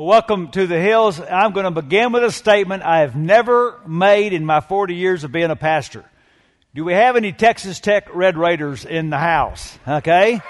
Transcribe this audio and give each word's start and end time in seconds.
Welcome 0.00 0.50
to 0.52 0.66
the 0.66 0.80
Hills. 0.80 1.20
I'm 1.20 1.52
going 1.52 1.64
to 1.64 1.82
begin 1.82 2.10
with 2.12 2.24
a 2.24 2.32
statement 2.32 2.82
I 2.82 3.00
have 3.00 3.14
never 3.14 3.78
made 3.86 4.32
in 4.32 4.46
my 4.46 4.62
40 4.62 4.94
years 4.94 5.24
of 5.24 5.32
being 5.32 5.50
a 5.50 5.56
pastor. 5.56 6.06
Do 6.74 6.86
we 6.86 6.94
have 6.94 7.16
any 7.16 7.32
Texas 7.32 7.80
Tech 7.80 8.08
Red 8.14 8.38
Raiders 8.38 8.86
in 8.86 9.10
the 9.10 9.18
house? 9.18 9.78
Okay. 9.86 10.40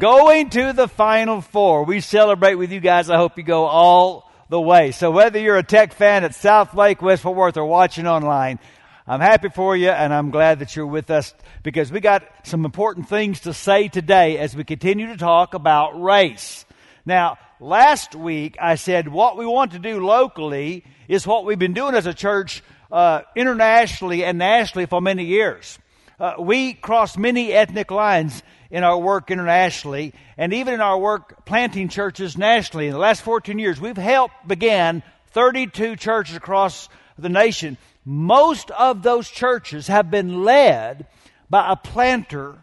Going 0.00 0.50
to 0.50 0.72
the 0.72 0.88
Final 0.88 1.42
Four. 1.42 1.84
We 1.84 2.00
celebrate 2.00 2.56
with 2.56 2.72
you 2.72 2.80
guys. 2.80 3.08
I 3.08 3.18
hope 3.18 3.38
you 3.38 3.44
go 3.44 3.66
all 3.66 4.28
the 4.48 4.60
way. 4.60 4.90
So 4.90 5.12
whether 5.12 5.38
you're 5.38 5.58
a 5.58 5.62
Tech 5.62 5.92
fan 5.92 6.24
at 6.24 6.34
South 6.34 6.74
Lake, 6.74 7.00
West 7.00 7.22
Fort 7.22 7.36
Worth, 7.36 7.56
or 7.56 7.66
watching 7.66 8.08
online, 8.08 8.58
I'm 9.06 9.20
happy 9.20 9.48
for 9.48 9.76
you 9.76 9.90
and 9.90 10.12
I'm 10.12 10.32
glad 10.32 10.58
that 10.58 10.74
you're 10.74 10.88
with 10.88 11.08
us 11.12 11.32
because 11.62 11.92
we 11.92 12.00
got 12.00 12.24
some 12.42 12.64
important 12.64 13.08
things 13.08 13.42
to 13.42 13.54
say 13.54 13.86
today 13.86 14.38
as 14.38 14.56
we 14.56 14.64
continue 14.64 15.06
to 15.06 15.16
talk 15.16 15.54
about 15.54 16.02
race. 16.02 16.64
Now, 17.04 17.38
last 17.60 18.14
week 18.14 18.56
I 18.60 18.74
said 18.74 19.08
what 19.08 19.36
we 19.36 19.46
want 19.46 19.72
to 19.72 19.78
do 19.78 20.04
locally 20.04 20.84
is 21.08 21.26
what 21.26 21.44
we've 21.44 21.58
been 21.58 21.74
doing 21.74 21.94
as 21.94 22.06
a 22.06 22.14
church 22.14 22.62
uh, 22.90 23.22
internationally 23.34 24.24
and 24.24 24.38
nationally 24.38 24.86
for 24.86 25.00
many 25.00 25.24
years. 25.24 25.78
Uh, 26.18 26.34
we 26.38 26.72
cross 26.72 27.16
many 27.16 27.52
ethnic 27.52 27.90
lines 27.90 28.42
in 28.70 28.84
our 28.84 28.98
work 28.98 29.30
internationally 29.30 30.14
and 30.36 30.52
even 30.54 30.74
in 30.74 30.80
our 30.80 30.98
work 30.98 31.44
planting 31.44 31.88
churches 31.88 32.38
nationally. 32.38 32.86
In 32.86 32.92
the 32.92 32.98
last 32.98 33.22
14 33.22 33.58
years, 33.58 33.80
we've 33.80 33.96
helped 33.96 34.34
begin 34.46 35.02
32 35.32 35.96
churches 35.96 36.36
across 36.36 36.88
the 37.18 37.28
nation. 37.28 37.76
Most 38.04 38.70
of 38.70 39.02
those 39.02 39.28
churches 39.28 39.88
have 39.88 40.10
been 40.10 40.44
led 40.44 41.06
by 41.50 41.70
a 41.70 41.76
planter 41.76 42.56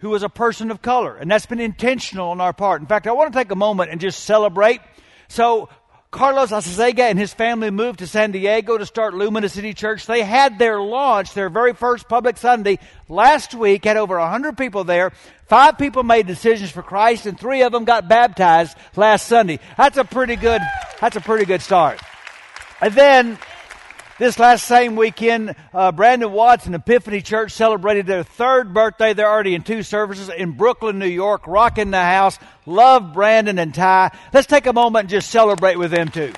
who 0.00 0.10
was 0.10 0.22
a 0.22 0.28
person 0.28 0.70
of 0.70 0.82
color. 0.82 1.16
And 1.16 1.30
that's 1.30 1.46
been 1.46 1.60
intentional 1.60 2.30
on 2.30 2.40
our 2.40 2.52
part. 2.52 2.80
In 2.80 2.86
fact, 2.86 3.06
I 3.06 3.12
want 3.12 3.32
to 3.32 3.38
take 3.38 3.50
a 3.50 3.56
moment 3.56 3.90
and 3.90 4.00
just 4.00 4.24
celebrate. 4.24 4.80
So, 5.28 5.68
Carlos 6.10 6.50
Acezega 6.50 7.08
and 7.08 7.16
his 7.16 7.32
family 7.32 7.70
moved 7.70 8.00
to 8.00 8.06
San 8.06 8.32
Diego 8.32 8.76
to 8.76 8.84
start 8.84 9.14
Lumina 9.14 9.48
City 9.48 9.72
Church. 9.74 10.06
They 10.06 10.24
had 10.24 10.58
their 10.58 10.80
launch, 10.80 11.34
their 11.34 11.48
very 11.48 11.72
first 11.72 12.08
public 12.08 12.36
Sunday 12.36 12.80
last 13.08 13.54
week, 13.54 13.84
had 13.84 13.96
over 13.96 14.18
100 14.18 14.58
people 14.58 14.82
there. 14.82 15.12
Five 15.46 15.78
people 15.78 16.02
made 16.02 16.26
decisions 16.26 16.72
for 16.72 16.82
Christ 16.82 17.26
and 17.26 17.38
three 17.38 17.62
of 17.62 17.70
them 17.70 17.84
got 17.84 18.08
baptized 18.08 18.76
last 18.96 19.28
Sunday. 19.28 19.60
That's 19.76 19.98
a 19.98 20.04
pretty 20.04 20.34
good, 20.34 20.60
that's 21.00 21.14
a 21.14 21.20
pretty 21.20 21.44
good 21.44 21.62
start. 21.62 22.00
And 22.80 22.92
then 22.92 23.38
this 24.20 24.38
last 24.38 24.66
same 24.66 24.96
weekend, 24.96 25.56
uh, 25.72 25.90
Brandon 25.92 26.30
Watts 26.30 26.66
and 26.66 26.74
Epiphany 26.74 27.22
Church 27.22 27.52
celebrated 27.52 28.06
their 28.06 28.22
third 28.22 28.74
birthday. 28.74 29.14
They're 29.14 29.30
already 29.30 29.54
in 29.54 29.62
two 29.62 29.82
services 29.82 30.28
in 30.28 30.52
Brooklyn, 30.52 30.98
New 30.98 31.06
York, 31.06 31.46
rocking 31.46 31.90
the 31.90 32.02
house. 32.02 32.38
Love 32.66 33.14
Brandon 33.14 33.58
and 33.58 33.74
Ty. 33.74 34.10
Let's 34.34 34.46
take 34.46 34.66
a 34.66 34.74
moment 34.74 35.04
and 35.04 35.08
just 35.08 35.30
celebrate 35.30 35.78
with 35.78 35.90
them 35.90 36.08
too. 36.10 36.34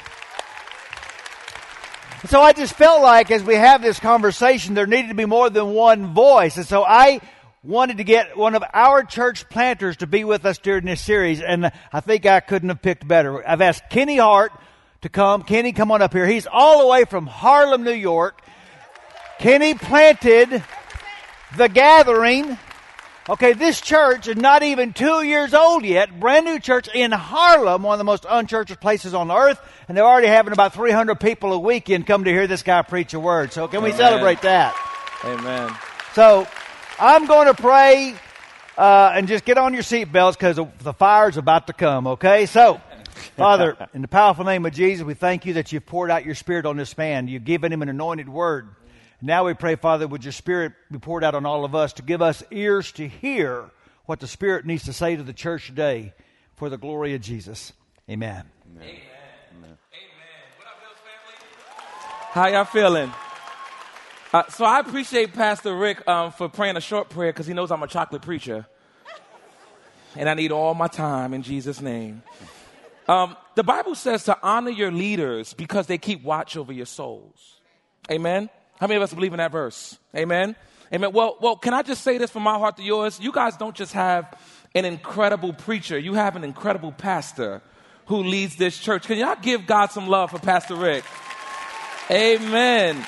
So 2.28 2.40
I 2.40 2.52
just 2.52 2.74
felt 2.74 3.02
like 3.02 3.32
as 3.32 3.42
we 3.42 3.56
have 3.56 3.82
this 3.82 3.98
conversation, 3.98 4.74
there 4.74 4.86
needed 4.86 5.08
to 5.08 5.14
be 5.14 5.26
more 5.26 5.50
than 5.50 5.74
one 5.74 6.14
voice. 6.14 6.56
And 6.56 6.66
so 6.66 6.84
I 6.84 7.20
wanted 7.64 7.96
to 7.96 8.04
get 8.04 8.36
one 8.36 8.54
of 8.54 8.62
our 8.72 9.02
church 9.02 9.48
planters 9.48 9.96
to 9.96 10.06
be 10.06 10.22
with 10.22 10.46
us 10.46 10.58
during 10.58 10.84
this 10.84 11.00
series, 11.00 11.40
and 11.40 11.72
I 11.92 11.98
think 11.98 12.26
I 12.26 12.38
couldn't 12.38 12.68
have 12.68 12.80
picked 12.80 13.08
better. 13.08 13.46
I've 13.46 13.60
asked 13.60 13.90
Kenny 13.90 14.18
Hart 14.18 14.52
to 15.02 15.08
come. 15.08 15.42
Kenny, 15.42 15.72
come 15.72 15.90
on 15.90 16.00
up 16.00 16.12
here. 16.12 16.26
He's 16.26 16.46
all 16.46 16.80
the 16.80 16.86
way 16.86 17.04
from 17.04 17.26
Harlem, 17.26 17.84
New 17.84 17.92
York. 17.92 18.40
Kenny 19.38 19.74
planted 19.74 20.62
the 21.56 21.68
gathering. 21.68 22.56
Okay, 23.28 23.52
this 23.52 23.80
church 23.80 24.26
is 24.26 24.36
not 24.36 24.62
even 24.62 24.92
two 24.92 25.22
years 25.22 25.54
old 25.54 25.84
yet. 25.84 26.18
Brand 26.18 26.44
new 26.44 26.58
church 26.58 26.88
in 26.92 27.12
Harlem, 27.12 27.82
one 27.82 27.94
of 27.94 27.98
the 27.98 28.04
most 28.04 28.26
unchurched 28.28 28.80
places 28.80 29.14
on 29.14 29.30
earth. 29.30 29.60
And 29.86 29.96
they're 29.96 30.04
already 30.04 30.26
having 30.28 30.52
about 30.52 30.74
300 30.74 31.20
people 31.20 31.52
a 31.52 31.58
weekend 31.58 32.06
come 32.06 32.24
to 32.24 32.30
hear 32.30 32.46
this 32.46 32.62
guy 32.62 32.82
preach 32.82 33.14
a 33.14 33.20
word. 33.20 33.52
So 33.52 33.68
can 33.68 33.82
we 33.82 33.92
celebrate 33.92 34.42
that? 34.42 34.74
Amen. 35.24 35.70
So 36.14 36.48
I'm 36.98 37.26
going 37.26 37.46
to 37.46 37.54
pray 37.54 38.14
uh, 38.76 39.12
and 39.14 39.28
just 39.28 39.44
get 39.44 39.58
on 39.58 39.72
your 39.72 39.82
seatbelts 39.82 40.32
because 40.32 40.58
the 40.80 40.92
fire's 40.92 41.36
about 41.36 41.66
to 41.68 41.72
come, 41.72 42.06
okay? 42.06 42.46
So. 42.46 42.80
Father, 43.30 43.76
in 43.94 44.02
the 44.02 44.08
powerful 44.08 44.44
name 44.44 44.66
of 44.66 44.72
Jesus, 44.72 45.04
we 45.04 45.14
thank 45.14 45.46
you 45.46 45.54
that 45.54 45.72
you've 45.72 45.86
poured 45.86 46.10
out 46.10 46.24
your 46.24 46.34
Spirit 46.34 46.66
on 46.66 46.76
this 46.76 46.96
man. 46.96 47.28
You've 47.28 47.44
given 47.44 47.72
him 47.72 47.82
an 47.82 47.88
anointed 47.88 48.28
word. 48.28 48.68
Now 49.20 49.44
we 49.44 49.54
pray, 49.54 49.76
Father, 49.76 50.06
would 50.08 50.24
your 50.24 50.32
Spirit 50.32 50.72
be 50.90 50.98
poured 50.98 51.24
out 51.24 51.34
on 51.34 51.46
all 51.46 51.64
of 51.64 51.74
us 51.74 51.92
to 51.94 52.02
give 52.02 52.20
us 52.20 52.42
ears 52.50 52.92
to 52.92 53.06
hear 53.06 53.70
what 54.06 54.20
the 54.20 54.26
Spirit 54.26 54.66
needs 54.66 54.84
to 54.84 54.92
say 54.92 55.16
to 55.16 55.22
the 55.22 55.32
church 55.32 55.66
today 55.66 56.12
for 56.56 56.68
the 56.68 56.76
glory 56.76 57.14
of 57.14 57.20
Jesus. 57.20 57.72
Amen. 58.10 58.44
Amen. 58.70 58.82
Amen. 58.82 58.96
Amen. 59.64 59.76
What 60.58 60.66
up, 60.66 60.80
Hills 60.80 60.98
family? 61.04 62.32
How 62.32 62.48
y'all 62.48 62.64
feeling? 62.64 63.12
Uh, 64.32 64.44
so 64.48 64.64
I 64.64 64.80
appreciate 64.80 65.34
Pastor 65.34 65.76
Rick 65.76 66.08
um, 66.08 66.32
for 66.32 66.48
praying 66.48 66.76
a 66.76 66.80
short 66.80 67.10
prayer 67.10 67.32
because 67.32 67.46
he 67.46 67.54
knows 67.54 67.70
I'm 67.70 67.82
a 67.82 67.86
chocolate 67.86 68.22
preacher. 68.22 68.66
And 70.16 70.28
I 70.28 70.34
need 70.34 70.52
all 70.52 70.74
my 70.74 70.88
time 70.88 71.32
in 71.32 71.42
Jesus' 71.42 71.80
name. 71.80 72.22
Um, 73.12 73.36
the 73.56 73.62
Bible 73.62 73.94
says 73.94 74.24
to 74.24 74.38
honor 74.42 74.70
your 74.70 74.90
leaders 74.90 75.52
because 75.52 75.86
they 75.86 75.98
keep 75.98 76.24
watch 76.24 76.56
over 76.56 76.72
your 76.72 76.86
souls. 76.86 77.60
Amen. 78.10 78.48
How 78.80 78.86
many 78.86 78.96
of 78.96 79.02
us 79.02 79.12
believe 79.12 79.34
in 79.34 79.36
that 79.36 79.52
verse? 79.52 79.98
Amen. 80.16 80.56
Amen. 80.94 81.12
Well, 81.12 81.36
well, 81.38 81.56
can 81.56 81.74
I 81.74 81.82
just 81.82 82.02
say 82.04 82.16
this 82.16 82.30
from 82.30 82.42
my 82.42 82.56
heart 82.56 82.78
to 82.78 82.82
yours? 82.82 83.20
You 83.20 83.30
guys 83.30 83.58
don't 83.58 83.76
just 83.76 83.92
have 83.92 84.34
an 84.74 84.86
incredible 84.86 85.52
preacher, 85.52 85.98
you 85.98 86.14
have 86.14 86.36
an 86.36 86.44
incredible 86.44 86.90
pastor 86.90 87.60
who 88.06 88.22
leads 88.22 88.56
this 88.56 88.78
church. 88.78 89.06
Can 89.06 89.18
y'all 89.18 89.36
give 89.42 89.66
God 89.66 89.90
some 89.90 90.08
love 90.08 90.30
for 90.30 90.38
Pastor 90.38 90.74
Rick? 90.74 91.04
Amen. 92.10 93.04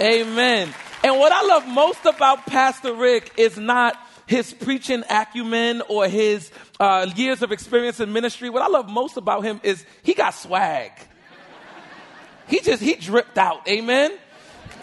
Amen. 0.00 0.74
And 1.04 1.20
what 1.20 1.30
I 1.30 1.46
love 1.46 1.68
most 1.68 2.04
about 2.04 2.46
Pastor 2.46 2.92
Rick 2.92 3.34
is 3.36 3.56
not 3.56 3.96
his 4.26 4.52
preaching 4.54 5.04
acumen 5.10 5.82
or 5.88 6.08
his 6.08 6.50
uh, 6.80 7.10
years 7.16 7.42
of 7.42 7.52
experience 7.52 8.00
in 8.00 8.12
ministry. 8.12 8.50
What 8.50 8.62
I 8.62 8.68
love 8.68 8.88
most 8.88 9.16
about 9.16 9.44
him 9.44 9.60
is 9.62 9.84
he 10.02 10.14
got 10.14 10.30
swag. 10.30 10.92
He 12.46 12.60
just, 12.60 12.82
he 12.82 12.94
dripped 12.94 13.38
out. 13.38 13.66
Amen. 13.68 14.12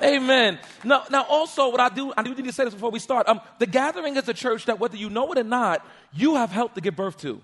Amen. 0.02 0.58
Now, 0.84 1.04
now 1.12 1.24
also 1.24 1.70
what 1.70 1.80
I 1.80 1.90
do, 1.90 2.12
I 2.18 2.24
do 2.24 2.34
need 2.34 2.46
to 2.46 2.52
say 2.52 2.66
this 2.66 2.74
before 2.74 2.90
we 2.90 3.00
start. 3.00 3.28
Um, 3.28 3.40
the 3.60 3.68
gathering 3.68 4.16
is 4.18 4.28
a 4.28 4.34
church 4.34 4.66
that 4.66 4.80
whether 4.80 4.98
you 4.98 5.10
know 5.10 5.32
it 5.32 5.38
or 5.38 5.44
not, 5.44 5.86
you 6.12 6.36
have 6.36 6.52
helped 6.52 6.76
to 6.76 6.82
give 6.82 6.96
birth 6.96 7.18
to. 7.20 7.42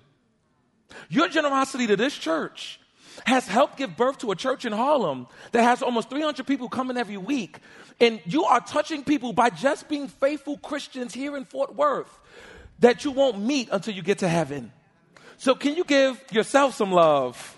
Your 1.09 1.27
generosity 1.27 1.85
to 1.87 1.95
this 1.95 2.17
church 2.17 2.79
has 3.25 3.47
helped 3.47 3.77
give 3.77 3.95
birth 3.95 4.19
to 4.19 4.31
a 4.31 4.35
church 4.35 4.65
in 4.65 4.73
Harlem 4.73 5.27
that 5.51 5.63
has 5.63 5.81
almost 5.81 6.09
300 6.09 6.45
people 6.45 6.69
coming 6.69 6.97
every 6.97 7.17
week. 7.17 7.59
And 7.99 8.21
you 8.25 8.43
are 8.45 8.59
touching 8.59 9.03
people 9.03 9.33
by 9.33 9.49
just 9.49 9.89
being 9.89 10.07
faithful 10.07 10.57
Christians 10.57 11.13
here 11.13 11.35
in 11.35 11.45
Fort 11.45 11.75
Worth 11.75 12.19
that 12.79 13.05
you 13.05 13.11
won't 13.11 13.39
meet 13.39 13.69
until 13.71 13.93
you 13.93 14.01
get 14.01 14.19
to 14.19 14.27
heaven. 14.27 14.71
So, 15.37 15.55
can 15.55 15.75
you 15.75 15.83
give 15.83 16.23
yourself 16.31 16.75
some 16.75 16.91
love? 16.91 17.57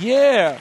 Yeah. 0.00 0.58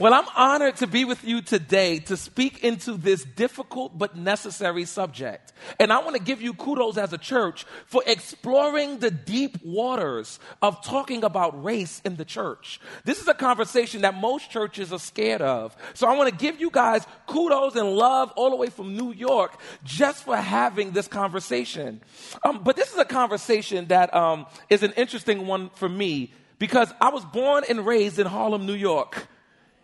Well, 0.00 0.14
I'm 0.14 0.24
honored 0.34 0.76
to 0.76 0.86
be 0.86 1.04
with 1.04 1.24
you 1.24 1.42
today 1.42 1.98
to 1.98 2.16
speak 2.16 2.64
into 2.64 2.92
this 2.92 3.22
difficult 3.22 3.98
but 3.98 4.16
necessary 4.16 4.86
subject. 4.86 5.52
And 5.78 5.92
I 5.92 5.98
want 5.98 6.16
to 6.16 6.22
give 6.22 6.40
you 6.40 6.54
kudos 6.54 6.96
as 6.96 7.12
a 7.12 7.18
church 7.18 7.66
for 7.84 8.02
exploring 8.06 9.00
the 9.00 9.10
deep 9.10 9.62
waters 9.62 10.40
of 10.62 10.82
talking 10.82 11.22
about 11.22 11.62
race 11.62 12.00
in 12.02 12.16
the 12.16 12.24
church. 12.24 12.80
This 13.04 13.20
is 13.20 13.28
a 13.28 13.34
conversation 13.34 14.00
that 14.00 14.14
most 14.14 14.50
churches 14.50 14.90
are 14.90 14.98
scared 14.98 15.42
of. 15.42 15.76
So 15.92 16.08
I 16.08 16.16
want 16.16 16.30
to 16.30 16.34
give 16.34 16.58
you 16.58 16.70
guys 16.70 17.06
kudos 17.26 17.76
and 17.76 17.92
love 17.94 18.32
all 18.36 18.48
the 18.48 18.56
way 18.56 18.70
from 18.70 18.96
New 18.96 19.12
York 19.12 19.60
just 19.84 20.24
for 20.24 20.34
having 20.34 20.92
this 20.92 21.08
conversation. 21.08 22.00
Um, 22.42 22.62
but 22.64 22.74
this 22.74 22.90
is 22.90 22.98
a 22.98 23.04
conversation 23.04 23.88
that 23.88 24.14
um, 24.14 24.46
is 24.70 24.82
an 24.82 24.94
interesting 24.96 25.46
one 25.46 25.68
for 25.74 25.90
me 25.90 26.32
because 26.58 26.90
I 27.02 27.10
was 27.10 27.22
born 27.26 27.64
and 27.68 27.84
raised 27.84 28.18
in 28.18 28.26
Harlem, 28.26 28.64
New 28.64 28.72
York. 28.72 29.28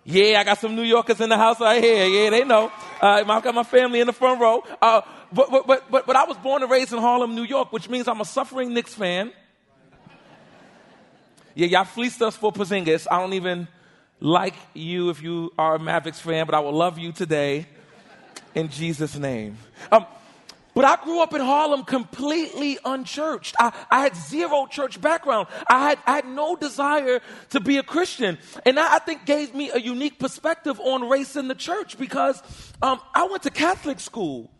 Yeah, 0.08 0.38
I 0.38 0.44
got 0.44 0.60
some 0.60 0.76
New 0.76 0.84
Yorkers 0.84 1.20
in 1.20 1.28
the 1.28 1.36
house 1.36 1.58
right 1.58 1.82
here. 1.82 2.06
Yeah, 2.06 2.30
they 2.30 2.44
know. 2.44 2.70
Uh, 3.02 3.24
I 3.26 3.40
got 3.40 3.52
my 3.52 3.64
family 3.64 3.98
in 3.98 4.06
the 4.06 4.12
front 4.12 4.40
row. 4.40 4.62
Uh, 4.80 5.00
but, 5.32 5.50
but, 5.50 5.66
but, 5.66 5.90
but, 5.90 6.06
but 6.06 6.14
I 6.14 6.24
was 6.24 6.36
born 6.36 6.62
and 6.62 6.70
raised 6.70 6.92
in 6.92 7.00
Harlem, 7.00 7.34
New 7.34 7.42
York, 7.42 7.72
which 7.72 7.88
means 7.88 8.06
I'm 8.06 8.20
a 8.20 8.24
suffering 8.24 8.72
Knicks 8.72 8.94
fan. 8.94 9.32
Yeah, 11.56 11.66
y'all 11.66 11.84
fleeced 11.84 12.22
us 12.22 12.36
for 12.36 12.52
Porzingis. 12.52 13.08
I 13.10 13.18
don't 13.18 13.32
even 13.32 13.66
like 14.20 14.54
you 14.74 15.10
if 15.10 15.22
you 15.22 15.52
are 15.58 15.74
a 15.74 15.78
Mavericks 15.80 16.20
fan, 16.20 16.46
but 16.46 16.54
I 16.54 16.60
will 16.60 16.72
love 16.72 17.00
you 17.00 17.10
today 17.10 17.66
in 18.54 18.68
Jesus' 18.68 19.16
name. 19.16 19.58
Um, 19.90 20.06
but 20.76 20.84
I 20.84 21.02
grew 21.02 21.22
up 21.22 21.32
in 21.32 21.40
Harlem 21.40 21.84
completely 21.84 22.76
unchurched. 22.84 23.56
I, 23.58 23.72
I 23.90 24.02
had 24.02 24.14
zero 24.14 24.66
church 24.66 25.00
background. 25.00 25.48
I 25.70 25.88
had, 25.88 25.98
I 26.06 26.16
had 26.16 26.28
no 26.28 26.54
desire 26.54 27.20
to 27.50 27.60
be 27.60 27.78
a 27.78 27.82
Christian. 27.82 28.36
And 28.66 28.76
that, 28.76 28.92
I 28.92 28.98
think, 28.98 29.24
gave 29.24 29.54
me 29.54 29.70
a 29.70 29.78
unique 29.78 30.18
perspective 30.18 30.78
on 30.78 31.08
race 31.08 31.34
in 31.34 31.48
the 31.48 31.54
church 31.54 31.96
because 31.96 32.42
um, 32.82 33.00
I 33.14 33.24
went 33.24 33.44
to 33.44 33.50
Catholic 33.50 33.98
school. 34.00 34.50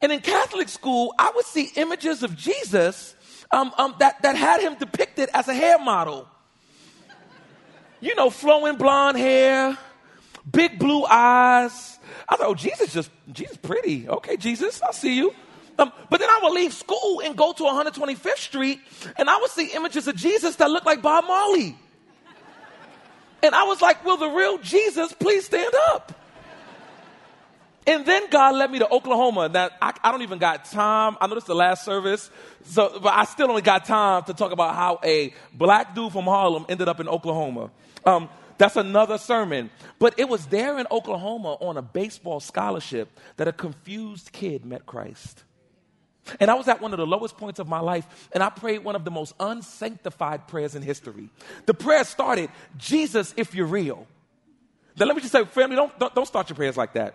And 0.00 0.10
in 0.10 0.20
Catholic 0.20 0.70
school, 0.70 1.14
I 1.18 1.30
would 1.36 1.44
see 1.44 1.70
images 1.76 2.22
of 2.22 2.34
Jesus 2.34 3.14
um, 3.50 3.74
um, 3.76 3.96
that, 3.98 4.22
that 4.22 4.36
had 4.36 4.62
him 4.62 4.76
depicted 4.76 5.28
as 5.34 5.48
a 5.48 5.54
hair 5.54 5.78
model. 5.78 6.26
You 8.00 8.14
know, 8.14 8.30
flowing 8.30 8.76
blonde 8.76 9.18
hair, 9.18 9.76
big 10.48 10.78
blue 10.78 11.04
eyes. 11.04 11.98
I 12.28 12.36
thought, 12.36 12.46
oh, 12.46 12.54
Jesus 12.54 12.92
just, 12.92 13.10
Jesus 13.32 13.56
pretty. 13.56 14.08
Okay, 14.08 14.36
Jesus, 14.36 14.80
I 14.82 14.92
see 14.92 15.16
you. 15.16 15.34
Um, 15.78 15.92
but 16.10 16.20
then 16.20 16.28
I 16.28 16.40
would 16.42 16.52
leave 16.52 16.74
school 16.74 17.22
and 17.24 17.36
go 17.36 17.52
to 17.52 17.62
125th 17.62 18.36
Street, 18.36 18.80
and 19.16 19.30
I 19.30 19.38
would 19.38 19.50
see 19.50 19.68
images 19.74 20.06
of 20.08 20.16
Jesus 20.16 20.56
that 20.56 20.70
looked 20.70 20.86
like 20.86 21.00
Bob 21.00 21.24
Marley. 21.26 21.76
And 23.42 23.54
I 23.54 23.64
was 23.64 23.80
like, 23.80 24.04
will 24.04 24.18
the 24.18 24.28
real 24.28 24.58
Jesus 24.58 25.12
please 25.14 25.46
stand 25.46 25.74
up? 25.88 26.12
And 27.86 28.04
then 28.04 28.28
God 28.30 28.54
led 28.54 28.70
me 28.70 28.78
to 28.80 28.88
Oklahoma. 28.88 29.48
Now, 29.48 29.70
I, 29.80 29.94
I, 30.04 30.12
don't 30.12 30.20
even 30.20 30.38
got 30.38 30.66
time. 30.66 31.16
I 31.20 31.26
know 31.26 31.34
this 31.34 31.44
is 31.44 31.48
the 31.48 31.54
last 31.54 31.84
service, 31.84 32.30
so, 32.64 33.00
but 33.02 33.14
I 33.14 33.24
still 33.24 33.48
only 33.48 33.62
got 33.62 33.86
time 33.86 34.22
to 34.24 34.34
talk 34.34 34.52
about 34.52 34.74
how 34.74 35.00
a 35.02 35.32
black 35.54 35.94
dude 35.94 36.12
from 36.12 36.24
Harlem 36.24 36.66
ended 36.68 36.88
up 36.88 37.00
in 37.00 37.08
Oklahoma. 37.08 37.70
Um, 38.04 38.28
that's 38.60 38.76
another 38.76 39.16
sermon. 39.16 39.70
But 39.98 40.18
it 40.18 40.28
was 40.28 40.44
there 40.46 40.78
in 40.78 40.86
Oklahoma 40.90 41.54
on 41.60 41.78
a 41.78 41.82
baseball 41.82 42.40
scholarship 42.40 43.08
that 43.38 43.48
a 43.48 43.54
confused 43.54 44.32
kid 44.32 44.66
met 44.66 44.84
Christ. 44.84 45.44
And 46.38 46.50
I 46.50 46.54
was 46.54 46.68
at 46.68 46.82
one 46.82 46.92
of 46.92 46.98
the 46.98 47.06
lowest 47.06 47.38
points 47.38 47.58
of 47.58 47.68
my 47.68 47.80
life, 47.80 48.28
and 48.32 48.42
I 48.42 48.50
prayed 48.50 48.84
one 48.84 48.96
of 48.96 49.06
the 49.06 49.10
most 49.10 49.32
unsanctified 49.40 50.46
prayers 50.46 50.74
in 50.74 50.82
history. 50.82 51.30
The 51.64 51.72
prayer 51.72 52.04
started, 52.04 52.50
Jesus, 52.76 53.32
if 53.38 53.54
you're 53.54 53.64
real. 53.64 54.06
Now, 54.94 55.06
let 55.06 55.16
me 55.16 55.22
just 55.22 55.32
say, 55.32 55.42
family, 55.46 55.76
don't, 55.76 55.98
don't, 55.98 56.14
don't 56.14 56.26
start 56.26 56.50
your 56.50 56.56
prayers 56.56 56.76
like 56.76 56.92
that. 56.92 57.14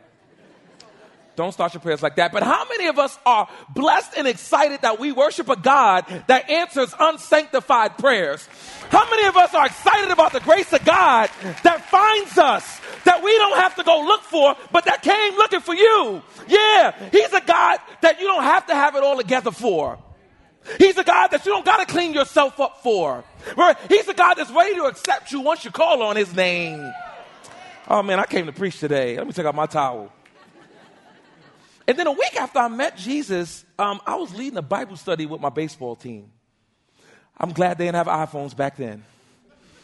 Don't 1.35 1.51
start 1.51 1.73
your 1.73 1.81
prayers 1.81 2.01
like 2.01 2.15
that. 2.15 2.31
But 2.31 2.43
how 2.43 2.65
many 2.69 2.87
of 2.87 2.97
us 2.97 3.17
are 3.25 3.47
blessed 3.69 4.13
and 4.17 4.27
excited 4.27 4.81
that 4.81 4.99
we 4.99 5.11
worship 5.11 5.49
a 5.49 5.55
God 5.55 6.05
that 6.27 6.49
answers 6.49 6.93
unsanctified 6.97 7.97
prayers? 7.97 8.47
How 8.89 9.09
many 9.09 9.27
of 9.27 9.35
us 9.35 9.53
are 9.53 9.65
excited 9.65 10.11
about 10.11 10.31
the 10.31 10.39
grace 10.39 10.71
of 10.71 10.85
God 10.85 11.29
that 11.63 11.89
finds 11.89 12.37
us, 12.37 12.79
that 13.03 13.21
we 13.23 13.37
don't 13.37 13.57
have 13.57 13.75
to 13.75 13.83
go 13.83 14.01
look 14.01 14.21
for, 14.21 14.55
but 14.71 14.85
that 14.85 15.01
came 15.01 15.33
looking 15.33 15.59
for 15.59 15.75
you? 15.75 16.21
Yeah, 16.47 16.93
He's 17.11 17.33
a 17.33 17.41
God 17.41 17.79
that 18.01 18.19
you 18.19 18.27
don't 18.27 18.43
have 18.43 18.67
to 18.67 18.75
have 18.75 18.95
it 18.95 19.03
all 19.03 19.17
together 19.17 19.51
for. 19.51 19.99
He's 20.79 20.97
a 20.97 21.03
God 21.03 21.27
that 21.27 21.45
you 21.45 21.51
don't 21.51 21.65
got 21.65 21.77
to 21.77 21.85
clean 21.85 22.13
yourself 22.13 22.59
up 22.59 22.81
for. 22.81 23.23
He's 23.89 24.07
a 24.07 24.13
God 24.13 24.35
that's 24.35 24.51
ready 24.51 24.75
to 24.75 24.85
accept 24.85 25.31
you 25.31 25.41
once 25.41 25.65
you 25.65 25.71
call 25.71 26.01
on 26.01 26.15
His 26.15 26.33
name. 26.33 26.93
Oh 27.87 28.01
man, 28.01 28.19
I 28.19 28.25
came 28.25 28.47
to 28.47 28.51
preach 28.51 28.79
today. 28.79 29.17
Let 29.17 29.27
me 29.27 29.33
take 29.33 29.45
out 29.45 29.53
my 29.53 29.67
towel. 29.67 30.11
And 31.87 31.99
then 31.99 32.07
a 32.07 32.11
week 32.11 32.35
after 32.39 32.59
I 32.59 32.67
met 32.67 32.97
Jesus, 32.97 33.63
um, 33.77 34.01
I 34.05 34.15
was 34.15 34.33
leading 34.33 34.57
a 34.57 34.63
Bible 34.63 34.97
study 34.97 35.25
with 35.25 35.41
my 35.41 35.49
baseball 35.49 35.95
team. 35.95 36.31
I'm 37.37 37.51
glad 37.51 37.77
they 37.77 37.85
didn't 37.85 37.95
have 37.95 38.07
iPhones 38.07 38.55
back 38.55 38.77
then. 38.77 39.03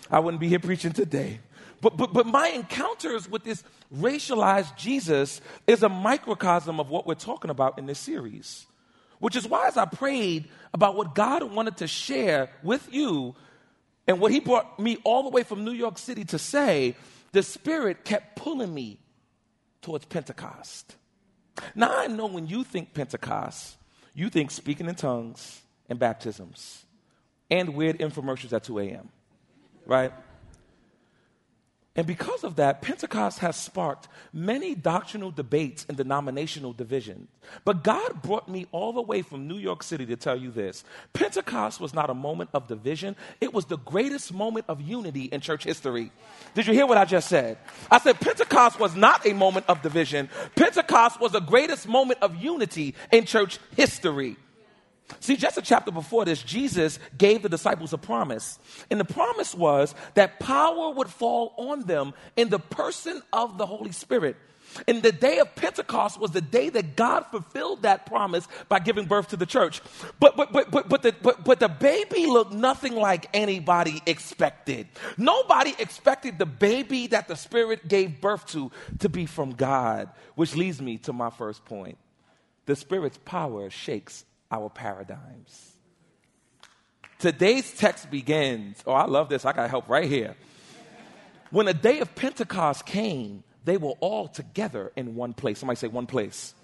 I 0.09 0.19
wouldn't 0.19 0.41
be 0.41 0.47
here 0.47 0.59
preaching 0.59 0.93
today. 0.93 1.39
But, 1.79 1.97
but, 1.97 2.13
but 2.13 2.25
my 2.25 2.47
encounters 2.49 3.29
with 3.29 3.43
this 3.43 3.63
racialized 3.95 4.77
Jesus 4.77 5.41
is 5.67 5.83
a 5.83 5.89
microcosm 5.89 6.79
of 6.79 6.89
what 6.89 7.05
we're 7.07 7.15
talking 7.15 7.51
about 7.51 7.77
in 7.77 7.85
this 7.85 7.99
series. 7.99 8.65
Which 9.19 9.35
is 9.35 9.47
why, 9.47 9.67
as 9.67 9.77
I 9.77 9.85
prayed 9.85 10.47
about 10.73 10.95
what 10.95 11.13
God 11.13 11.43
wanted 11.43 11.77
to 11.77 11.87
share 11.87 12.49
with 12.63 12.91
you 12.91 13.35
and 14.07 14.19
what 14.19 14.31
He 14.31 14.39
brought 14.39 14.79
me 14.79 14.97
all 15.03 15.23
the 15.23 15.29
way 15.29 15.43
from 15.43 15.63
New 15.63 15.71
York 15.71 15.97
City 15.97 16.25
to 16.25 16.39
say, 16.39 16.95
the 17.31 17.43
Spirit 17.43 18.03
kept 18.03 18.35
pulling 18.35 18.73
me 18.73 18.99
towards 19.81 20.05
Pentecost. 20.05 20.95
Now, 21.75 21.97
I 21.97 22.07
know 22.07 22.25
when 22.27 22.47
you 22.47 22.63
think 22.63 22.93
Pentecost, 22.93 23.77
you 24.13 24.29
think 24.29 24.51
speaking 24.51 24.87
in 24.87 24.95
tongues 24.95 25.61
and 25.89 25.99
baptisms 25.99 26.85
and 27.49 27.75
weird 27.75 27.99
infomercials 27.99 28.53
at 28.53 28.63
2 28.63 28.79
a.m., 28.79 29.09
right? 29.85 30.13
And 31.93 32.07
because 32.07 32.45
of 32.45 32.55
that, 32.55 32.81
Pentecost 32.81 33.39
has 33.39 33.57
sparked 33.57 34.07
many 34.31 34.75
doctrinal 34.75 35.29
debates 35.29 35.85
and 35.89 35.97
denominational 35.97 36.71
divisions. 36.71 37.27
But 37.65 37.83
God 37.83 38.21
brought 38.21 38.47
me 38.47 38.65
all 38.71 38.93
the 38.93 39.01
way 39.01 39.21
from 39.21 39.45
New 39.45 39.57
York 39.57 39.83
City 39.83 40.05
to 40.05 40.15
tell 40.15 40.37
you 40.37 40.51
this 40.51 40.85
Pentecost 41.11 41.81
was 41.81 41.93
not 41.93 42.09
a 42.09 42.13
moment 42.13 42.49
of 42.53 42.67
division, 42.67 43.17
it 43.41 43.53
was 43.53 43.65
the 43.65 43.77
greatest 43.77 44.33
moment 44.33 44.65
of 44.69 44.79
unity 44.79 45.23
in 45.23 45.41
church 45.41 45.65
history. 45.65 46.13
Did 46.53 46.65
you 46.65 46.73
hear 46.73 46.85
what 46.85 46.97
I 46.97 47.03
just 47.03 47.27
said? 47.27 47.57
I 47.89 47.99
said 47.99 48.21
Pentecost 48.21 48.79
was 48.79 48.95
not 48.95 49.25
a 49.27 49.33
moment 49.33 49.65
of 49.67 49.81
division, 49.81 50.29
Pentecost 50.55 51.19
was 51.19 51.33
the 51.33 51.41
greatest 51.41 51.89
moment 51.89 52.19
of 52.21 52.41
unity 52.41 52.95
in 53.11 53.25
church 53.25 53.59
history. 53.75 54.37
See, 55.19 55.35
just 55.35 55.57
a 55.57 55.61
chapter 55.61 55.91
before 55.91 56.25
this, 56.25 56.41
Jesus 56.41 56.99
gave 57.17 57.41
the 57.41 57.49
disciples 57.49 57.93
a 57.93 57.97
promise. 57.97 58.59
And 58.89 58.99
the 58.99 59.05
promise 59.05 59.53
was 59.53 59.93
that 60.13 60.39
power 60.39 60.91
would 60.91 61.09
fall 61.09 61.53
on 61.57 61.81
them 61.81 62.13
in 62.35 62.49
the 62.49 62.59
person 62.59 63.21
of 63.33 63.57
the 63.57 63.65
Holy 63.65 63.91
Spirit. 63.91 64.37
And 64.87 65.03
the 65.03 65.11
day 65.11 65.39
of 65.39 65.53
Pentecost 65.55 66.19
was 66.19 66.31
the 66.31 66.41
day 66.41 66.69
that 66.69 66.95
God 66.95 67.25
fulfilled 67.31 67.81
that 67.81 68.05
promise 68.05 68.47
by 68.69 68.79
giving 68.79 69.05
birth 69.05 69.29
to 69.29 69.37
the 69.37 69.45
church. 69.45 69.81
But 70.19 70.37
but 70.37 70.53
but 70.53 70.71
but 70.71 70.87
but 70.87 71.01
the, 71.01 71.13
but, 71.21 71.43
but 71.43 71.59
the 71.59 71.67
baby 71.67 72.25
looked 72.25 72.53
nothing 72.53 72.95
like 72.95 73.27
anybody 73.33 74.01
expected. 74.05 74.87
Nobody 75.17 75.75
expected 75.77 76.39
the 76.39 76.45
baby 76.45 77.07
that 77.07 77.27
the 77.27 77.35
Spirit 77.35 77.87
gave 77.87 78.21
birth 78.21 78.45
to 78.47 78.71
to 78.99 79.09
be 79.09 79.25
from 79.25 79.51
God, 79.51 80.09
which 80.35 80.55
leads 80.55 80.81
me 80.81 80.97
to 80.99 81.13
my 81.13 81.29
first 81.29 81.65
point. 81.65 81.97
The 82.65 82.75
Spirit's 82.75 83.19
power 83.25 83.69
shakes 83.69 84.23
our 84.51 84.69
paradigms. 84.69 85.71
Today's 87.19 87.71
text 87.77 88.09
begins. 88.09 88.83
Oh, 88.85 88.93
I 88.93 89.05
love 89.05 89.29
this. 89.29 89.45
I 89.45 89.53
got 89.53 89.69
help 89.69 89.87
right 89.87 90.09
here. 90.09 90.35
When 91.51 91.65
the 91.65 91.73
day 91.73 91.99
of 91.99 92.15
Pentecost 92.15 92.85
came, 92.85 93.43
they 93.63 93.77
were 93.77 93.93
all 93.99 94.27
together 94.27 94.91
in 94.95 95.15
one 95.15 95.33
place. 95.33 95.59
Somebody 95.59 95.77
say, 95.77 95.87
one 95.87 96.07
place. 96.07 96.55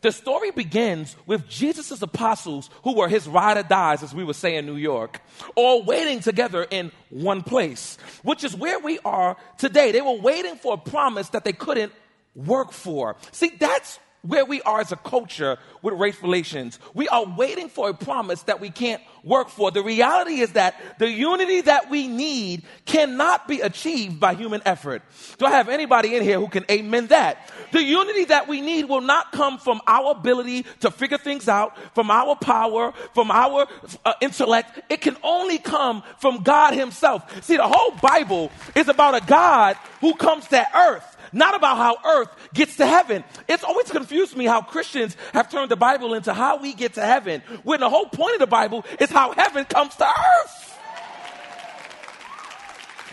The 0.00 0.12
story 0.12 0.50
begins 0.50 1.14
with 1.26 1.46
Jesus' 1.46 2.00
apostles, 2.00 2.70
who 2.84 2.94
were 2.96 3.08
his 3.08 3.28
ride 3.28 3.58
or 3.58 3.62
dies, 3.62 4.02
as 4.02 4.14
we 4.14 4.24
would 4.24 4.36
say 4.36 4.56
in 4.56 4.64
New 4.64 4.76
York, 4.76 5.20
all 5.54 5.84
waiting 5.84 6.20
together 6.20 6.66
in 6.68 6.90
one 7.10 7.42
place, 7.42 7.98
which 8.22 8.42
is 8.42 8.56
where 8.56 8.78
we 8.78 8.98
are 9.00 9.36
today. 9.58 9.92
They 9.92 10.00
were 10.00 10.18
waiting 10.18 10.56
for 10.56 10.74
a 10.74 10.78
promise 10.78 11.28
that 11.30 11.44
they 11.44 11.52
couldn't 11.52 11.92
work 12.34 12.72
for. 12.72 13.16
See, 13.32 13.52
that's 13.60 13.98
where 14.22 14.44
we 14.44 14.60
are 14.62 14.80
as 14.80 14.92
a 14.92 14.96
culture 14.96 15.58
with 15.82 15.94
race 15.94 16.20
relations. 16.22 16.78
We 16.94 17.08
are 17.08 17.24
waiting 17.24 17.68
for 17.68 17.88
a 17.88 17.94
promise 17.94 18.42
that 18.42 18.60
we 18.60 18.70
can't 18.70 19.02
work 19.24 19.48
for. 19.48 19.70
The 19.70 19.82
reality 19.82 20.40
is 20.40 20.52
that 20.52 20.98
the 20.98 21.10
unity 21.10 21.62
that 21.62 21.90
we 21.90 22.08
need 22.08 22.64
cannot 22.84 23.48
be 23.48 23.60
achieved 23.60 24.20
by 24.20 24.34
human 24.34 24.62
effort. 24.64 25.02
Do 25.38 25.46
I 25.46 25.50
have 25.50 25.68
anybody 25.68 26.16
in 26.16 26.22
here 26.22 26.38
who 26.38 26.48
can 26.48 26.64
amen 26.70 27.08
that? 27.08 27.50
The 27.72 27.82
unity 27.82 28.24
that 28.26 28.48
we 28.48 28.60
need 28.60 28.86
will 28.86 29.00
not 29.00 29.32
come 29.32 29.58
from 29.58 29.80
our 29.86 30.12
ability 30.12 30.66
to 30.80 30.90
figure 30.90 31.18
things 31.18 31.48
out, 31.48 31.76
from 31.94 32.10
our 32.10 32.36
power, 32.36 32.92
from 33.14 33.30
our 33.30 33.66
uh, 34.04 34.14
intellect. 34.20 34.80
It 34.90 35.00
can 35.00 35.16
only 35.22 35.58
come 35.58 36.02
from 36.18 36.42
God 36.42 36.74
Himself. 36.74 37.44
See, 37.44 37.56
the 37.56 37.68
whole 37.68 37.92
Bible 37.92 38.50
is 38.74 38.88
about 38.88 39.22
a 39.22 39.26
God 39.26 39.76
who 40.00 40.14
comes 40.14 40.46
to 40.48 40.66
earth 40.76 41.16
not 41.32 41.54
about 41.54 41.76
how 41.76 41.96
earth 42.04 42.28
gets 42.52 42.76
to 42.76 42.86
heaven. 42.86 43.24
It's 43.48 43.64
always 43.64 43.90
confused 43.90 44.36
me 44.36 44.46
how 44.46 44.62
Christians 44.62 45.16
have 45.32 45.50
turned 45.50 45.70
the 45.70 45.76
Bible 45.76 46.14
into 46.14 46.32
how 46.32 46.58
we 46.58 46.74
get 46.74 46.94
to 46.94 47.02
heaven, 47.04 47.42
when 47.62 47.80
the 47.80 47.88
whole 47.88 48.06
point 48.06 48.34
of 48.34 48.40
the 48.40 48.46
Bible 48.46 48.84
is 48.98 49.10
how 49.10 49.32
heaven 49.32 49.64
comes 49.64 49.94
to 49.96 50.06
earth. 50.06 50.78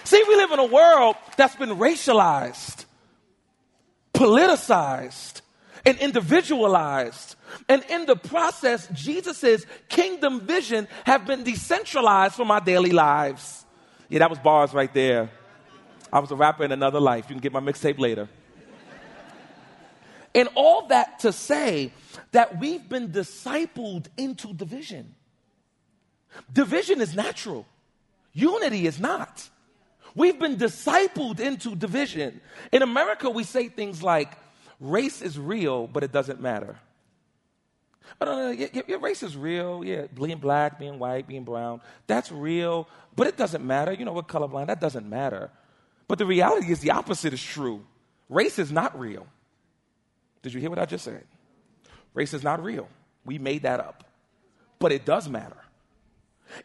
See, 0.03 0.23
we 0.27 0.35
live 0.35 0.51
in 0.51 0.59
a 0.59 0.65
world 0.65 1.17
that's 1.35 1.55
been 1.57 1.71
racialized, 1.71 2.85
politicized, 4.13 5.41
and 5.85 5.97
individualized. 5.99 7.35
And 7.69 7.83
in 7.89 8.05
the 8.05 8.15
process, 8.15 8.87
Jesus' 8.93 9.65
kingdom 9.89 10.41
vision 10.41 10.87
have 11.05 11.25
been 11.25 11.43
decentralized 11.43 12.35
from 12.35 12.51
our 12.51 12.61
daily 12.61 12.91
lives. 12.91 13.65
Yeah, 14.09 14.19
that 14.19 14.29
was 14.29 14.39
bars 14.39 14.73
right 14.73 14.93
there. 14.93 15.29
I 16.17 16.19
was 16.19 16.31
a 16.31 16.35
rapper 16.35 16.63
in 16.63 16.71
another 16.71 16.99
life. 16.99 17.25
You 17.29 17.35
can 17.35 17.41
get 17.41 17.53
my 17.53 17.59
mixtape 17.59 17.99
later. 17.99 18.27
and 20.33 20.49
all 20.55 20.87
that 20.87 21.19
to 21.19 21.31
say 21.31 21.91
that 22.31 22.59
we've 22.59 22.89
been 22.89 23.09
discipled 23.09 24.07
into 24.17 24.51
division. 24.51 25.13
Division 26.51 27.01
is 27.01 27.13
natural, 27.15 27.67
unity 28.33 28.87
is 28.87 28.99
not. 28.99 29.47
We've 30.15 30.39
been 30.39 30.57
discipled 30.57 31.39
into 31.39 31.75
division. 31.75 32.41
In 32.71 32.81
America, 32.81 33.29
we 33.29 33.43
say 33.43 33.69
things 33.69 34.01
like, 34.01 34.35
race 34.79 35.21
is 35.21 35.37
real, 35.37 35.85
but 35.85 36.03
it 36.03 36.11
doesn't 36.11 36.41
matter. 36.41 36.79
Oh, 38.19 38.25
no, 38.25 38.49
your, 38.49 38.69
your 38.87 38.99
race 38.99 39.21
is 39.21 39.37
real. 39.37 39.85
Yeah, 39.85 40.07
being 40.11 40.39
black, 40.39 40.79
being 40.79 40.97
white, 40.97 41.27
being 41.27 41.43
brown, 41.43 41.81
that's 42.07 42.31
real, 42.31 42.87
but 43.15 43.27
it 43.27 43.37
doesn't 43.37 43.63
matter. 43.63 43.93
You 43.93 44.05
know 44.05 44.13
what, 44.13 44.27
colorblind, 44.27 44.65
that 44.65 44.81
doesn't 44.81 45.07
matter. 45.07 45.51
But 46.07 46.19
the 46.19 46.25
reality 46.25 46.71
is 46.71 46.79
the 46.79 46.91
opposite 46.91 47.33
is 47.33 47.43
true. 47.43 47.85
Race 48.29 48.59
is 48.59 48.71
not 48.71 48.97
real. 48.99 49.27
Did 50.41 50.53
you 50.53 50.61
hear 50.61 50.69
what 50.69 50.79
I 50.79 50.85
just 50.85 51.03
said? 51.03 51.23
Race 52.13 52.33
is 52.33 52.43
not 52.43 52.63
real. 52.63 52.87
We 53.25 53.37
made 53.37 53.63
that 53.63 53.79
up. 53.79 54.03
But 54.79 54.91
it 54.91 55.05
does 55.05 55.27
matter. 55.27 55.57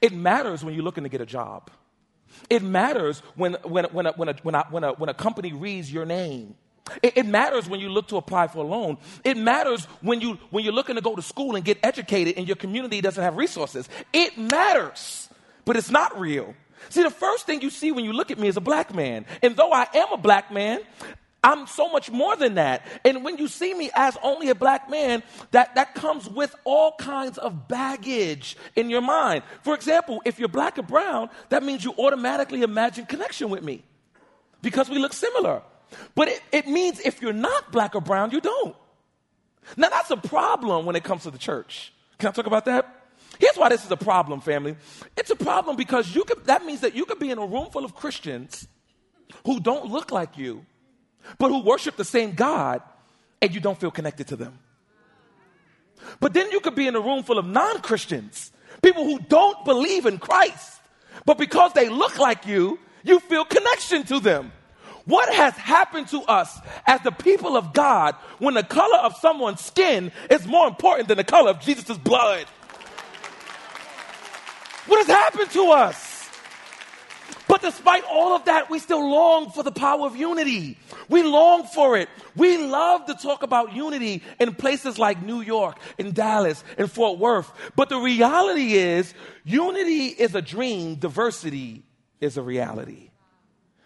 It 0.00 0.12
matters 0.12 0.64
when 0.64 0.75
you're 0.75 0.84
looking 0.84 1.04
to 1.04 1.11
get 1.11 1.20
a 1.20 1.26
job. 1.26 1.70
It 2.49 2.62
matters 2.62 3.20
when, 3.37 3.54
when, 3.64 3.84
when, 3.87 4.06
a, 4.06 4.12
when, 4.12 4.28
a, 4.28 4.34
when, 4.42 4.54
a, 4.54 4.66
when, 4.70 4.84
a, 4.84 4.92
when 4.92 5.08
a 5.08 5.14
company 5.14 5.52
reads 5.52 5.92
your 5.92 6.04
name. 6.04 6.54
It, 7.02 7.18
it, 7.18 7.26
matters 7.26 7.68
when 7.68 7.80
you 7.80 7.88
look 7.88 8.08
to 8.08 8.16
apply 8.16 8.49
for 8.49 8.58
a 8.58 8.66
loan. 8.66 8.99
It 9.25 9.37
matters 9.37 9.84
when, 10.00 10.20
you, 10.20 10.38
when 10.50 10.64
you're 10.64 10.72
looking 10.72 10.96
to 10.96 11.00
go 11.00 11.14
to 11.14 11.22
school 11.22 11.56
and 11.56 11.64
get 11.64 11.78
educated 11.82 12.37
and 12.37 12.46
your 12.46 12.56
community 12.56 13.00
doesn't 13.00 13.22
have 13.22 13.37
resources. 13.37 13.88
It 14.12 14.37
matters, 14.37 15.28
but 15.64 15.76
it's 15.76 15.90
not 15.90 16.18
real. 16.18 16.54
See, 16.89 17.03
the 17.03 17.11
first 17.11 17.47
thing 17.47 17.62
you 17.62 17.71
see 17.71 17.93
when 17.93 18.05
you 18.05 18.12
look 18.12 18.31
at 18.31 18.39
me 18.39 18.49
is 18.49 18.57
a 18.57 18.61
black 18.61 18.95
man. 18.95 19.25
And 19.43 19.57
though 19.57 19.73
I 19.73 19.87
am 19.95 20.12
a 20.12 20.17
black 20.17 20.53
man, 20.53 20.81
I'm 21.45 21.67
so 21.67 21.89
much 21.89 22.11
more 22.11 22.37
than 22.37 22.55
that. 22.55 22.87
And 23.05 23.25
when 23.25 23.37
you 23.37 23.49
see 23.49 23.75
me 23.75 23.91
as 23.95 24.17
only 24.23 24.51
a 24.51 24.55
black 24.55 24.89
man, 24.89 25.25
that, 25.51 25.75
that 25.75 25.95
comes 25.95 26.29
with 26.29 26.55
all 26.65 26.93
kinds 26.99 27.37
of 27.37 27.67
baggage 27.67 28.57
in 28.77 28.91
your 28.91 29.01
mind. 29.01 29.43
For 29.62 29.75
example, 29.75 30.23
if 30.25 30.39
you're 30.39 30.49
black 30.49 30.79
or 30.79 30.83
brown, 30.83 31.31
that 31.49 31.65
means 31.65 31.85
you 31.85 31.95
automatically 31.99 32.62
imagine 32.62 33.07
connection 33.07 33.51
with 33.51 33.65
me 33.65 33.83
because 34.62 34.89
we 34.89 34.99
look 34.99 35.12
similar. 35.12 35.62
But 36.15 36.29
it, 36.29 36.43
it 36.53 36.69
means 36.69 37.01
if 37.01 37.21
you're 37.21 37.33
not 37.33 37.73
black 37.73 37.97
or 37.97 38.01
brown, 38.01 38.31
you 38.31 38.41
don't. 38.41 38.77
Now, 39.77 39.89
that's 39.89 40.11
a 40.11 40.17
problem 40.17 40.87
when 40.87 40.97
it 40.97 41.05
comes 41.05 41.25
to 41.25 41.31
the 41.31 41.39
church. 41.39 41.93
Can 42.19 42.29
I 42.29 42.33
talk 42.33 42.47
about 42.47 42.67
that? 42.67 43.01
Here's 43.42 43.56
why 43.56 43.70
this 43.70 43.84
is 43.84 43.90
a 43.90 43.96
problem, 43.96 44.40
family. 44.40 44.76
It's 45.16 45.30
a 45.30 45.37
problem 45.37 45.75
because 45.75 46.14
you 46.14 46.22
could, 46.22 46.44
that 46.44 46.64
means 46.64 46.82
that 46.82 46.94
you 46.94 47.04
could 47.04 47.18
be 47.18 47.32
in 47.32 47.38
a 47.38 47.44
room 47.44 47.70
full 47.72 47.84
of 47.84 47.92
Christians 47.92 48.68
who 49.44 49.58
don't 49.58 49.90
look 49.90 50.12
like 50.12 50.38
you 50.38 50.64
but 51.38 51.49
who 51.49 51.62
worship 51.62 51.96
the 51.96 52.04
same 52.04 52.34
God 52.34 52.82
and 53.40 53.52
you 53.52 53.61
don't 53.61 53.78
feel 53.80 53.90
connected 53.90 54.28
to 54.28 54.37
them. 54.37 54.61
But 56.20 56.34
then 56.34 56.52
you 56.52 56.61
could 56.61 56.76
be 56.76 56.87
in 56.87 56.94
a 56.94 57.00
room 57.00 57.25
full 57.25 57.38
of 57.38 57.44
non 57.44 57.80
Christians, 57.80 58.52
people 58.80 59.02
who 59.02 59.18
don't 59.18 59.64
believe 59.64 60.06
in 60.06 60.18
Christ, 60.18 60.80
but 61.25 61.37
because 61.37 61.72
they 61.72 61.88
look 61.88 62.20
like 62.20 62.46
you, 62.46 62.78
you 63.02 63.18
feel 63.18 63.44
connection 63.44 64.04
to 64.04 64.20
them. 64.20 64.52
What 65.04 65.34
has 65.34 65.54
happened 65.54 66.06
to 66.08 66.22
us 66.22 66.56
as 66.87 67.00
the 67.00 67.11
people 67.11 67.56
of 67.56 67.72
God 67.72 68.14
when 68.38 68.54
the 68.54 68.62
color 68.62 68.99
of 68.99 69.16
someone's 69.16 69.61
skin 69.61 70.12
is 70.30 70.46
more 70.46 70.68
important 70.68 71.08
than 71.08 71.16
the 71.16 71.25
color 71.25 71.50
of 71.50 71.61
Jesus' 71.61 71.99
blood? 71.99 72.46
What 74.87 74.99
has 74.99 75.07
happened 75.07 75.51
to 75.51 75.71
us? 75.71 76.12
But 77.49 77.61
despite 77.61 78.05
all 78.05 78.35
of 78.35 78.47
that, 78.47 78.71
we 78.71 78.79
still 78.79 79.11
long 79.11 79.51
for 79.51 79.62
the 79.62 79.73
power 79.73 80.07
of 80.07 80.17
unity. 80.17 80.79
We 81.09 81.23
long 81.23 81.65
for 81.65 81.97
it. 81.99 82.09
We 82.37 82.57
love 82.57 83.07
to 83.07 83.15
talk 83.15 83.43
about 83.43 83.75
unity 83.75 84.23
in 84.41 84.55
places 84.55 84.99
like 84.99 85.23
New 85.23 85.41
York, 85.41 85.77
in 85.99 86.12
Dallas, 86.12 86.65
in 86.79 86.87
Fort 86.87 87.19
Worth. 87.19 87.53
But 87.77 87.89
the 87.89 87.99
reality 87.99 88.75
is, 88.75 89.12
unity 89.45 90.07
is 90.07 90.35
a 90.35 90.43
dream, 90.43 90.95
diversity 90.95 91.83
is 92.21 92.37
a 92.37 92.43
reality. 92.43 93.11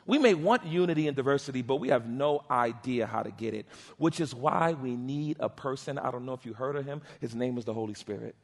We 0.07 0.19
may 0.19 0.35
want 0.35 0.65
unity 0.65 1.09
and 1.09 1.17
diversity, 1.17 1.63
but 1.63 1.77
we 1.77 1.89
have 1.89 2.07
no 2.07 2.45
idea 2.49 3.07
how 3.07 3.25
to 3.25 3.33
get 3.33 3.55
it, 3.55 3.67
which 3.99 4.21
is 4.21 4.33
why 4.33 4.75
we 4.75 4.95
need 4.95 5.39
a 5.41 5.49
person. 5.49 5.99
I 5.99 6.13
don't 6.13 6.25
know 6.25 6.35
if 6.35 6.47
you 6.47 6.53
heard 6.53 6.77
of 6.77 6.87
him. 6.87 7.03
His 7.21 7.35
name 7.35 7.59
is 7.59 7.65
the 7.65 7.75
Holy 7.75 7.95
Spirit. 7.95 8.37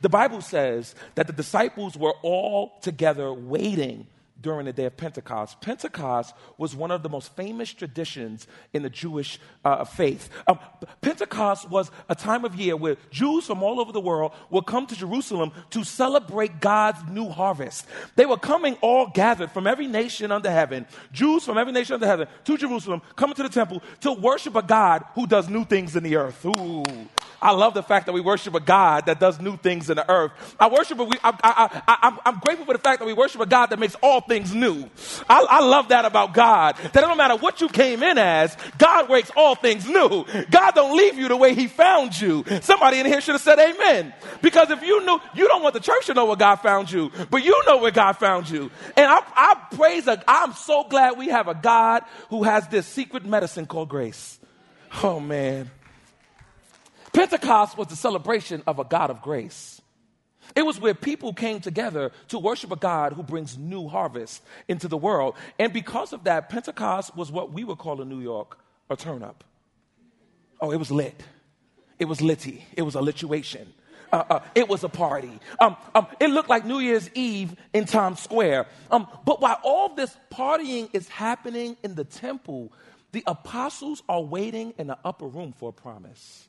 The 0.00 0.08
Bible 0.08 0.40
says 0.40 0.94
that 1.14 1.26
the 1.26 1.32
disciples 1.32 1.96
were 1.96 2.14
all 2.22 2.78
together 2.80 3.32
waiting 3.32 4.06
during 4.46 4.66
the 4.66 4.72
day 4.72 4.84
of 4.84 4.96
Pentecost. 4.96 5.60
Pentecost 5.60 6.34
was 6.58 6.74
one 6.76 6.90
of 6.90 7.02
the 7.02 7.08
most 7.08 7.34
famous 7.34 7.72
traditions 7.72 8.46
in 8.72 8.82
the 8.82 8.90
Jewish 8.90 9.40
uh, 9.64 9.84
faith. 9.84 10.28
Um, 10.46 10.58
Pentecost 11.00 11.68
was 11.70 11.90
a 12.08 12.14
time 12.14 12.44
of 12.44 12.54
year 12.54 12.76
where 12.76 12.96
Jews 13.10 13.46
from 13.46 13.62
all 13.62 13.80
over 13.80 13.92
the 13.92 14.00
world 14.00 14.32
would 14.50 14.66
come 14.66 14.86
to 14.86 14.94
Jerusalem 14.94 15.52
to 15.70 15.84
celebrate 15.84 16.60
God's 16.60 16.98
new 17.10 17.28
harvest. 17.28 17.86
They 18.14 18.26
were 18.26 18.36
coming 18.36 18.76
all 18.82 19.08
gathered 19.08 19.50
from 19.50 19.66
every 19.66 19.86
nation 19.86 20.30
under 20.30 20.50
heaven, 20.50 20.86
Jews 21.12 21.44
from 21.44 21.58
every 21.58 21.72
nation 21.72 21.94
under 21.94 22.06
heaven, 22.06 22.28
to 22.44 22.56
Jerusalem, 22.56 23.02
coming 23.16 23.34
to 23.36 23.42
the 23.42 23.48
temple 23.48 23.82
to 24.02 24.12
worship 24.12 24.54
a 24.54 24.62
God 24.62 25.04
who 25.14 25.26
does 25.26 25.48
new 25.48 25.64
things 25.64 25.96
in 25.96 26.04
the 26.04 26.16
earth. 26.16 26.44
Ooh. 26.44 26.84
I 27.40 27.52
love 27.52 27.74
the 27.74 27.82
fact 27.82 28.06
that 28.06 28.12
we 28.12 28.20
worship 28.20 28.54
a 28.54 28.60
God 28.60 29.06
that 29.06 29.20
does 29.20 29.40
new 29.40 29.56
things 29.56 29.90
in 29.90 29.96
the 29.96 30.10
earth. 30.10 30.32
I 30.58 30.68
worship, 30.68 30.98
we, 30.98 31.16
I, 31.22 31.30
I, 31.42 31.82
I, 31.86 32.18
I'm 32.24 32.38
grateful 32.40 32.66
for 32.66 32.72
the 32.72 32.78
fact 32.78 33.00
that 33.00 33.06
we 33.06 33.12
worship 33.12 33.40
a 33.40 33.46
God 33.46 33.66
that 33.66 33.78
makes 33.78 33.94
all 34.02 34.20
things 34.20 34.54
new. 34.54 34.88
I, 35.28 35.46
I 35.48 35.60
love 35.64 35.88
that 35.88 36.04
about 36.04 36.34
God. 36.34 36.76
That 36.92 37.02
no 37.02 37.14
matter 37.14 37.36
what 37.36 37.60
you 37.60 37.68
came 37.68 38.02
in 38.02 38.18
as, 38.18 38.56
God 38.78 39.10
makes 39.10 39.30
all 39.36 39.54
things 39.54 39.86
new. 39.86 40.24
God 40.50 40.74
don't 40.74 40.96
leave 40.96 41.18
you 41.18 41.28
the 41.28 41.36
way 41.36 41.54
He 41.54 41.66
found 41.66 42.18
you. 42.18 42.44
Somebody 42.62 43.00
in 43.00 43.06
here 43.06 43.20
should 43.20 43.34
have 43.34 43.42
said 43.42 43.58
Amen. 43.58 44.14
Because 44.42 44.70
if 44.70 44.82
you 44.82 45.04
knew, 45.04 45.20
you 45.34 45.48
don't 45.48 45.62
want 45.62 45.74
the 45.74 45.80
church 45.80 46.06
to 46.06 46.14
know 46.14 46.26
where 46.26 46.36
God 46.36 46.56
found 46.56 46.90
you, 46.90 47.10
but 47.30 47.44
you 47.44 47.62
know 47.66 47.78
where 47.78 47.90
God 47.90 48.14
found 48.14 48.48
you. 48.48 48.70
And 48.96 49.06
I, 49.06 49.20
I 49.34 49.76
praise. 49.76 50.06
A, 50.06 50.22
I'm 50.28 50.52
so 50.52 50.84
glad 50.84 51.18
we 51.18 51.28
have 51.28 51.48
a 51.48 51.54
God 51.54 52.02
who 52.30 52.44
has 52.44 52.68
this 52.68 52.86
secret 52.86 53.24
medicine 53.24 53.66
called 53.66 53.88
grace. 53.88 54.38
Oh 55.02 55.20
man. 55.20 55.70
Pentecost 57.16 57.78
was 57.78 57.86
the 57.86 57.96
celebration 57.96 58.62
of 58.66 58.78
a 58.78 58.84
God 58.84 59.08
of 59.08 59.22
grace. 59.22 59.80
It 60.54 60.66
was 60.66 60.78
where 60.78 60.92
people 60.92 61.32
came 61.32 61.60
together 61.60 62.12
to 62.28 62.38
worship 62.38 62.70
a 62.72 62.76
God 62.76 63.14
who 63.14 63.22
brings 63.22 63.56
new 63.56 63.88
harvest 63.88 64.42
into 64.68 64.86
the 64.86 64.98
world. 64.98 65.34
And 65.58 65.72
because 65.72 66.12
of 66.12 66.24
that, 66.24 66.50
Pentecost 66.50 67.16
was 67.16 67.32
what 67.32 67.54
we 67.54 67.64
would 67.64 67.78
call 67.78 68.02
in 68.02 68.10
New 68.10 68.20
York 68.20 68.58
a 68.90 68.96
turn 68.96 69.22
up. 69.22 69.44
Oh, 70.60 70.72
it 70.72 70.76
was 70.76 70.90
lit. 70.90 71.24
It 71.98 72.04
was 72.04 72.20
litty. 72.20 72.66
It 72.76 72.82
was 72.82 72.94
a 72.96 73.00
lituation. 73.00 73.68
Uh, 74.12 74.24
uh, 74.28 74.40
it 74.54 74.68
was 74.68 74.84
a 74.84 74.88
party. 74.90 75.40
Um, 75.58 75.74
um, 75.94 76.06
it 76.20 76.28
looked 76.28 76.50
like 76.50 76.66
New 76.66 76.80
Year's 76.80 77.08
Eve 77.14 77.56
in 77.72 77.86
Times 77.86 78.20
Square. 78.20 78.66
Um, 78.90 79.08
but 79.24 79.40
while 79.40 79.58
all 79.64 79.94
this 79.94 80.14
partying 80.30 80.90
is 80.92 81.08
happening 81.08 81.78
in 81.82 81.94
the 81.94 82.04
temple, 82.04 82.74
the 83.12 83.24
apostles 83.26 84.02
are 84.06 84.20
waiting 84.20 84.74
in 84.76 84.88
the 84.88 84.98
upper 85.02 85.26
room 85.26 85.54
for 85.56 85.70
a 85.70 85.72
promise 85.72 86.46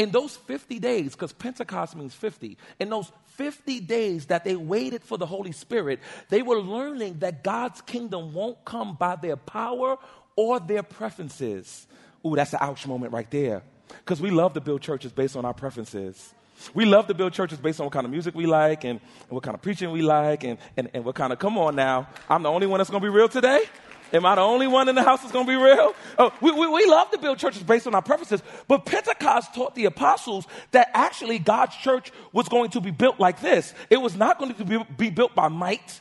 in 0.00 0.10
those 0.10 0.34
50 0.34 0.78
days, 0.78 1.12
because 1.12 1.34
Pentecost 1.34 1.94
means 1.94 2.14
50, 2.14 2.56
in 2.78 2.88
those 2.88 3.12
50 3.34 3.80
days 3.80 4.24
that 4.26 4.44
they 4.44 4.56
waited 4.56 5.04
for 5.04 5.18
the 5.18 5.26
Holy 5.26 5.52
Spirit, 5.52 6.00
they 6.30 6.40
were 6.40 6.58
learning 6.58 7.18
that 7.18 7.44
God's 7.44 7.82
kingdom 7.82 8.32
won't 8.32 8.64
come 8.64 8.94
by 8.94 9.16
their 9.16 9.36
power 9.36 9.98
or 10.36 10.58
their 10.58 10.82
preferences. 10.82 11.86
Ooh, 12.24 12.34
that's 12.34 12.54
an 12.54 12.60
ouch 12.62 12.86
moment 12.86 13.12
right 13.12 13.30
there. 13.30 13.62
Because 13.88 14.22
we 14.22 14.30
love 14.30 14.54
to 14.54 14.62
build 14.62 14.80
churches 14.80 15.12
based 15.12 15.36
on 15.36 15.44
our 15.44 15.52
preferences. 15.52 16.32
We 16.72 16.86
love 16.86 17.06
to 17.08 17.14
build 17.14 17.34
churches 17.34 17.58
based 17.58 17.78
on 17.80 17.84
what 17.84 17.92
kind 17.92 18.06
of 18.06 18.10
music 18.10 18.34
we 18.34 18.46
like 18.46 18.84
and, 18.84 19.00
and 19.00 19.30
what 19.30 19.42
kind 19.42 19.54
of 19.54 19.60
preaching 19.60 19.90
we 19.90 20.00
like 20.00 20.44
and, 20.44 20.56
and, 20.78 20.88
and 20.94 21.04
what 21.04 21.14
kind 21.14 21.30
of, 21.30 21.38
come 21.38 21.58
on 21.58 21.76
now, 21.76 22.08
I'm 22.26 22.42
the 22.42 22.50
only 22.50 22.66
one 22.66 22.78
that's 22.78 22.88
going 22.88 23.02
to 23.02 23.06
be 23.06 23.14
real 23.14 23.28
today? 23.28 23.64
Am 24.12 24.26
I 24.26 24.34
the 24.34 24.40
only 24.40 24.66
one 24.66 24.88
in 24.88 24.94
the 24.94 25.02
house 25.02 25.20
that's 25.20 25.32
going 25.32 25.46
to 25.46 25.50
be 25.50 25.56
real? 25.56 25.94
Oh, 26.18 26.32
we, 26.40 26.50
we, 26.50 26.66
we 26.66 26.86
love 26.86 27.10
to 27.12 27.18
build 27.18 27.38
churches 27.38 27.62
based 27.62 27.86
on 27.86 27.94
our 27.94 28.02
preferences, 28.02 28.42
but 28.66 28.84
Pentecost 28.84 29.54
taught 29.54 29.74
the 29.74 29.84
apostles 29.84 30.46
that 30.72 30.90
actually 30.94 31.38
God's 31.38 31.76
church 31.76 32.10
was 32.32 32.48
going 32.48 32.70
to 32.70 32.80
be 32.80 32.90
built 32.90 33.20
like 33.20 33.40
this. 33.40 33.72
It 33.88 33.98
was 33.98 34.16
not 34.16 34.38
going 34.38 34.54
to 34.54 34.64
be, 34.64 34.78
be 34.96 35.10
built 35.10 35.34
by 35.34 35.48
might, 35.48 36.00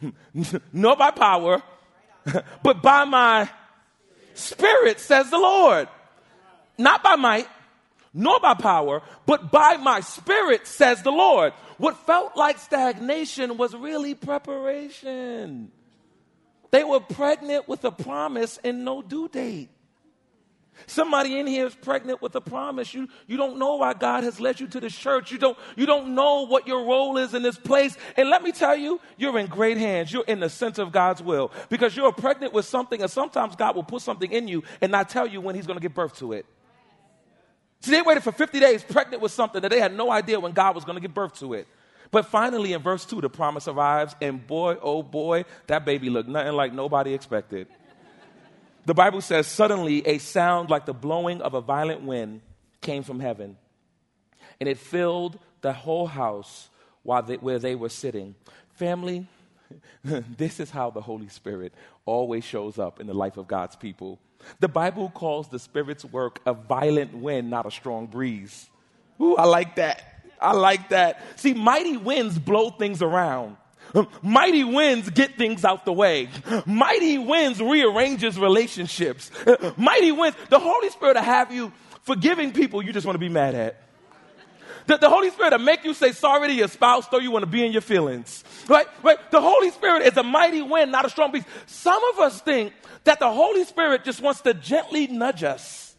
nor 0.72 0.96
by 0.96 1.10
power, 1.10 1.62
but 2.62 2.82
by 2.82 3.04
my 3.04 3.50
spirit, 4.34 5.00
says 5.00 5.30
the 5.30 5.38
Lord. 5.38 5.88
Not 6.78 7.02
by 7.02 7.16
might, 7.16 7.46
nor 8.14 8.40
by 8.40 8.54
power, 8.54 9.02
but 9.26 9.52
by 9.52 9.76
my 9.76 10.00
spirit, 10.00 10.66
says 10.66 11.02
the 11.02 11.12
Lord. 11.12 11.52
What 11.76 11.96
felt 12.06 12.36
like 12.36 12.58
stagnation 12.58 13.56
was 13.56 13.74
really 13.74 14.14
preparation. 14.14 15.70
They 16.70 16.84
were 16.84 17.00
pregnant 17.00 17.68
with 17.68 17.84
a 17.84 17.90
promise 17.90 18.58
and 18.62 18.84
no 18.84 19.02
due 19.02 19.28
date. 19.28 19.70
Somebody 20.86 21.38
in 21.38 21.46
here 21.46 21.66
is 21.66 21.74
pregnant 21.74 22.22
with 22.22 22.34
a 22.34 22.40
promise. 22.40 22.94
You, 22.94 23.08
you 23.26 23.36
don't 23.36 23.58
know 23.58 23.76
why 23.76 23.94
God 23.94 24.24
has 24.24 24.40
led 24.40 24.60
you 24.60 24.66
to 24.68 24.80
this 24.80 24.96
church. 24.96 25.30
You 25.30 25.38
don't, 25.38 25.58
you 25.76 25.86
don't 25.86 26.14
know 26.14 26.46
what 26.46 26.66
your 26.66 26.84
role 26.84 27.18
is 27.18 27.34
in 27.34 27.42
this 27.42 27.58
place. 27.58 27.96
And 28.16 28.30
let 28.30 28.42
me 28.42 28.52
tell 28.52 28.76
you, 28.76 29.00
you're 29.16 29.38
in 29.38 29.46
great 29.46 29.76
hands. 29.76 30.12
You're 30.12 30.24
in 30.26 30.40
the 30.40 30.48
center 30.48 30.82
of 30.82 30.92
God's 30.92 31.22
will 31.22 31.52
because 31.68 31.96
you're 31.96 32.12
pregnant 32.12 32.52
with 32.52 32.64
something, 32.64 33.02
and 33.02 33.10
sometimes 33.10 33.56
God 33.56 33.76
will 33.76 33.84
put 33.84 34.02
something 34.02 34.30
in 34.32 34.48
you 34.48 34.62
and 34.80 34.90
not 34.90 35.08
tell 35.08 35.26
you 35.26 35.40
when 35.40 35.54
He's 35.54 35.66
going 35.66 35.78
to 35.78 35.82
give 35.82 35.94
birth 35.94 36.16
to 36.18 36.32
it. 36.32 36.46
See, 37.80 37.92
they 37.92 38.02
waited 38.02 38.22
for 38.22 38.32
50 38.32 38.60
days 38.60 38.82
pregnant 38.82 39.22
with 39.22 39.32
something 39.32 39.62
that 39.62 39.70
they 39.70 39.80
had 39.80 39.94
no 39.94 40.10
idea 40.10 40.38
when 40.38 40.52
God 40.52 40.74
was 40.74 40.84
going 40.84 40.96
to 40.96 41.00
give 41.00 41.14
birth 41.14 41.38
to 41.40 41.54
it. 41.54 41.66
But 42.10 42.26
finally, 42.26 42.72
in 42.72 42.82
verse 42.82 43.04
2, 43.04 43.20
the 43.20 43.30
promise 43.30 43.68
arrives, 43.68 44.16
and 44.20 44.44
boy, 44.44 44.76
oh 44.82 45.02
boy, 45.02 45.44
that 45.68 45.84
baby 45.84 46.10
looked 46.10 46.28
nothing 46.28 46.54
like 46.54 46.72
nobody 46.72 47.14
expected. 47.14 47.68
the 48.84 48.94
Bible 48.94 49.20
says, 49.20 49.46
Suddenly, 49.46 50.06
a 50.06 50.18
sound 50.18 50.70
like 50.70 50.86
the 50.86 50.92
blowing 50.92 51.40
of 51.40 51.54
a 51.54 51.60
violent 51.60 52.02
wind 52.02 52.40
came 52.80 53.02
from 53.04 53.20
heaven, 53.20 53.56
and 54.58 54.68
it 54.68 54.78
filled 54.78 55.38
the 55.60 55.72
whole 55.72 56.06
house 56.06 56.68
while 57.02 57.22
they, 57.22 57.36
where 57.36 57.58
they 57.58 57.76
were 57.76 57.88
sitting. 57.88 58.34
Family, 58.70 59.28
this 60.04 60.58
is 60.58 60.70
how 60.70 60.90
the 60.90 61.00
Holy 61.00 61.28
Spirit 61.28 61.72
always 62.06 62.44
shows 62.44 62.78
up 62.78 62.98
in 63.00 63.06
the 63.06 63.14
life 63.14 63.36
of 63.36 63.46
God's 63.46 63.76
people. 63.76 64.18
The 64.58 64.68
Bible 64.68 65.10
calls 65.10 65.48
the 65.48 65.58
Spirit's 65.58 66.04
work 66.04 66.40
a 66.46 66.54
violent 66.54 67.14
wind, 67.14 67.50
not 67.50 67.66
a 67.66 67.70
strong 67.70 68.06
breeze. 68.06 68.68
Ooh, 69.20 69.36
I 69.36 69.44
like 69.44 69.76
that. 69.76 70.09
I 70.40 70.52
like 70.52 70.88
that. 70.90 71.22
See, 71.36 71.54
mighty 71.54 71.96
winds 71.96 72.38
blow 72.38 72.70
things 72.70 73.02
around. 73.02 73.56
Um, 73.94 74.08
mighty 74.22 74.64
winds 74.64 75.10
get 75.10 75.36
things 75.36 75.64
out 75.64 75.84
the 75.84 75.92
way. 75.92 76.28
Mighty 76.66 77.18
winds 77.18 77.60
rearranges 77.60 78.38
relationships. 78.38 79.30
Uh, 79.46 79.72
mighty 79.76 80.12
winds, 80.12 80.36
the 80.48 80.58
Holy 80.58 80.90
Spirit 80.90 81.16
will 81.16 81.22
have 81.22 81.52
you 81.52 81.72
forgiving 82.02 82.52
people 82.52 82.82
you 82.82 82.92
just 82.92 83.06
want 83.06 83.14
to 83.14 83.20
be 83.20 83.28
mad 83.28 83.54
at. 83.54 83.82
The, 84.86 84.96
the, 84.96 85.08
Holy 85.10 85.30
Spirit 85.30 85.52
will 85.52 85.58
make 85.58 85.84
you 85.84 85.94
say 85.94 86.12
sorry 86.12 86.48
to 86.48 86.54
your 86.54 86.68
spouse, 86.68 87.06
though 87.08 87.18
you 87.18 87.30
want 87.30 87.44
to 87.44 87.50
be 87.50 87.64
in 87.64 87.72
your 87.72 87.82
feelings. 87.82 88.42
Right? 88.66 88.86
Right? 89.02 89.18
The 89.30 89.40
Holy 89.40 89.70
Spirit 89.70 90.02
is 90.06 90.16
a 90.16 90.22
mighty 90.22 90.62
wind, 90.62 90.90
not 90.90 91.04
a 91.04 91.10
strong 91.10 91.32
beast. 91.32 91.46
Some 91.66 92.02
of 92.12 92.18
us 92.20 92.40
think 92.40 92.72
that 93.04 93.20
the 93.20 93.30
Holy 93.30 93.64
Spirit 93.64 94.04
just 94.04 94.20
wants 94.20 94.40
to 94.42 94.54
gently 94.54 95.06
nudge 95.06 95.44
us 95.44 95.94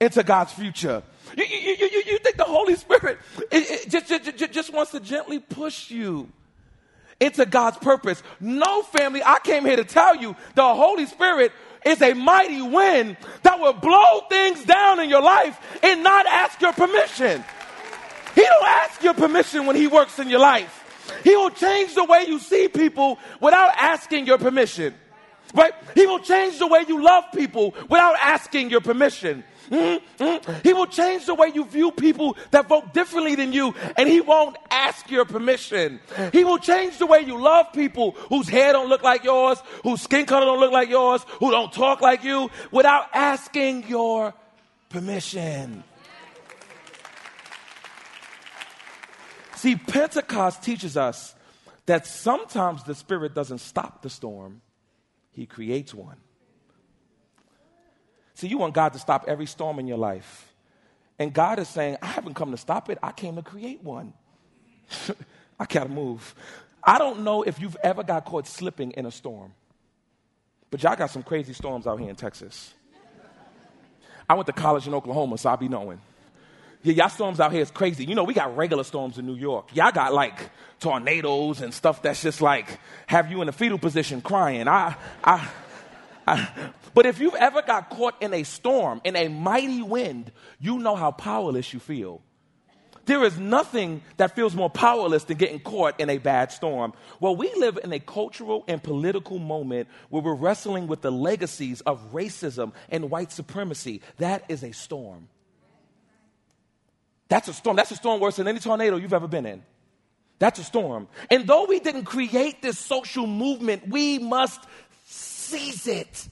into 0.00 0.22
God's 0.22 0.52
future. 0.52 1.02
You, 1.36 1.44
you, 1.44 1.76
you, 1.78 2.02
you 2.06 2.18
think 2.18 2.36
the 2.36 2.44
Holy 2.44 2.76
Spirit 2.76 3.18
it, 3.50 3.86
it 3.86 3.90
just, 3.90 4.08
just, 4.08 4.52
just 4.52 4.72
wants 4.72 4.92
to 4.92 5.00
gently 5.00 5.38
push 5.38 5.90
you 5.90 6.28
into 7.20 7.46
God's 7.46 7.78
purpose. 7.78 8.22
No, 8.40 8.82
family, 8.82 9.22
I 9.24 9.38
came 9.42 9.64
here 9.64 9.76
to 9.76 9.84
tell 9.84 10.16
you 10.16 10.36
the 10.54 10.74
Holy 10.74 11.06
Spirit 11.06 11.52
is 11.84 12.00
a 12.02 12.14
mighty 12.14 12.62
wind 12.62 13.16
that 13.42 13.58
will 13.58 13.72
blow 13.72 14.20
things 14.28 14.64
down 14.64 15.00
in 15.00 15.08
your 15.08 15.22
life 15.22 15.58
and 15.82 16.02
not 16.02 16.26
ask 16.26 16.60
your 16.60 16.72
permission. 16.72 17.44
He 18.34 18.42
don't 18.42 18.66
ask 18.66 19.02
your 19.02 19.14
permission 19.14 19.66
when 19.66 19.76
he 19.76 19.86
works 19.86 20.18
in 20.18 20.28
your 20.28 20.40
life. 20.40 20.78
He 21.24 21.34
will 21.36 21.50
change 21.50 21.94
the 21.94 22.04
way 22.04 22.24
you 22.26 22.38
see 22.38 22.68
people 22.68 23.18
without 23.40 23.72
asking 23.76 24.26
your 24.26 24.38
permission. 24.38 24.94
Right? 25.54 25.72
He 25.94 26.06
will 26.06 26.20
change 26.20 26.58
the 26.58 26.66
way 26.66 26.84
you 26.88 27.02
love 27.02 27.24
people 27.34 27.74
without 27.88 28.16
asking 28.18 28.70
your 28.70 28.80
permission. 28.80 29.44
Mm-hmm, 29.72 30.22
mm-hmm. 30.22 30.60
He 30.62 30.74
will 30.74 30.86
change 30.86 31.24
the 31.24 31.34
way 31.34 31.50
you 31.54 31.64
view 31.64 31.92
people 31.92 32.36
that 32.50 32.68
vote 32.68 32.92
differently 32.92 33.36
than 33.36 33.54
you, 33.54 33.74
and 33.96 34.06
he 34.06 34.20
won't 34.20 34.58
ask 34.70 35.10
your 35.10 35.24
permission. 35.24 35.98
He 36.30 36.44
will 36.44 36.58
change 36.58 36.98
the 36.98 37.06
way 37.06 37.20
you 37.20 37.40
love 37.40 37.72
people 37.72 38.10
whose 38.28 38.50
hair 38.50 38.74
don't 38.74 38.90
look 38.90 39.02
like 39.02 39.24
yours, 39.24 39.58
whose 39.82 40.02
skin 40.02 40.26
color 40.26 40.44
don't 40.44 40.60
look 40.60 40.72
like 40.72 40.90
yours, 40.90 41.24
who 41.40 41.50
don't 41.50 41.72
talk 41.72 42.02
like 42.02 42.22
you, 42.22 42.50
without 42.70 43.06
asking 43.14 43.88
your 43.88 44.34
permission. 44.90 45.84
See, 49.56 49.76
Pentecost 49.76 50.62
teaches 50.62 50.98
us 50.98 51.34
that 51.86 52.06
sometimes 52.06 52.84
the 52.84 52.94
Spirit 52.94 53.34
doesn't 53.34 53.58
stop 53.58 54.02
the 54.02 54.10
storm, 54.10 54.60
He 55.30 55.46
creates 55.46 55.94
one. 55.94 56.18
See, 58.42 58.48
you 58.48 58.58
want 58.58 58.74
God 58.74 58.92
to 58.94 58.98
stop 58.98 59.26
every 59.28 59.46
storm 59.46 59.78
in 59.78 59.86
your 59.86 59.98
life. 59.98 60.52
And 61.16 61.32
God 61.32 61.60
is 61.60 61.68
saying, 61.68 61.96
I 62.02 62.06
haven't 62.06 62.34
come 62.34 62.50
to 62.50 62.56
stop 62.56 62.90
it, 62.90 62.98
I 63.00 63.12
came 63.12 63.36
to 63.36 63.42
create 63.42 63.84
one. 63.84 64.14
I 65.60 65.66
gotta 65.66 65.88
move. 65.88 66.34
I 66.82 66.98
don't 66.98 67.20
know 67.20 67.44
if 67.44 67.60
you've 67.60 67.76
ever 67.84 68.02
got 68.02 68.24
caught 68.24 68.48
slipping 68.48 68.90
in 68.90 69.06
a 69.06 69.12
storm, 69.12 69.52
but 70.72 70.82
y'all 70.82 70.96
got 70.96 71.10
some 71.10 71.22
crazy 71.22 71.52
storms 71.52 71.86
out 71.86 72.00
here 72.00 72.10
in 72.10 72.16
Texas. 72.16 72.74
I 74.28 74.34
went 74.34 74.48
to 74.48 74.52
college 74.52 74.88
in 74.88 74.94
Oklahoma, 74.94 75.38
so 75.38 75.48
I 75.48 75.54
be 75.54 75.68
knowing. 75.68 76.00
Yeah, 76.82 76.94
y'all 76.94 77.10
storms 77.10 77.38
out 77.38 77.52
here 77.52 77.62
is 77.62 77.70
crazy. 77.70 78.04
You 78.04 78.16
know, 78.16 78.24
we 78.24 78.34
got 78.34 78.56
regular 78.56 78.82
storms 78.82 79.18
in 79.18 79.26
New 79.26 79.36
York. 79.36 79.68
Y'all 79.72 79.92
got 79.92 80.12
like 80.12 80.50
tornadoes 80.80 81.60
and 81.60 81.72
stuff 81.72 82.02
that's 82.02 82.20
just 82.20 82.40
like 82.40 82.80
have 83.06 83.30
you 83.30 83.40
in 83.40 83.48
a 83.48 83.52
fetal 83.52 83.78
position 83.78 84.20
crying. 84.20 84.66
I, 84.66 84.96
I, 85.22 85.48
I, 86.26 86.72
but 86.94 87.06
if 87.06 87.20
you've 87.20 87.34
ever 87.34 87.62
got 87.62 87.90
caught 87.90 88.20
in 88.22 88.34
a 88.34 88.42
storm, 88.42 89.00
in 89.04 89.16
a 89.16 89.28
mighty 89.28 89.82
wind, 89.82 90.32
you 90.58 90.78
know 90.78 90.96
how 90.96 91.10
powerless 91.10 91.72
you 91.72 91.80
feel. 91.80 92.22
There 93.04 93.24
is 93.24 93.36
nothing 93.36 94.02
that 94.16 94.36
feels 94.36 94.54
more 94.54 94.70
powerless 94.70 95.24
than 95.24 95.36
getting 95.36 95.58
caught 95.58 95.98
in 95.98 96.08
a 96.08 96.18
bad 96.18 96.52
storm. 96.52 96.92
Well, 97.18 97.34
we 97.34 97.52
live 97.56 97.78
in 97.82 97.92
a 97.92 97.98
cultural 97.98 98.64
and 98.68 98.80
political 98.80 99.38
moment 99.40 99.88
where 100.08 100.22
we're 100.22 100.34
wrestling 100.34 100.86
with 100.86 101.00
the 101.00 101.10
legacies 101.10 101.80
of 101.80 102.12
racism 102.12 102.72
and 102.88 103.10
white 103.10 103.32
supremacy. 103.32 104.02
That 104.18 104.44
is 104.48 104.62
a 104.62 104.72
storm. 104.72 105.28
That's 107.28 107.48
a 107.48 107.52
storm. 107.52 107.76
That's 107.76 107.90
a 107.90 107.96
storm 107.96 108.20
worse 108.20 108.36
than 108.36 108.46
any 108.46 108.60
tornado 108.60 108.96
you've 108.96 109.14
ever 109.14 109.26
been 109.26 109.46
in. 109.46 109.62
That's 110.38 110.58
a 110.60 110.64
storm. 110.64 111.08
And 111.30 111.46
though 111.46 111.64
we 111.64 111.80
didn't 111.80 112.04
create 112.04 112.62
this 112.62 112.78
social 112.78 113.26
movement, 113.26 113.88
we 113.88 114.18
must 114.18 114.60
seize 115.06 115.86
it. 115.86 116.28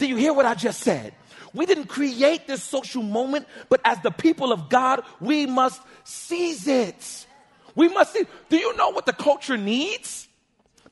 Do 0.00 0.06
you 0.06 0.16
hear 0.16 0.32
what 0.32 0.46
I 0.46 0.54
just 0.54 0.80
said? 0.80 1.12
We 1.52 1.66
didn't 1.66 1.86
create 1.86 2.46
this 2.46 2.62
social 2.62 3.02
moment, 3.02 3.46
but 3.68 3.82
as 3.84 4.00
the 4.00 4.10
people 4.10 4.50
of 4.50 4.70
God, 4.70 5.02
we 5.20 5.44
must 5.44 5.80
seize 6.04 6.66
it. 6.66 7.26
We 7.74 7.88
must 7.88 8.14
see. 8.14 8.24
Do 8.48 8.56
you 8.56 8.74
know 8.76 8.90
what 8.90 9.04
the 9.04 9.12
culture 9.12 9.58
needs? 9.58 10.26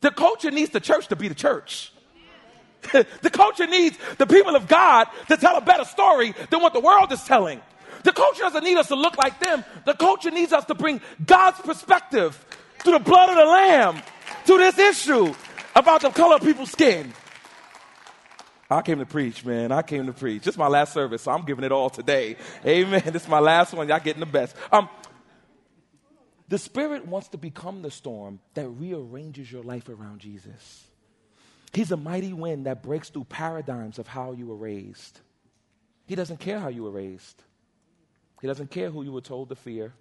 The 0.02 0.10
culture 0.10 0.50
needs 0.50 0.70
the 0.70 0.80
church 0.80 1.08
to 1.08 1.16
be 1.16 1.26
the 1.26 1.34
church. 1.34 1.90
the 2.92 3.30
culture 3.32 3.66
needs 3.66 3.96
the 4.18 4.26
people 4.26 4.54
of 4.54 4.68
God 4.68 5.08
to 5.28 5.38
tell 5.38 5.56
a 5.56 5.62
better 5.62 5.84
story 5.84 6.34
than 6.50 6.60
what 6.60 6.74
the 6.74 6.80
world 6.80 7.10
is 7.10 7.24
telling. 7.24 7.62
The 8.04 8.12
culture 8.12 8.42
doesn't 8.42 8.62
need 8.62 8.76
us 8.76 8.88
to 8.88 8.94
look 8.94 9.16
like 9.16 9.40
them. 9.40 9.64
The 9.86 9.94
culture 9.94 10.30
needs 10.30 10.52
us 10.52 10.66
to 10.66 10.74
bring 10.74 11.00
God's 11.24 11.60
perspective 11.60 12.44
through 12.80 12.92
the 12.92 12.98
blood 12.98 13.30
of 13.30 13.36
the 13.36 13.44
Lamb 13.46 14.02
to 14.46 14.58
this 14.58 14.78
issue 14.78 15.34
about 15.74 16.02
the 16.02 16.10
color 16.10 16.36
of 16.36 16.42
people's 16.42 16.72
skin. 16.72 17.12
I 18.70 18.82
came 18.82 18.98
to 18.98 19.06
preach, 19.06 19.44
man. 19.44 19.72
I 19.72 19.82
came 19.82 20.06
to 20.06 20.12
preach. 20.12 20.42
This 20.42 20.54
is 20.54 20.58
my 20.58 20.68
last 20.68 20.92
service, 20.92 21.22
so 21.22 21.32
I'm 21.32 21.44
giving 21.44 21.64
it 21.64 21.72
all 21.72 21.88
today. 21.88 22.36
Amen. 22.66 23.02
This 23.06 23.22
is 23.22 23.28
my 23.28 23.38
last 23.38 23.72
one. 23.72 23.88
Y'all 23.88 23.98
getting 23.98 24.20
the 24.20 24.26
best. 24.26 24.54
Um, 24.70 24.88
the 26.48 26.58
Spirit 26.58 27.06
wants 27.06 27.28
to 27.28 27.38
become 27.38 27.82
the 27.82 27.90
storm 27.90 28.40
that 28.54 28.68
rearranges 28.68 29.50
your 29.50 29.62
life 29.62 29.88
around 29.88 30.20
Jesus. 30.20 30.84
He's 31.72 31.92
a 31.92 31.96
mighty 31.96 32.32
wind 32.32 32.66
that 32.66 32.82
breaks 32.82 33.08
through 33.08 33.24
paradigms 33.24 33.98
of 33.98 34.06
how 34.06 34.32
you 34.32 34.46
were 34.46 34.56
raised. 34.56 35.20
He 36.06 36.14
doesn't 36.14 36.40
care 36.40 36.58
how 36.58 36.68
you 36.68 36.84
were 36.84 36.90
raised. 36.90 37.42
He 38.40 38.46
doesn't 38.46 38.70
care 38.70 38.90
who 38.90 39.02
you 39.02 39.12
were 39.12 39.20
told 39.20 39.48
to 39.48 39.54
fear. 39.54 39.92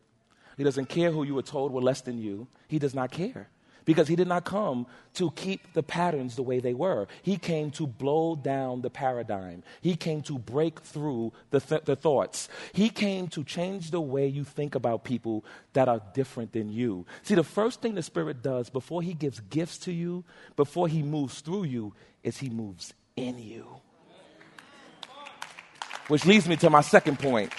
He 0.57 0.63
doesn't 0.63 0.89
care 0.89 1.11
who 1.11 1.23
you 1.23 1.35
were 1.35 1.41
told 1.41 1.71
were 1.71 1.81
less 1.81 2.01
than 2.01 2.17
you. 2.17 2.47
He 2.67 2.79
does 2.79 2.95
not 2.95 3.11
care 3.11 3.49
because 3.87 4.09
he 4.09 4.17
did 4.17 4.27
not 4.27 4.43
come 4.43 4.85
to 5.13 5.31
keep 5.31 5.71
the 5.71 5.81
patterns 5.81 6.35
the 6.35 6.43
way 6.43 6.59
they 6.59 6.73
were. 6.73 7.07
He 7.23 7.37
came 7.37 7.71
to 7.71 7.87
blow 7.87 8.35
down 8.35 8.81
the 8.81 8.89
paradigm. 8.89 9.63
He 9.79 9.95
came 9.95 10.21
to 10.23 10.37
break 10.37 10.81
through 10.81 11.31
the, 11.51 11.61
th- 11.61 11.85
the 11.85 11.95
thoughts. 11.95 12.49
He 12.73 12.89
came 12.89 13.29
to 13.29 13.45
change 13.45 13.91
the 13.91 14.01
way 14.01 14.27
you 14.27 14.43
think 14.43 14.75
about 14.75 15.05
people 15.05 15.45
that 15.71 15.87
are 15.87 16.01
different 16.13 16.51
than 16.51 16.69
you. 16.69 17.05
See, 17.23 17.33
the 17.33 17.45
first 17.45 17.81
thing 17.81 17.95
the 17.95 18.03
Spirit 18.03 18.43
does 18.43 18.69
before 18.69 19.01
he 19.01 19.13
gives 19.13 19.39
gifts 19.39 19.77
to 19.79 19.93
you, 19.93 20.25
before 20.57 20.89
he 20.89 21.01
moves 21.01 21.39
through 21.39 21.63
you, 21.63 21.93
is 22.23 22.37
he 22.37 22.49
moves 22.49 22.93
in 23.15 23.39
you. 23.39 23.65
Which 26.09 26.25
leads 26.25 26.45
me 26.45 26.57
to 26.57 26.69
my 26.69 26.81
second 26.81 27.19
point. 27.19 27.53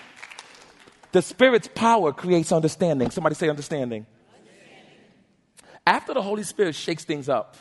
The 1.12 1.22
Spirit's 1.22 1.70
power 1.74 2.12
creates 2.12 2.52
understanding. 2.52 3.10
Somebody 3.10 3.34
say 3.34 3.48
understanding. 3.48 4.06
After 5.88 6.12
the 6.12 6.20
Holy 6.20 6.42
Spirit 6.42 6.74
shakes 6.74 7.04
things 7.04 7.30
up, 7.30 7.56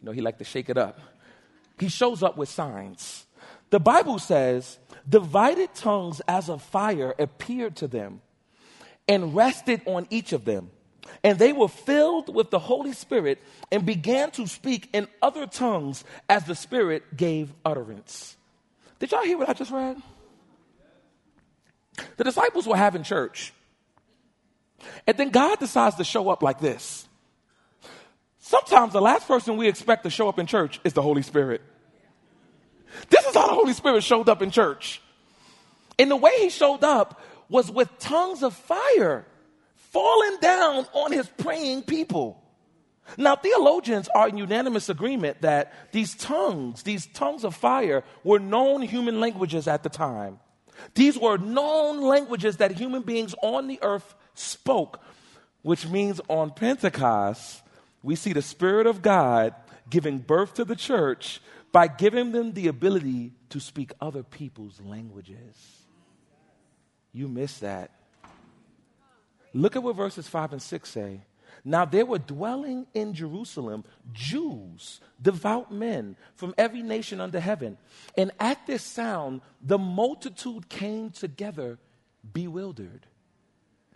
you 0.00 0.06
know, 0.06 0.10
he 0.10 0.20
like 0.20 0.38
to 0.38 0.44
shake 0.44 0.68
it 0.68 0.76
up, 0.76 0.98
he 1.78 1.88
shows 1.88 2.20
up 2.20 2.36
with 2.36 2.48
signs. 2.48 3.26
The 3.70 3.78
Bible 3.78 4.18
says, 4.18 4.76
divided 5.08 5.72
tongues 5.76 6.20
as 6.26 6.48
of 6.50 6.62
fire 6.62 7.14
appeared 7.16 7.76
to 7.76 7.86
them 7.86 8.22
and 9.06 9.36
rested 9.36 9.82
on 9.86 10.08
each 10.10 10.32
of 10.32 10.44
them. 10.44 10.72
And 11.22 11.38
they 11.38 11.52
were 11.52 11.68
filled 11.68 12.34
with 12.34 12.50
the 12.50 12.58
Holy 12.58 12.92
Spirit 12.92 13.38
and 13.70 13.86
began 13.86 14.32
to 14.32 14.48
speak 14.48 14.88
in 14.92 15.06
other 15.22 15.46
tongues 15.46 16.02
as 16.28 16.46
the 16.46 16.56
Spirit 16.56 17.16
gave 17.16 17.52
utterance. 17.64 18.36
Did 18.98 19.12
y'all 19.12 19.22
hear 19.22 19.38
what 19.38 19.48
I 19.48 19.52
just 19.52 19.70
read? 19.70 19.96
The 22.16 22.24
disciples 22.24 22.66
were 22.66 22.76
having 22.76 23.04
church. 23.04 23.52
And 25.06 25.16
then 25.16 25.30
God 25.30 25.60
decides 25.60 25.94
to 25.96 26.04
show 26.04 26.30
up 26.30 26.42
like 26.42 26.58
this. 26.58 27.06
Sometimes 28.50 28.92
the 28.92 29.00
last 29.00 29.28
person 29.28 29.56
we 29.56 29.68
expect 29.68 30.02
to 30.02 30.10
show 30.10 30.28
up 30.28 30.40
in 30.40 30.46
church 30.46 30.80
is 30.82 30.92
the 30.92 31.02
Holy 31.02 31.22
Spirit. 31.22 31.62
This 33.08 33.24
is 33.24 33.32
how 33.36 33.46
the 33.46 33.54
Holy 33.54 33.72
Spirit 33.72 34.02
showed 34.02 34.28
up 34.28 34.42
in 34.42 34.50
church. 34.50 35.00
And 36.00 36.10
the 36.10 36.16
way 36.16 36.32
he 36.40 36.50
showed 36.50 36.82
up 36.82 37.20
was 37.48 37.70
with 37.70 37.88
tongues 38.00 38.42
of 38.42 38.52
fire 38.52 39.24
falling 39.76 40.38
down 40.40 40.84
on 40.94 41.12
his 41.12 41.28
praying 41.38 41.82
people. 41.82 42.42
Now, 43.16 43.36
theologians 43.36 44.08
are 44.16 44.28
in 44.28 44.36
unanimous 44.36 44.88
agreement 44.88 45.42
that 45.42 45.72
these 45.92 46.16
tongues, 46.16 46.82
these 46.82 47.06
tongues 47.06 47.44
of 47.44 47.54
fire, 47.54 48.02
were 48.24 48.40
known 48.40 48.82
human 48.82 49.20
languages 49.20 49.68
at 49.68 49.84
the 49.84 49.88
time. 49.90 50.40
These 50.96 51.16
were 51.16 51.38
known 51.38 52.02
languages 52.02 52.56
that 52.56 52.72
human 52.72 53.02
beings 53.02 53.32
on 53.44 53.68
the 53.68 53.78
earth 53.80 54.12
spoke, 54.34 55.00
which 55.62 55.86
means 55.86 56.20
on 56.26 56.50
Pentecost, 56.50 57.62
we 58.02 58.16
see 58.16 58.32
the 58.32 58.42
Spirit 58.42 58.86
of 58.86 59.02
God 59.02 59.54
giving 59.88 60.18
birth 60.18 60.54
to 60.54 60.64
the 60.64 60.76
church 60.76 61.40
by 61.72 61.86
giving 61.86 62.32
them 62.32 62.52
the 62.52 62.68
ability 62.68 63.32
to 63.50 63.60
speak 63.60 63.92
other 64.00 64.22
people's 64.22 64.80
languages. 64.80 65.84
You 67.12 67.28
miss 67.28 67.58
that. 67.58 67.90
Look 69.52 69.76
at 69.76 69.82
what 69.82 69.96
verses 69.96 70.28
5 70.28 70.52
and 70.52 70.62
6 70.62 70.88
say. 70.88 71.20
Now 71.64 71.84
there 71.84 72.06
were 72.06 72.18
dwelling 72.18 72.86
in 72.94 73.12
Jerusalem 73.12 73.84
Jews, 74.12 75.00
devout 75.20 75.70
men 75.70 76.16
from 76.36 76.54
every 76.56 76.82
nation 76.82 77.20
under 77.20 77.40
heaven. 77.40 77.76
And 78.16 78.30
at 78.40 78.66
this 78.66 78.82
sound, 78.82 79.42
the 79.60 79.78
multitude 79.78 80.68
came 80.68 81.10
together 81.10 81.78
bewildered. 82.32 83.06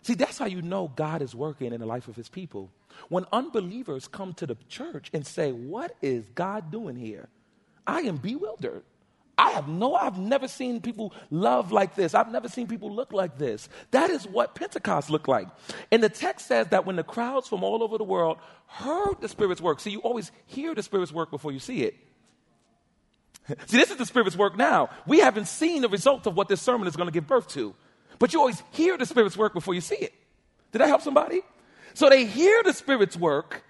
See, 0.03 0.13
that's 0.13 0.37
how 0.37 0.45
you 0.45 0.61
know 0.61 0.91
God 0.95 1.23
is 1.23 1.33
working 1.33 1.73
in 1.73 1.79
the 1.79 1.87
life 1.87 2.07
of 2.07 2.15
his 2.15 2.29
people. 2.29 2.69
When 3.09 3.25
unbelievers 3.31 4.07
come 4.07 4.33
to 4.35 4.47
the 4.47 4.57
church 4.69 5.09
and 5.13 5.25
say, 5.25 5.51
What 5.51 5.95
is 6.01 6.25
God 6.35 6.71
doing 6.71 6.95
here? 6.95 7.29
I 7.87 8.01
am 8.01 8.17
bewildered. 8.17 8.83
I 9.37 9.51
have 9.51 9.67
no, 9.67 9.95
I've 9.95 10.17
never 10.17 10.47
seen 10.47 10.79
people 10.79 11.13
love 11.29 11.71
like 11.71 11.95
this. 11.95 12.13
I've 12.13 12.31
never 12.31 12.47
seen 12.47 12.67
people 12.67 12.93
look 12.93 13.11
like 13.11 13.37
this. 13.37 13.67
That 13.91 14.09
is 14.09 14.25
what 14.25 14.55
Pentecost 14.55 15.09
looked 15.09 15.27
like. 15.27 15.47
And 15.91 16.01
the 16.01 16.09
text 16.09 16.47
says 16.47 16.67
that 16.67 16.85
when 16.85 16.95
the 16.95 17.03
crowds 17.03 17.47
from 17.47 17.63
all 17.63 17.83
over 17.83 17.97
the 17.97 18.05
world 18.05 18.37
heard 18.67 19.15
the 19.19 19.27
Spirit's 19.27 19.59
work, 19.59 19.81
see, 19.81 19.91
you 19.91 19.99
always 19.99 20.31
hear 20.45 20.73
the 20.73 20.83
Spirit's 20.83 21.11
work 21.11 21.31
before 21.31 21.51
you 21.51 21.59
see 21.59 21.83
it. 21.83 21.95
see, 23.67 23.77
this 23.77 23.91
is 23.91 23.97
the 23.97 24.05
Spirit's 24.05 24.37
work 24.37 24.57
now. 24.57 24.89
We 25.05 25.19
haven't 25.19 25.47
seen 25.47 25.81
the 25.81 25.89
result 25.89 26.27
of 26.27 26.35
what 26.35 26.47
this 26.47 26.61
sermon 26.61 26.87
is 26.87 26.95
going 26.95 27.07
to 27.07 27.13
give 27.13 27.27
birth 27.27 27.49
to, 27.49 27.75
but 28.19 28.33
you 28.33 28.39
always 28.39 28.61
hear 28.71 28.97
the 28.97 29.05
Spirit's 29.05 29.35
work 29.35 29.53
before 29.53 29.73
you 29.73 29.81
see 29.81 29.95
it. 29.95 30.13
Did 30.71 30.79
that 30.79 30.87
help 30.87 31.01
somebody? 31.01 31.41
So 31.95 32.09
they 32.09 32.25
hear 32.25 32.61
the 32.61 32.73
Spirit's 32.73 33.17
work, 33.17 33.63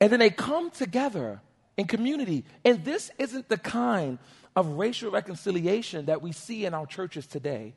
and 0.00 0.10
then 0.10 0.20
they 0.20 0.30
come 0.30 0.70
together 0.70 1.40
in 1.76 1.86
community. 1.86 2.44
And 2.64 2.84
this 2.84 3.10
isn't 3.18 3.48
the 3.48 3.58
kind 3.58 4.18
of 4.56 4.78
racial 4.78 5.10
reconciliation 5.10 6.06
that 6.06 6.22
we 6.22 6.32
see 6.32 6.64
in 6.64 6.74
our 6.74 6.86
churches 6.86 7.26
today. 7.26 7.74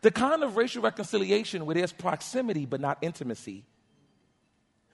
The 0.00 0.10
kind 0.10 0.42
of 0.42 0.56
racial 0.56 0.82
reconciliation 0.82 1.66
where 1.66 1.74
there's 1.74 1.92
proximity 1.92 2.66
but 2.66 2.80
not 2.80 2.98
intimacy. 3.02 3.64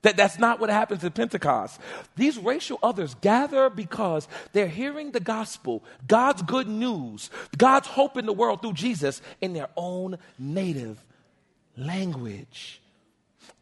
That, 0.03 0.17
that's 0.17 0.41
not 0.41 0.59
what 0.59 0.69
happens 0.69 1.05
at 1.05 1.15
Pentecost. 1.15 1.81
These 2.17 2.37
racial 2.39 2.81
others 2.83 3.15
gather 3.21 3.71
because 3.71 4.27
they're 4.53 4.67
hearing 4.67 5.13
the 5.13 5.21
gospel, 5.21 5.85
God's 6.09 6.43
good 6.43 6.67
news, 6.67 7.31
God's 7.57 7.87
hope 7.87 8.17
in 8.17 8.27
the 8.27 8.33
world 8.33 8.61
through 8.61 8.73
Jesus 8.73 9.23
in 9.41 9.53
their 9.53 9.69
own 9.77 10.19
native 10.37 11.03
language. 11.77 12.82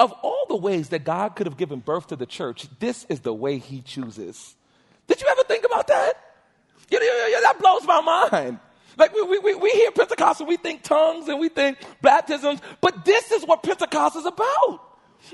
Of 0.00 0.12
all 0.22 0.46
the 0.48 0.56
ways 0.56 0.88
that 0.88 1.04
God 1.04 1.36
could 1.36 1.46
have 1.46 1.58
given 1.58 1.80
birth 1.80 2.06
to 2.06 2.16
the 2.16 2.24
church, 2.24 2.66
this 2.78 3.04
is 3.10 3.20
the 3.20 3.34
way 3.34 3.58
He 3.58 3.82
chooses. 3.82 4.56
Did 5.06 5.20
you 5.20 5.28
ever 5.30 5.44
think 5.44 5.64
about 5.64 5.86
that? 5.88 6.14
Yeah, 6.88 7.00
yeah, 7.02 7.28
yeah, 7.28 7.40
that 7.42 7.58
blows 7.60 7.86
my 7.86 8.00
mind. 8.30 8.58
Like 8.96 9.14
we, 9.14 9.38
we, 9.38 9.54
we 9.54 9.70
hear 9.70 9.90
Pentecost 9.90 10.40
and 10.40 10.48
we 10.48 10.56
think 10.56 10.82
tongues 10.82 11.28
and 11.28 11.38
we 11.38 11.50
think 11.50 11.78
baptisms, 12.00 12.60
but 12.80 13.04
this 13.04 13.30
is 13.30 13.44
what 13.44 13.62
Pentecost 13.62 14.16
is 14.16 14.24
about. 14.24 14.80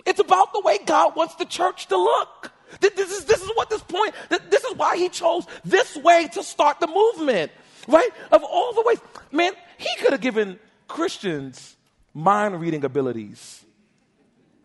It's 0.05 0.19
about 0.19 0.53
the 0.53 0.61
way 0.61 0.79
God 0.85 1.15
wants 1.15 1.37
the 1.37 1.45
church 1.45 1.87
to 1.87 1.97
look. 1.97 2.51
This 2.81 3.13
is, 3.13 3.25
this 3.25 3.41
is 3.41 3.51
what 3.55 3.71
this 3.71 3.83
point, 3.83 4.15
this 4.51 4.65
is 4.65 4.75
why 4.75 4.97
he 4.97 5.09
chose 5.09 5.47
this 5.65 5.97
way 5.97 6.29
to 6.33 6.43
start 6.43 6.81
the 6.81 6.89
movement, 6.89 7.53
right? 7.87 8.11
Of 8.33 8.43
all 8.43 8.73
the 8.75 8.83
ways, 8.83 8.99
man, 9.31 9.53
he 9.79 9.95
could 10.01 10.11
have 10.11 10.21
given 10.21 10.59
Christians 10.89 11.77
mind 12.13 12.61
reading 12.61 12.85
abilities. 12.85 13.63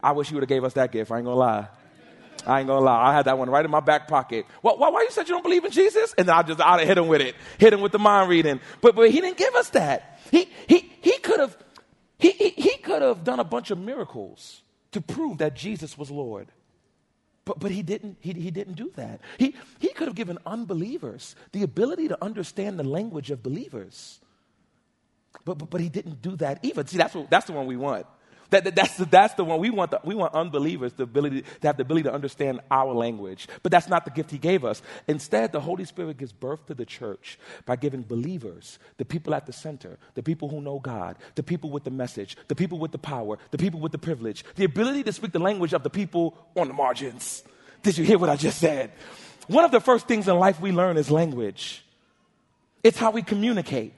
I 0.03 0.11
wish 0.13 0.29
he 0.29 0.35
would 0.35 0.43
have 0.43 0.49
gave 0.49 0.63
us 0.63 0.73
that 0.73 0.91
gift. 0.91 1.11
I 1.11 1.17
ain't 1.17 1.25
gonna 1.25 1.37
lie. 1.37 1.67
I 2.45 2.59
ain't 2.59 2.67
gonna 2.67 2.83
lie. 2.83 3.09
I 3.09 3.13
had 3.13 3.25
that 3.25 3.37
one 3.37 3.49
right 3.49 3.63
in 3.63 3.69
my 3.69 3.81
back 3.81 4.07
pocket. 4.07 4.45
Well, 4.63 4.77
why, 4.77 4.89
why 4.89 5.01
you 5.01 5.11
said 5.11 5.27
you 5.27 5.35
don't 5.35 5.43
believe 5.43 5.63
in 5.63 5.71
Jesus? 5.71 6.13
And 6.17 6.29
I 6.29 6.41
just 6.41 6.59
I'd 6.59 6.79
have 6.79 6.87
hit 6.87 6.97
him 6.97 7.07
with 7.07 7.21
it, 7.21 7.35
hit 7.59 7.73
him 7.73 7.81
with 7.81 7.91
the 7.91 7.99
mind 7.99 8.29
reading. 8.29 8.59
But 8.81 8.95
but 8.95 9.11
he 9.11 9.21
didn't 9.21 9.37
give 9.37 9.53
us 9.55 9.69
that. 9.71 10.19
He 10.31 10.49
he 10.67 10.91
he 11.01 11.17
could 11.19 11.39
have 11.39 11.57
he, 12.17 12.31
he, 12.31 12.49
he 12.49 12.77
could 12.77 13.01
have 13.01 13.23
done 13.23 13.39
a 13.39 13.43
bunch 13.43 13.71
of 13.71 13.79
miracles 13.79 14.61
to 14.91 15.01
prove 15.01 15.39
that 15.39 15.55
Jesus 15.55 15.97
was 15.97 16.11
Lord. 16.11 16.47
But, 17.45 17.59
but 17.59 17.71
he, 17.71 17.81
didn't, 17.81 18.17
he, 18.19 18.33
he 18.33 18.51
didn't 18.51 18.75
do 18.75 18.91
that. 18.95 19.19
He, 19.39 19.55
he 19.79 19.89
could 19.89 20.07
have 20.07 20.15
given 20.15 20.37
unbelievers 20.45 21.35
the 21.51 21.63
ability 21.63 22.09
to 22.09 22.23
understand 22.23 22.77
the 22.77 22.83
language 22.83 23.31
of 23.31 23.41
believers. 23.41 24.19
But, 25.43 25.57
but, 25.57 25.71
but 25.71 25.81
he 25.81 25.89
didn't 25.89 26.21
do 26.21 26.35
that 26.35 26.59
either. 26.61 26.85
See, 26.85 26.97
that's, 26.97 27.15
what, 27.15 27.29
that's 27.31 27.47
the 27.47 27.53
one 27.53 27.65
we 27.65 27.77
want. 27.77 28.05
That, 28.51 28.65
that, 28.65 28.75
that's, 28.75 28.97
the, 28.97 29.05
that's 29.05 29.33
the 29.35 29.45
one 29.45 29.59
we 29.59 29.69
want. 29.69 29.91
The, 29.91 30.01
we 30.03 30.13
want 30.13 30.33
unbelievers 30.33 30.93
the 30.93 31.03
ability, 31.03 31.43
to 31.61 31.67
have 31.67 31.77
the 31.77 31.83
ability 31.83 32.03
to 32.03 32.13
understand 32.13 32.59
our 32.69 32.93
language. 32.93 33.47
But 33.63 33.71
that's 33.71 33.87
not 33.87 34.05
the 34.05 34.11
gift 34.11 34.29
he 34.29 34.37
gave 34.37 34.63
us. 34.63 34.81
Instead, 35.07 35.53
the 35.53 35.61
Holy 35.61 35.85
Spirit 35.85 36.17
gives 36.17 36.33
birth 36.33 36.65
to 36.67 36.73
the 36.73 36.85
church 36.85 37.39
by 37.65 37.77
giving 37.77 38.03
believers, 38.03 38.77
the 38.97 39.05
people 39.05 39.33
at 39.33 39.45
the 39.45 39.53
center, 39.53 39.97
the 40.15 40.23
people 40.23 40.49
who 40.49 40.61
know 40.61 40.79
God, 40.79 41.17
the 41.35 41.43
people 41.43 41.69
with 41.69 41.85
the 41.85 41.91
message, 41.91 42.35
the 42.49 42.55
people 42.55 42.77
with 42.77 42.91
the 42.91 42.97
power, 42.97 43.37
the 43.51 43.57
people 43.57 43.79
with 43.79 43.93
the 43.93 43.97
privilege, 43.97 44.43
the 44.55 44.65
ability 44.65 45.03
to 45.03 45.13
speak 45.13 45.31
the 45.31 45.39
language 45.39 45.73
of 45.73 45.83
the 45.83 45.89
people 45.89 46.37
on 46.55 46.67
the 46.67 46.73
margins. 46.73 47.43
Did 47.83 47.97
you 47.97 48.03
hear 48.03 48.17
what 48.17 48.29
I 48.29 48.35
just 48.35 48.59
said? 48.59 48.91
One 49.47 49.63
of 49.63 49.71
the 49.71 49.79
first 49.79 50.07
things 50.07 50.27
in 50.27 50.37
life 50.37 50.59
we 50.59 50.71
learn 50.71 50.97
is 50.97 51.09
language. 51.09 51.85
It's 52.83 52.97
how 52.97 53.11
we 53.11 53.21
communicate. 53.21 53.93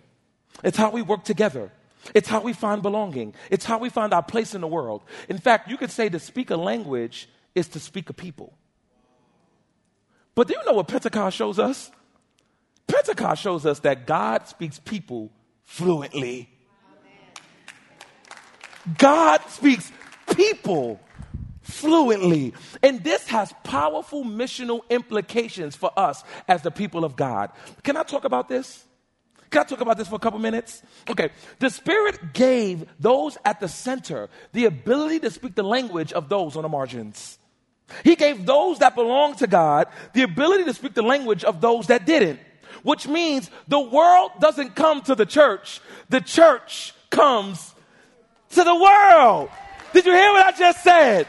It's 0.63 0.77
how 0.77 0.91
we 0.91 1.01
work 1.01 1.23
together. 1.23 1.71
It's 2.13 2.27
how 2.27 2.41
we 2.41 2.53
find 2.53 2.81
belonging. 2.81 3.33
It's 3.49 3.65
how 3.65 3.77
we 3.77 3.89
find 3.89 4.13
our 4.13 4.23
place 4.23 4.53
in 4.53 4.61
the 4.61 4.67
world. 4.67 5.03
In 5.29 5.37
fact, 5.37 5.69
you 5.69 5.77
could 5.77 5.91
say 5.91 6.09
to 6.09 6.19
speak 6.19 6.49
a 6.49 6.57
language 6.57 7.29
is 7.55 7.67
to 7.69 7.79
speak 7.79 8.09
a 8.09 8.13
people. 8.13 8.57
But 10.35 10.47
do 10.47 10.55
you 10.57 10.65
know 10.65 10.73
what 10.73 10.87
Pentecost 10.87 11.37
shows 11.37 11.59
us? 11.59 11.91
Pentecost 12.87 13.41
shows 13.41 13.65
us 13.65 13.79
that 13.79 14.05
God 14.05 14.47
speaks 14.47 14.79
people 14.79 15.31
fluently. 15.63 16.49
God 18.97 19.41
speaks 19.47 19.91
people 20.35 20.99
fluently. 21.61 22.53
And 22.81 23.03
this 23.03 23.27
has 23.27 23.53
powerful 23.63 24.23
missional 24.23 24.81
implications 24.89 25.75
for 25.75 25.91
us 25.97 26.23
as 26.47 26.61
the 26.61 26.71
people 26.71 27.05
of 27.05 27.15
God. 27.15 27.51
Can 27.83 27.95
I 27.95 28.03
talk 28.03 28.25
about 28.25 28.49
this? 28.49 28.85
Can 29.53 29.61
I 29.61 29.65
talk 29.65 29.81
about 29.81 29.97
this 29.97 30.07
for 30.07 30.15
a 30.15 30.19
couple 30.19 30.39
minutes? 30.39 30.81
Okay. 31.07 31.29
The 31.59 31.69
Spirit 31.69 32.33
gave 32.33 32.87
those 32.99 33.37
at 33.45 33.59
the 33.59 33.67
center 33.67 34.29
the 34.51 34.65
ability 34.65 35.19
to 35.19 35.29
speak 35.29 35.53
the 35.53 35.61
language 35.61 36.11
of 36.11 36.27
those 36.27 36.55
on 36.55 36.63
the 36.63 36.69
margins. 36.69 37.37
He 38.03 38.15
gave 38.15 38.47
those 38.47 38.79
that 38.79 38.95
belong 38.95 39.35
to 39.35 39.45
God 39.45 39.89
the 40.13 40.23
ability 40.23 40.63
to 40.63 40.73
speak 40.73 40.95
the 40.95 41.03
language 41.03 41.43
of 41.43 41.61
those 41.61 41.85
that 41.87 42.07
didn't, 42.07 42.39
which 42.81 43.07
means 43.07 43.51
the 43.67 43.79
world 43.79 44.31
doesn't 44.39 44.73
come 44.75 45.03
to 45.03 45.13
the 45.13 45.25
church, 45.27 45.81
the 46.09 46.19
church 46.19 46.95
comes 47.11 47.75
to 48.49 48.63
the 48.63 48.73
world. 48.73 49.51
Did 49.93 50.07
you 50.07 50.13
hear 50.13 50.31
what 50.31 50.47
I 50.47 50.57
just 50.57 50.83
said? 50.83 51.27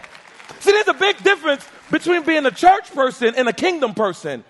See, 0.60 0.72
there's 0.72 0.88
a 0.88 0.94
big 0.94 1.22
difference 1.22 1.68
between 1.90 2.22
being 2.22 2.46
a 2.46 2.50
church 2.50 2.90
person 2.94 3.34
and 3.36 3.50
a 3.50 3.52
kingdom 3.52 3.92
person. 3.92 4.44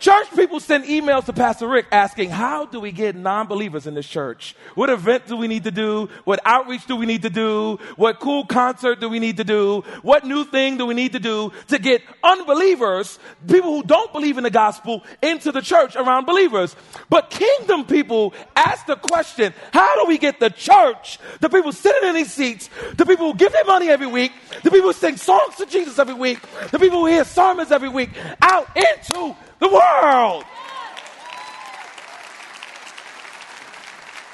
Church 0.00 0.30
people 0.36 0.60
send 0.60 0.84
emails 0.84 1.24
to 1.24 1.32
Pastor 1.32 1.66
Rick 1.66 1.86
asking, 1.90 2.30
How 2.30 2.66
do 2.66 2.78
we 2.78 2.92
get 2.92 3.16
non 3.16 3.48
believers 3.48 3.88
in 3.88 3.94
this 3.94 4.06
church? 4.06 4.54
What 4.76 4.90
event 4.90 5.26
do 5.26 5.36
we 5.36 5.48
need 5.48 5.64
to 5.64 5.72
do? 5.72 6.08
What 6.22 6.38
outreach 6.44 6.86
do 6.86 6.94
we 6.94 7.04
need 7.04 7.22
to 7.22 7.30
do? 7.30 7.80
What 7.96 8.20
cool 8.20 8.46
concert 8.46 9.00
do 9.00 9.08
we 9.08 9.18
need 9.18 9.38
to 9.38 9.44
do? 9.44 9.82
What 10.02 10.24
new 10.24 10.44
thing 10.44 10.78
do 10.78 10.86
we 10.86 10.94
need 10.94 11.12
to 11.12 11.18
do 11.18 11.52
to 11.68 11.78
get 11.80 12.02
unbelievers, 12.22 13.18
people 13.48 13.74
who 13.74 13.82
don't 13.82 14.12
believe 14.12 14.38
in 14.38 14.44
the 14.44 14.50
gospel, 14.50 15.02
into 15.20 15.50
the 15.50 15.62
church 15.62 15.96
around 15.96 16.26
believers? 16.26 16.76
But 17.10 17.30
kingdom 17.30 17.84
people 17.84 18.34
ask 18.54 18.86
the 18.86 18.96
question, 18.96 19.52
How 19.72 20.00
do 20.00 20.08
we 20.08 20.16
get 20.16 20.38
the 20.38 20.50
church, 20.50 21.18
the 21.40 21.48
people 21.48 21.72
sitting 21.72 22.08
in 22.08 22.14
these 22.14 22.32
seats, 22.32 22.70
the 22.96 23.04
people 23.04 23.32
who 23.32 23.36
give 23.36 23.50
their 23.52 23.64
money 23.64 23.88
every 23.88 24.06
week, 24.06 24.30
the 24.62 24.70
people 24.70 24.90
who 24.90 24.92
sing 24.92 25.16
songs 25.16 25.56
to 25.56 25.66
Jesus 25.66 25.98
every 25.98 26.14
week, 26.14 26.38
the 26.70 26.78
people 26.78 27.00
who 27.00 27.06
hear 27.06 27.24
sermons 27.24 27.72
every 27.72 27.88
week, 27.88 28.10
out 28.40 28.68
into 28.76 29.34
the 29.58 29.68
world. 29.68 30.44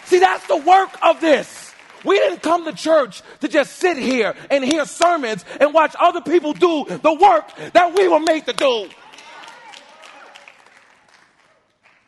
See, 0.06 0.18
that's 0.18 0.46
the 0.46 0.56
work 0.56 0.90
of 1.02 1.20
this. 1.20 1.74
We 2.04 2.18
didn't 2.18 2.42
come 2.42 2.64
to 2.66 2.72
church 2.72 3.22
to 3.40 3.48
just 3.48 3.76
sit 3.76 3.96
here 3.96 4.34
and 4.50 4.62
hear 4.62 4.84
sermons 4.84 5.44
and 5.58 5.72
watch 5.72 5.94
other 5.98 6.20
people 6.20 6.52
do 6.52 6.84
the 6.84 7.14
work 7.14 7.50
that 7.72 7.96
we 7.96 8.08
were 8.08 8.20
made 8.20 8.44
to 8.46 8.52
do. 8.52 8.88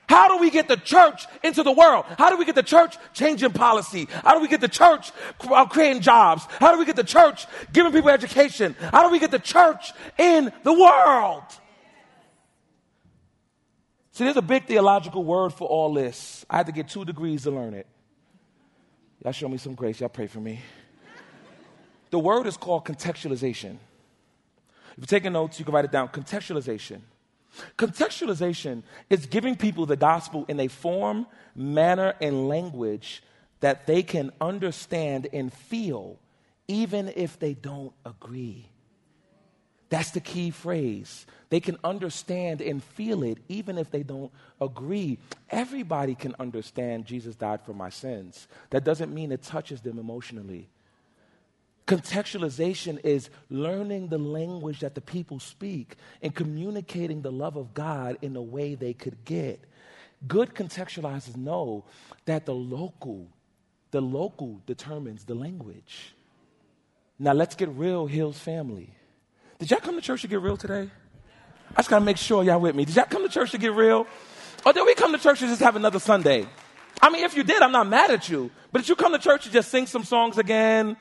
How 0.09 0.29
do 0.29 0.39
we 0.39 0.51
get 0.51 0.69
the 0.69 0.77
church 0.77 1.27
into 1.43 1.63
the 1.63 1.73
world? 1.73 2.05
How 2.17 2.31
do 2.31 2.37
we 2.37 2.45
get 2.45 2.55
the 2.55 2.63
church 2.63 2.97
changing 3.13 3.53
policy? 3.53 4.07
How 4.23 4.35
do 4.35 4.41
we 4.41 4.49
get 4.49 4.61
the 4.61 4.69
church 4.69 5.11
uh, 5.41 5.67
creating 5.67 6.03
jobs? 6.03 6.47
How 6.61 6.73
do 6.73 6.79
we 6.79 6.85
get 6.85 6.97
the 6.97 7.05
church 7.05 7.47
giving 7.73 7.93
people 7.93 8.11
education? 8.11 8.77
How 8.93 9.03
do 9.03 9.11
we 9.11 9.19
get 9.19 9.31
the 9.31 9.39
church 9.39 9.93
in 10.17 10.53
the 10.63 10.73
world? 10.73 11.43
See, 14.17 14.25
there's 14.25 14.39
a 14.39 14.41
big 14.41 14.65
theological 14.65 15.23
word 15.23 15.53
for 15.53 15.69
all 15.69 15.93
this. 15.93 16.47
I 16.49 16.57
had 16.57 16.65
to 16.65 16.73
get 16.73 16.89
two 16.89 17.05
degrees 17.05 17.43
to 17.43 17.51
learn 17.51 17.75
it. 17.75 17.87
Y'all 19.23 19.31
show 19.31 19.47
me 19.47 19.59
some 19.59 19.75
grace. 19.75 20.01
Y'all 20.01 20.09
pray 20.09 20.27
for 20.27 20.41
me. 20.41 20.63
The 22.09 22.19
word 22.19 22.47
is 22.47 22.57
called 22.57 22.87
contextualization. 22.87 23.73
If 23.75 24.97
you're 24.97 25.07
taking 25.07 25.35
notes, 25.35 25.59
you 25.59 25.67
can 25.67 25.75
write 25.75 25.85
it 25.85 25.93
down. 25.93 26.09
Contextualization. 26.09 27.03
Contextualization 27.77 28.85
is 29.11 29.27
giving 29.27 29.55
people 29.55 29.85
the 29.85 29.97
gospel 29.97 30.47
in 30.49 30.61
a 30.61 30.69
form, 30.69 31.27
manner, 31.55 32.15
and 32.19 32.49
language 32.49 33.23
that 33.61 33.87
they 33.87 34.03
can 34.03 34.33
understand 34.41 35.29
and 35.31 35.53
feel 35.53 36.19
even 36.69 37.13
if 37.15 37.39
they 37.39 37.53
don't 37.53 37.93
agree. 38.07 38.71
That's 39.88 40.11
the 40.11 40.20
key 40.20 40.51
phrase. 40.51 41.27
They 41.49 41.61
can 41.61 41.79
understand 41.85 42.61
and 42.61 42.83
feel 42.83 43.22
it 43.22 43.38
even 43.49 43.79
if 43.79 43.90
they 43.90 44.03
don't 44.03 44.33
agree. 44.61 45.18
Everybody 45.49 46.14
can 46.14 46.35
understand 46.40 47.07
Jesus 47.07 47.37
died 47.37 47.61
for 47.64 47.72
my 47.72 47.90
sins. 47.90 48.49
That 48.70 48.85
doesn't 48.85 49.14
mean 49.14 49.31
it 49.31 49.42
touches 49.42 49.81
them 49.81 49.99
emotionally. 49.99 50.68
Contextualization 51.87 52.99
is 53.05 53.31
learning 53.49 54.09
the 54.09 54.18
language 54.18 54.81
that 54.81 54.96
the 54.96 55.01
people 55.01 55.38
speak 55.38 55.94
and 56.20 56.35
communicating 56.35 57.22
the 57.22 57.31
love 57.31 57.57
of 57.57 57.75
God 57.75 58.18
in 58.22 58.35
a 58.35 58.42
way 58.42 58.75
they 58.75 58.92
could 58.92 59.25
get. 59.25 59.61
Good 60.27 60.53
contextualizers 60.53 61.37
know 61.37 61.85
that 62.25 62.44
the 62.44 62.55
local, 62.55 63.29
the 63.92 64.01
local 64.01 64.61
determines 64.66 65.25
the 65.25 65.37
language. 65.37 66.14
Now 67.20 67.35
let's 67.35 67.55
get 67.55 67.68
real, 67.68 68.07
Hills 68.07 68.38
family. 68.38 68.90
Did 69.59 69.71
y'all 69.71 69.81
come 69.81 69.95
to 69.95 70.03
church 70.03 70.23
to 70.23 70.29
get 70.29 70.40
real 70.40 70.57
today? 70.57 70.90
I 71.71 71.77
just 71.77 71.88
gotta 71.88 72.05
make 72.05 72.19
sure 72.19 72.45
y'all 72.45 72.61
with 72.61 72.75
me. 72.75 72.85
Did 72.85 72.97
y'all 72.97 73.07
come 73.07 73.23
to 73.23 73.29
church 73.29 73.53
to 73.53 73.59
get 73.59 73.73
real? 73.73 74.07
Or 74.64 74.73
did 74.73 74.85
we 74.85 74.95
come 74.95 75.12
to 75.12 75.19
church 75.19 75.40
to 75.40 75.47
just 75.47 75.61
have 75.61 75.77
another 75.77 75.99
Sunday? 75.99 76.47
I 77.01 77.11
mean, 77.11 77.25
if 77.25 77.37
you 77.37 77.42
did, 77.42 77.62
I'm 77.62 77.73
not 77.73 77.87
mad 77.87 78.11
at 78.11 78.29
you. 78.29 78.51
But 78.73 78.81
did 78.81 78.88
you 78.88 78.97
come 78.97 79.12
to 79.12 79.19
church 79.19 79.45
to 79.45 79.51
just 79.51 79.71
sing 79.71 79.87
some 79.87 80.05
songs 80.05 80.38
again? 80.38 80.97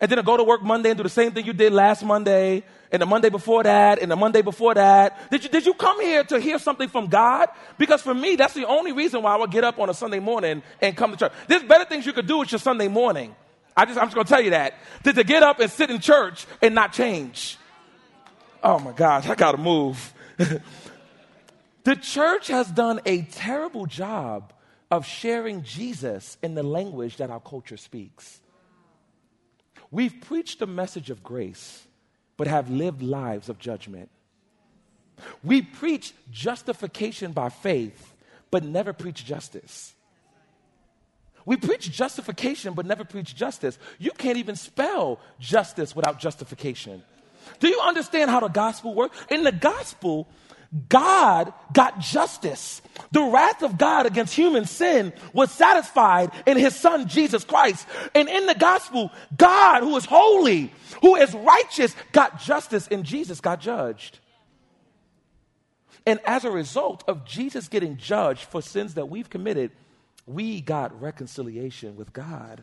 And 0.00 0.10
then 0.10 0.24
go 0.24 0.36
to 0.36 0.42
work 0.42 0.62
Monday 0.62 0.90
and 0.90 0.96
do 0.96 1.04
the 1.04 1.08
same 1.08 1.30
thing 1.30 1.46
you 1.46 1.52
did 1.52 1.72
last 1.72 2.04
Monday, 2.04 2.64
and 2.90 3.00
the 3.00 3.06
Monday 3.06 3.28
before 3.28 3.62
that, 3.62 4.00
and 4.00 4.10
the 4.10 4.16
Monday 4.16 4.42
before 4.42 4.74
that. 4.74 5.30
Did 5.30 5.44
you, 5.44 5.48
did 5.48 5.64
you 5.64 5.74
come 5.74 6.00
here 6.00 6.24
to 6.24 6.40
hear 6.40 6.58
something 6.58 6.88
from 6.88 7.06
God? 7.06 7.50
Because 7.78 8.02
for 8.02 8.12
me, 8.12 8.34
that's 8.34 8.54
the 8.54 8.66
only 8.66 8.90
reason 8.90 9.22
why 9.22 9.34
I 9.34 9.36
would 9.36 9.52
get 9.52 9.62
up 9.62 9.78
on 9.78 9.88
a 9.88 9.94
Sunday 9.94 10.18
morning 10.18 10.64
and 10.80 10.96
come 10.96 11.12
to 11.12 11.16
church. 11.16 11.32
There's 11.46 11.62
better 11.62 11.84
things 11.84 12.04
you 12.04 12.12
could 12.12 12.26
do 12.26 12.38
with 12.38 12.50
your 12.50 12.58
Sunday 12.58 12.88
morning. 12.88 13.32
I 13.76 13.84
just, 13.84 13.96
I'm 13.96 14.06
just 14.06 14.16
gonna 14.16 14.28
tell 14.28 14.40
you 14.40 14.50
that. 14.50 14.74
Than 15.04 15.14
to 15.14 15.22
get 15.22 15.44
up 15.44 15.60
and 15.60 15.70
sit 15.70 15.88
in 15.88 16.00
church 16.00 16.46
and 16.60 16.74
not 16.74 16.92
change. 16.92 17.58
Oh 18.62 18.78
my 18.78 18.92
gosh, 18.92 19.28
I 19.28 19.34
gotta 19.34 19.58
move. 19.58 20.14
the 21.84 21.96
church 21.96 22.48
has 22.48 22.68
done 22.68 23.00
a 23.04 23.22
terrible 23.22 23.86
job 23.86 24.52
of 24.90 25.06
sharing 25.06 25.62
Jesus 25.62 26.36
in 26.42 26.54
the 26.54 26.62
language 26.62 27.16
that 27.16 27.30
our 27.30 27.40
culture 27.40 27.76
speaks. 27.76 28.40
We've 29.90 30.14
preached 30.20 30.60
the 30.60 30.66
message 30.66 31.10
of 31.10 31.22
grace, 31.22 31.86
but 32.36 32.46
have 32.46 32.70
lived 32.70 33.02
lives 33.02 33.48
of 33.48 33.58
judgment. 33.58 34.10
We 35.42 35.62
preach 35.62 36.14
justification 36.30 37.32
by 37.32 37.48
faith, 37.48 38.14
but 38.50 38.64
never 38.64 38.92
preach 38.92 39.24
justice. 39.24 39.94
We 41.44 41.56
preach 41.56 41.90
justification, 41.90 42.74
but 42.74 42.86
never 42.86 43.04
preach 43.04 43.34
justice. 43.34 43.78
You 43.98 44.12
can't 44.12 44.38
even 44.38 44.56
spell 44.56 45.18
justice 45.40 45.96
without 45.96 46.20
justification. 46.20 47.02
Do 47.60 47.68
you 47.68 47.80
understand 47.80 48.30
how 48.30 48.40
the 48.40 48.48
gospel 48.48 48.94
works? 48.94 49.16
In 49.30 49.44
the 49.44 49.52
gospel, 49.52 50.28
God 50.88 51.52
got 51.72 52.00
justice. 52.00 52.80
The 53.10 53.22
wrath 53.22 53.62
of 53.62 53.76
God 53.76 54.06
against 54.06 54.34
human 54.34 54.64
sin 54.64 55.12
was 55.32 55.50
satisfied 55.50 56.30
in 56.46 56.56
his 56.56 56.74
son 56.74 57.08
Jesus 57.08 57.44
Christ. 57.44 57.86
And 58.14 58.28
in 58.28 58.46
the 58.46 58.54
gospel, 58.54 59.10
God, 59.36 59.82
who 59.82 59.96
is 59.96 60.06
holy, 60.06 60.72
who 61.02 61.16
is 61.16 61.34
righteous, 61.34 61.94
got 62.12 62.40
justice 62.40 62.88
and 62.88 63.04
Jesus 63.04 63.40
got 63.40 63.60
judged. 63.60 64.18
And 66.06 66.20
as 66.24 66.44
a 66.44 66.50
result 66.50 67.04
of 67.06 67.24
Jesus 67.24 67.68
getting 67.68 67.96
judged 67.96 68.44
for 68.44 68.62
sins 68.62 68.94
that 68.94 69.08
we've 69.08 69.30
committed, 69.30 69.70
we 70.26 70.60
got 70.60 71.00
reconciliation 71.00 71.96
with 71.96 72.12
God. 72.12 72.62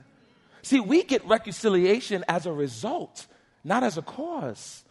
See, 0.61 0.79
we 0.79 1.03
get 1.03 1.25
reconciliation 1.25 2.25
as 2.27 2.45
a 2.45 2.51
result, 2.51 3.27
not 3.63 3.83
as 3.83 3.97
a 3.97 4.01
cause. 4.01 4.83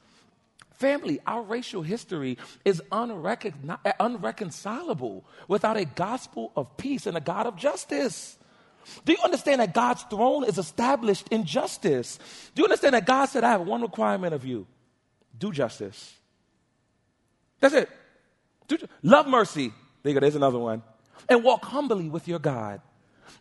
Family, 0.72 1.18
our 1.26 1.42
racial 1.42 1.82
history 1.82 2.38
is 2.64 2.80
unrecon- 2.92 3.78
unreconcilable 3.98 5.24
without 5.48 5.76
a 5.76 5.84
gospel 5.84 6.52
of 6.54 6.76
peace 6.76 7.06
and 7.06 7.16
a 7.16 7.20
God 7.20 7.46
of 7.46 7.56
justice. 7.56 8.36
Do 9.04 9.12
you 9.12 9.18
understand 9.24 9.60
that 9.60 9.74
God's 9.74 10.02
throne 10.04 10.44
is 10.44 10.56
established 10.56 11.28
in 11.28 11.44
justice? 11.44 12.18
Do 12.54 12.62
you 12.62 12.66
understand 12.66 12.94
that 12.94 13.06
God 13.06 13.26
said, 13.26 13.44
I 13.44 13.50
have 13.50 13.62
one 13.62 13.82
requirement 13.82 14.34
of 14.34 14.44
you 14.44 14.66
do 15.36 15.52
justice? 15.52 16.14
That's 17.60 17.74
it. 17.74 17.90
Do, 18.68 18.78
love 19.02 19.26
mercy. 19.26 19.72
There 20.02 20.10
you 20.10 20.14
go, 20.14 20.20
there's 20.20 20.36
another 20.36 20.58
one 20.58 20.82
and 21.28 21.44
walk 21.44 21.64
humbly 21.64 22.08
with 22.08 22.26
your 22.26 22.38
God. 22.38 22.80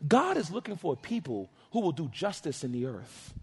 God 0.07 0.37
is 0.37 0.51
looking 0.51 0.75
for 0.75 0.95
people 0.95 1.49
who 1.71 1.79
will 1.79 1.91
do 1.91 2.09
justice 2.09 2.63
in 2.63 2.71
the 2.71 2.85
earth. 2.85 3.33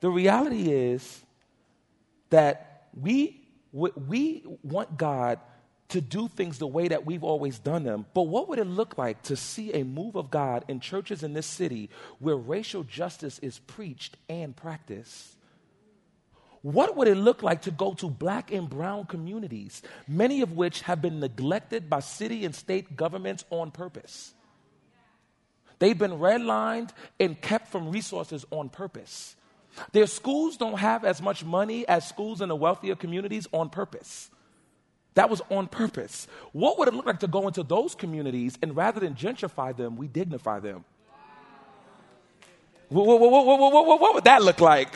The 0.00 0.10
reality 0.10 0.70
is 0.70 1.22
that 2.30 2.88
we, 3.00 3.40
we 3.72 4.44
want 4.62 4.96
God 4.96 5.40
to 5.88 6.00
do 6.00 6.28
things 6.28 6.58
the 6.58 6.66
way 6.66 6.88
that 6.88 7.06
we've 7.06 7.24
always 7.24 7.58
done 7.58 7.82
them. 7.82 8.04
But 8.12 8.22
what 8.22 8.48
would 8.48 8.58
it 8.58 8.66
look 8.66 8.98
like 8.98 9.22
to 9.22 9.36
see 9.36 9.72
a 9.72 9.84
move 9.84 10.16
of 10.16 10.30
God 10.30 10.64
in 10.68 10.80
churches 10.80 11.22
in 11.22 11.32
this 11.32 11.46
city 11.46 11.88
where 12.18 12.36
racial 12.36 12.84
justice 12.84 13.38
is 13.38 13.58
preached 13.60 14.16
and 14.28 14.54
practiced? 14.54 15.34
What 16.60 16.96
would 16.96 17.08
it 17.08 17.14
look 17.14 17.42
like 17.42 17.62
to 17.62 17.70
go 17.70 17.94
to 17.94 18.10
black 18.10 18.52
and 18.52 18.68
brown 18.68 19.06
communities, 19.06 19.80
many 20.06 20.42
of 20.42 20.52
which 20.52 20.82
have 20.82 21.00
been 21.00 21.20
neglected 21.20 21.88
by 21.88 22.00
city 22.00 22.44
and 22.44 22.54
state 22.54 22.96
governments 22.96 23.44
on 23.48 23.70
purpose? 23.70 24.34
They've 25.78 25.96
been 25.96 26.18
redlined 26.18 26.90
and 27.20 27.40
kept 27.40 27.68
from 27.68 27.90
resources 27.90 28.44
on 28.50 28.68
purpose. 28.68 29.36
Their 29.92 30.06
schools 30.06 30.56
don't 30.56 30.78
have 30.78 31.04
as 31.04 31.20
much 31.22 31.44
money 31.44 31.86
as 31.88 32.06
schools 32.06 32.40
in 32.40 32.48
the 32.48 32.56
wealthier 32.56 32.94
communities 32.94 33.46
on 33.52 33.70
purpose. 33.70 34.30
That 35.14 35.30
was 35.30 35.42
on 35.50 35.66
purpose. 35.66 36.28
What 36.52 36.78
would 36.78 36.88
it 36.88 36.94
look 36.94 37.06
like 37.06 37.20
to 37.20 37.26
go 37.26 37.48
into 37.48 37.62
those 37.62 37.94
communities 37.94 38.56
and 38.62 38.76
rather 38.76 39.00
than 39.00 39.14
gentrify 39.14 39.76
them, 39.76 39.96
we 39.96 40.06
dignify 40.06 40.60
them? 40.60 40.84
What, 42.88 43.04
what, 43.04 43.20
what, 43.20 44.00
what 44.00 44.14
would 44.14 44.24
that 44.24 44.42
look 44.42 44.60
like? 44.60 44.94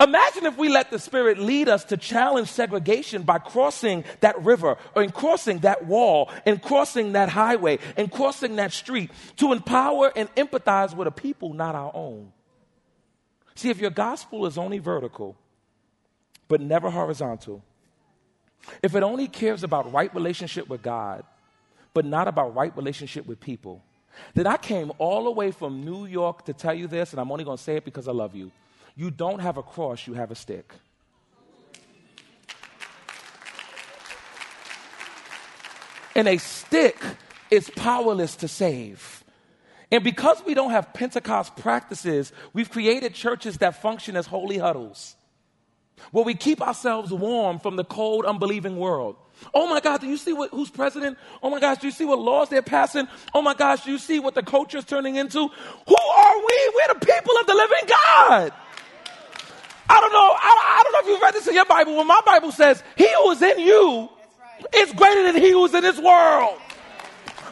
Imagine 0.00 0.46
if 0.46 0.56
we 0.56 0.70
let 0.70 0.90
the 0.90 0.98
Spirit 0.98 1.38
lead 1.38 1.68
us 1.68 1.84
to 1.84 1.98
challenge 1.98 2.48
segregation 2.48 3.22
by 3.22 3.38
crossing 3.38 4.04
that 4.20 4.42
river 4.42 4.78
or 4.94 5.02
in 5.02 5.10
crossing 5.10 5.58
that 5.58 5.84
wall 5.84 6.30
and 6.46 6.62
crossing 6.62 7.12
that 7.12 7.28
highway 7.28 7.78
and 7.98 8.10
crossing 8.10 8.56
that 8.56 8.72
street 8.72 9.10
to 9.36 9.52
empower 9.52 10.10
and 10.16 10.34
empathize 10.36 10.96
with 10.96 11.06
a 11.06 11.10
people 11.10 11.52
not 11.52 11.74
our 11.74 11.90
own. 11.94 12.32
See, 13.60 13.68
if 13.68 13.78
your 13.78 13.90
gospel 13.90 14.46
is 14.46 14.56
only 14.56 14.78
vertical 14.78 15.36
but 16.48 16.62
never 16.62 16.88
horizontal, 16.88 17.62
if 18.82 18.94
it 18.94 19.02
only 19.02 19.28
cares 19.28 19.62
about 19.62 19.92
right 19.92 20.12
relationship 20.14 20.66
with 20.66 20.80
God 20.80 21.24
but 21.92 22.06
not 22.06 22.26
about 22.26 22.54
right 22.54 22.74
relationship 22.74 23.26
with 23.26 23.38
people, 23.38 23.84
then 24.32 24.46
I 24.46 24.56
came 24.56 24.90
all 24.96 25.24
the 25.24 25.30
way 25.30 25.50
from 25.50 25.84
New 25.84 26.06
York 26.06 26.46
to 26.46 26.54
tell 26.54 26.72
you 26.72 26.86
this, 26.86 27.12
and 27.12 27.20
I'm 27.20 27.30
only 27.30 27.44
going 27.44 27.58
to 27.58 27.62
say 27.62 27.76
it 27.76 27.84
because 27.84 28.08
I 28.08 28.12
love 28.12 28.34
you. 28.34 28.50
You 28.96 29.10
don't 29.10 29.40
have 29.40 29.58
a 29.58 29.62
cross, 29.62 30.06
you 30.06 30.14
have 30.14 30.30
a 30.30 30.34
stick. 30.34 30.72
And 36.16 36.26
a 36.26 36.38
stick 36.38 36.98
is 37.50 37.68
powerless 37.76 38.36
to 38.36 38.48
save. 38.48 39.22
And 39.90 40.04
because 40.04 40.42
we 40.44 40.54
don't 40.54 40.70
have 40.70 40.92
Pentecost 40.94 41.56
practices, 41.56 42.32
we've 42.52 42.70
created 42.70 43.14
churches 43.14 43.58
that 43.58 43.82
function 43.82 44.16
as 44.16 44.26
holy 44.26 44.58
huddles, 44.58 45.16
where 46.12 46.24
we 46.24 46.34
keep 46.34 46.62
ourselves 46.62 47.12
warm 47.12 47.58
from 47.58 47.76
the 47.76 47.84
cold, 47.84 48.24
unbelieving 48.24 48.76
world. 48.76 49.16
Oh 49.54 49.66
my 49.68 49.80
God, 49.80 50.00
do 50.00 50.06
you 50.06 50.16
see 50.16 50.32
what, 50.32 50.50
who's 50.50 50.70
president? 50.70 51.18
Oh 51.42 51.50
my 51.50 51.60
gosh, 51.60 51.78
do 51.78 51.86
you 51.86 51.92
see 51.92 52.04
what 52.04 52.18
laws 52.18 52.50
they're 52.50 52.62
passing? 52.62 53.08
Oh 53.34 53.42
my 53.42 53.54
gosh, 53.54 53.84
do 53.84 53.90
you 53.90 53.98
see 53.98 54.20
what 54.20 54.34
the 54.34 54.42
culture 54.42 54.78
is 54.78 54.84
turning 54.84 55.16
into? 55.16 55.38
Who 55.38 55.96
are 55.96 56.38
we? 56.38 56.72
We're 56.74 56.94
the 56.94 57.06
people 57.06 57.34
of 57.40 57.46
the 57.46 57.54
living 57.54 57.88
God. 57.88 58.52
I 59.88 60.00
don't 60.00 60.12
know. 60.12 60.36
I, 60.38 60.78
I 60.78 60.82
don't 60.84 60.92
know 60.92 61.00
if 61.00 61.06
you've 61.06 61.22
read 61.22 61.34
this 61.34 61.48
in 61.48 61.54
your 61.54 61.64
Bible. 61.64 61.96
When 61.96 62.06
my 62.06 62.20
Bible 62.24 62.52
says, 62.52 62.80
"He 62.96 63.08
who 63.12 63.30
is 63.32 63.42
in 63.42 63.58
you 63.58 64.08
right. 64.40 64.66
is 64.76 64.92
greater 64.92 65.32
than 65.32 65.42
he 65.42 65.50
who 65.50 65.64
is 65.64 65.74
in 65.74 65.82
this 65.82 65.98
world." 65.98 66.60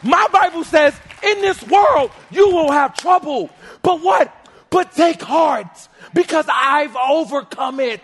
My 0.03 0.25
Bible 0.31 0.63
says, 0.63 0.93
"In 1.23 1.41
this 1.41 1.61
world 1.63 2.11
you 2.31 2.49
will 2.49 2.71
have 2.71 2.95
trouble, 2.95 3.49
but 3.81 4.01
what? 4.01 4.33
But 4.69 4.93
take 4.93 5.21
heart, 5.21 5.89
because 6.13 6.45
I've 6.47 6.95
overcome 6.95 7.79
it." 7.79 8.01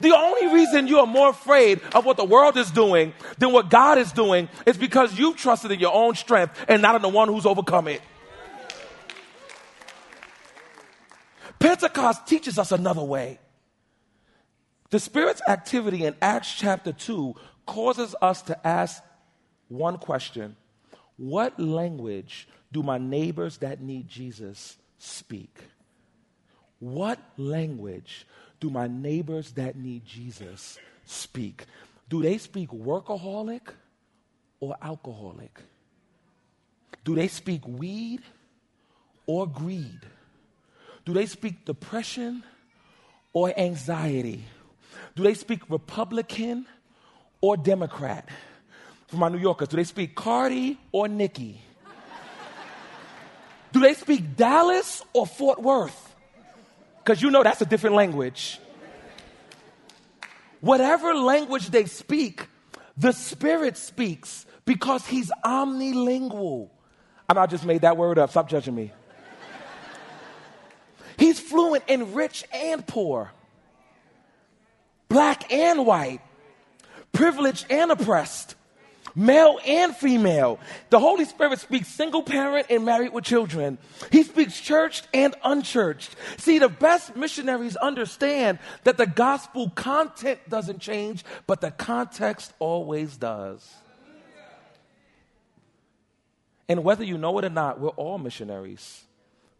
The 0.00 0.14
only 0.14 0.48
reason 0.48 0.86
you 0.86 1.00
are 1.00 1.06
more 1.06 1.30
afraid 1.30 1.80
of 1.94 2.04
what 2.04 2.16
the 2.16 2.24
world 2.24 2.56
is 2.56 2.70
doing 2.70 3.14
than 3.38 3.52
what 3.52 3.70
God 3.70 3.98
is 3.98 4.12
doing 4.12 4.48
is 4.66 4.76
because 4.76 5.18
you've 5.18 5.36
trusted 5.36 5.70
in 5.70 5.80
your 5.80 5.94
own 5.94 6.14
strength 6.14 6.64
and 6.68 6.82
not 6.82 6.94
in 6.96 7.02
the 7.02 7.08
one 7.08 7.28
who's 7.28 7.46
overcome 7.46 7.88
it. 7.88 8.02
Pentecost 11.58 12.26
teaches 12.26 12.58
us 12.58 12.72
another 12.72 13.02
way. 13.02 13.38
The 14.90 15.00
Spirit's 15.00 15.42
activity 15.48 16.04
in 16.04 16.14
Acts 16.20 16.54
chapter 16.54 16.92
2 16.92 17.34
causes 17.64 18.14
us 18.20 18.42
to 18.42 18.66
ask 18.66 19.02
one 19.68 19.96
question 19.98 20.56
What 21.16 21.58
language 21.58 22.48
do 22.72 22.82
my 22.82 22.98
neighbors 22.98 23.58
that 23.58 23.80
need 23.80 24.08
Jesus 24.08 24.76
speak? 24.98 25.58
What 26.78 27.18
language 27.36 28.26
do 28.60 28.70
my 28.70 28.86
neighbors 28.86 29.52
that 29.52 29.76
need 29.76 30.04
Jesus 30.04 30.78
speak? 31.04 31.64
Do 32.08 32.22
they 32.22 32.38
speak 32.38 32.70
workaholic 32.70 33.62
or 34.60 34.76
alcoholic? 34.82 35.58
Do 37.04 37.14
they 37.14 37.28
speak 37.28 37.66
weed 37.66 38.20
or 39.26 39.46
greed? 39.46 40.00
Do 41.04 41.14
they 41.14 41.26
speak 41.26 41.64
depression 41.64 42.42
or 43.32 43.52
anxiety? 43.58 44.44
Do 45.14 45.22
they 45.22 45.34
speak 45.34 45.62
Republican 45.70 46.66
or 47.40 47.56
Democrat? 47.56 48.28
For 49.08 49.16
my 49.16 49.28
New 49.28 49.38
Yorkers, 49.38 49.68
do 49.68 49.76
they 49.76 49.84
speak 49.84 50.14
Cardi 50.14 50.78
or 50.92 51.08
Nicki? 51.08 51.60
Do 53.72 53.80
they 53.80 53.94
speak 53.94 54.36
Dallas 54.36 55.02
or 55.12 55.26
Fort 55.26 55.62
Worth? 55.62 56.14
Because 57.04 57.22
you 57.22 57.30
know 57.30 57.42
that's 57.42 57.60
a 57.60 57.66
different 57.66 57.94
language. 57.94 58.58
Whatever 60.60 61.14
language 61.14 61.68
they 61.68 61.84
speak, 61.84 62.46
the 62.96 63.12
Spirit 63.12 63.76
speaks 63.76 64.44
because 64.64 65.06
He's 65.06 65.30
omnilingual. 65.44 66.70
And 67.28 67.38
I 67.38 67.46
just 67.46 67.64
made 67.64 67.82
that 67.82 67.96
word 67.96 68.18
up. 68.18 68.30
Stop 68.30 68.48
judging 68.48 68.74
me. 68.74 68.92
He's 71.16 71.38
fluent 71.38 71.84
in 71.86 72.14
rich 72.14 72.44
and 72.52 72.84
poor, 72.84 73.30
black 75.08 75.52
and 75.52 75.86
white, 75.86 76.20
privileged 77.12 77.66
and 77.70 77.92
oppressed, 77.92 78.55
male 79.16 79.58
and 79.66 79.96
female. 79.96 80.60
The 80.90 81.00
Holy 81.00 81.24
Spirit 81.24 81.58
speaks 81.58 81.88
single 81.88 82.22
parent 82.22 82.66
and 82.70 82.84
married 82.84 83.12
with 83.12 83.24
children. 83.24 83.78
He 84.12 84.22
speaks 84.22 84.60
churched 84.60 85.08
and 85.12 85.34
unchurched. 85.42 86.14
See, 86.36 86.58
the 86.58 86.68
best 86.68 87.16
missionaries 87.16 87.74
understand 87.76 88.58
that 88.84 88.98
the 88.98 89.06
gospel 89.06 89.70
content 89.70 90.38
doesn't 90.48 90.80
change, 90.80 91.24
but 91.46 91.60
the 91.60 91.70
context 91.70 92.52
always 92.58 93.16
does. 93.16 93.74
And 96.68 96.84
whether 96.84 97.04
you 97.04 97.16
know 97.16 97.38
it 97.38 97.44
or 97.44 97.50
not, 97.50 97.80
we're 97.80 97.88
all 97.90 98.18
missionaries. 98.18 99.04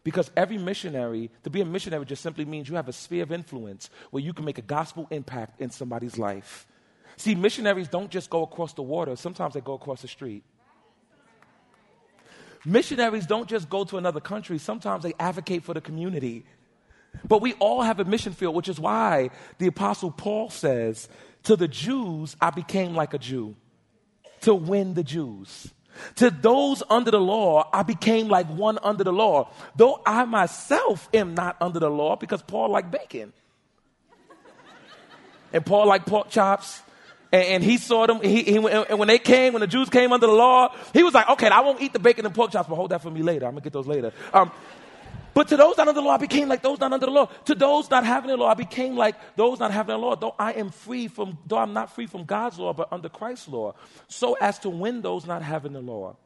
Because 0.03 0.31
every 0.37 0.59
missionary, 0.59 1.31
to 1.43 1.51
be 1.51 1.61
a 1.61 1.65
missionary 1.65 2.05
just 2.05 2.23
simply 2.23 2.45
means 2.45 2.69
you 2.69 2.77
have 2.77 2.89
a 2.89 2.93
sphere 2.93 3.25
of 3.25 3.33
influence 3.33 3.91
where 4.11 4.23
you 4.23 4.33
can 4.33 4.45
make 4.45 4.59
a 4.59 4.63
gospel 4.63 5.09
impact 5.11 5.61
in 5.61 5.71
somebody's 5.71 6.19
life. 6.19 6.67
See, 7.17 7.35
missionaries 7.35 7.89
don't 7.89 8.11
just 8.11 8.29
go 8.31 8.43
across 8.43 8.75
the 8.75 8.83
water, 8.83 9.17
sometimes 9.17 9.55
they 9.55 9.61
go 9.61 9.75
across 9.75 10.03
the 10.03 10.09
street. 10.09 10.43
Missionaries 12.65 13.27
don't 13.27 13.49
just 13.49 13.69
go 13.71 13.85
to 13.85 13.97
another 13.97 14.21
country, 14.21 14.59
sometimes 14.59 15.03
they 15.03 15.15
advocate 15.19 15.63
for 15.65 15.73
the 15.73 15.81
community. 15.81 16.45
But 17.27 17.41
we 17.41 17.55
all 17.55 17.83
have 17.83 18.01
a 18.01 18.05
mission 18.05 18.33
field, 18.33 18.55
which 18.55 18.69
is 18.69 18.79
why 18.79 19.31
the 19.59 19.69
Apostle 19.69 20.11
Paul 20.11 20.51
says, 20.51 21.09
To 21.45 21.57
the 21.57 21.69
Jews, 21.69 22.37
I 22.41 22.51
became 22.51 22.95
like 22.95 23.15
a 23.15 23.19
Jew 23.19 23.57
to 24.43 24.55
win 24.55 24.95
the 24.95 25.05
Jews. 25.05 25.73
To 26.17 26.31
those 26.31 26.83
under 26.91 27.11
the 27.11 27.21
law, 27.21 27.71
I 27.73 27.83
became 27.83 28.29
like 28.29 28.47
one 28.49 28.79
under 28.83 29.03
the 29.03 29.13
law, 29.13 29.51
though 29.77 30.03
I 30.05 30.25
myself 30.25 31.09
am 31.15 31.35
not 31.35 31.57
under 31.61 31.81
the 31.81 31.91
law 31.91 32.17
because 32.17 32.43
Paul 32.43 32.71
liked 32.71 32.91
bacon. 32.91 33.33
And 35.53 35.65
Paul 35.65 35.87
liked 35.87 36.07
pork 36.07 36.29
chops. 36.29 36.83
And, 37.37 37.45
and 37.45 37.65
he 37.65 37.77
saw 37.77 38.07
them, 38.07 38.21
he, 38.23 38.43
he, 38.43 38.57
and 38.57 38.99
when 38.99 39.09
they 39.09 39.19
came, 39.19 39.53
when 39.53 39.61
the 39.61 39.67
Jews 39.67 39.91
came 39.91 40.13
under 40.13 40.27
the 40.27 40.33
law, 40.33 40.75
he 40.95 41.03
was 41.03 41.13
like, 41.13 41.29
okay, 41.31 41.49
I 41.49 41.61
won't 41.61 41.83
eat 41.83 41.93
the 41.93 41.99
bacon 41.99 42.25
and 42.25 42.35
pork 42.35 42.51
chops, 42.51 42.69
but 42.69 42.77
hold 42.77 42.91
that 42.91 43.03
for 43.03 43.11
me 43.11 43.23
later. 43.23 43.45
I'm 43.45 43.53
going 43.53 43.63
to 43.63 43.65
get 43.65 43.73
those 43.75 43.87
later. 43.87 44.13
Um, 44.33 44.51
but 45.35 45.49
to 45.49 45.57
those 45.59 45.77
not 45.77 45.87
under 45.87 46.01
the 46.01 46.07
law, 46.07 46.15
I 46.15 46.17
became 46.17 46.49
like 46.49 46.63
those 46.63 46.81
not 46.81 46.95
under 46.95 47.05
the 47.05 47.13
law. 47.13 47.27
To 47.27 47.55
those 47.55 47.91
not 47.91 48.07
having 48.07 48.31
the 48.31 48.39
law, 48.39 48.49
I 48.49 48.55
became 48.55 48.97
like 48.97 49.17
those 49.37 49.61
not 49.61 49.71
having 49.71 49.95
the 49.95 49.99
law. 49.99 50.17
Though 50.17 50.35
I 50.39 50.53
am 50.53 50.71
free 50.71 51.09
from, 51.09 51.37
though 51.47 51.59
I'm 51.59 51.75
not 51.75 51.95
free 51.95 52.07
from 52.07 52.25
God's 52.25 52.59
law, 52.59 52.73
but 52.73 52.91
under 52.91 53.11
Christ's 53.11 53.49
law, 53.49 53.75
so 54.09 54.33
as 54.41 54.59
to 54.61 54.71
win 54.71 55.03
those 55.03 55.27
not 55.27 55.43
having 55.43 55.75
the 55.75 55.83
law. 55.83 56.17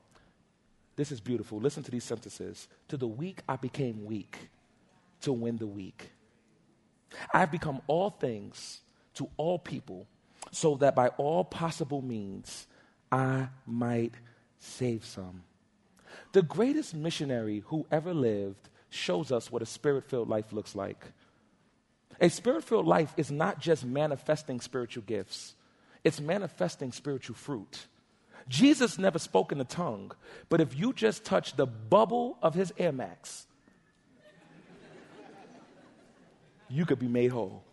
This 0.94 1.10
is 1.10 1.20
beautiful. 1.20 1.58
Listen 1.58 1.82
to 1.82 1.90
these 1.90 2.04
sentences. 2.04 2.68
To 2.88 2.96
the 2.96 3.08
weak, 3.08 3.40
I 3.48 3.56
became 3.56 4.04
weak 4.04 4.36
to 5.22 5.32
win 5.32 5.56
the 5.56 5.66
weak. 5.66 6.10
I 7.34 7.40
have 7.40 7.50
become 7.50 7.82
all 7.88 8.10
things 8.10 8.80
to 9.14 9.28
all 9.36 9.58
people 9.58 10.06
so 10.50 10.76
that 10.76 10.94
by 10.94 11.08
all 11.08 11.44
possible 11.44 12.02
means 12.02 12.66
I 13.12 13.48
might 13.66 14.14
save 14.58 15.04
some. 15.04 15.42
The 16.32 16.42
greatest 16.42 16.94
missionary 16.94 17.62
who 17.66 17.86
ever 17.90 18.14
lived 18.14 18.68
shows 18.88 19.32
us 19.32 19.50
what 19.50 19.62
a 19.62 19.66
spirit 19.66 20.04
filled 20.04 20.28
life 20.28 20.52
looks 20.52 20.74
like. 20.74 21.04
A 22.20 22.28
spirit 22.28 22.64
filled 22.64 22.86
life 22.86 23.14
is 23.16 23.30
not 23.30 23.60
just 23.60 23.84
manifesting 23.84 24.60
spiritual 24.60 25.04
gifts, 25.06 25.54
it's 26.04 26.20
manifesting 26.20 26.92
spiritual 26.92 27.36
fruit. 27.36 27.86
Jesus 28.48 28.98
never 28.98 29.18
spoke 29.18 29.52
in 29.52 29.60
a 29.60 29.64
tongue, 29.64 30.12
but 30.48 30.60
if 30.60 30.76
you 30.78 30.92
just 30.92 31.24
touch 31.24 31.56
the 31.56 31.66
bubble 31.66 32.38
of 32.42 32.54
his 32.54 32.72
Air 32.78 32.92
Max, 32.92 33.46
you 36.68 36.84
could 36.86 36.98
be 36.98 37.08
made 37.08 37.30
whole. 37.30 37.64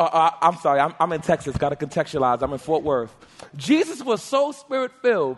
Uh, 0.00 0.04
uh, 0.04 0.30
I'm 0.40 0.56
sorry, 0.56 0.80
I'm, 0.80 0.94
I'm 0.98 1.12
in 1.12 1.20
Texas, 1.20 1.54
got 1.58 1.78
to 1.78 1.86
contextualize. 1.86 2.40
I'm 2.40 2.54
in 2.54 2.58
Fort 2.58 2.82
Worth. 2.82 3.14
Jesus 3.54 4.02
was 4.02 4.22
so 4.22 4.50
spirit 4.50 4.92
filled 5.02 5.36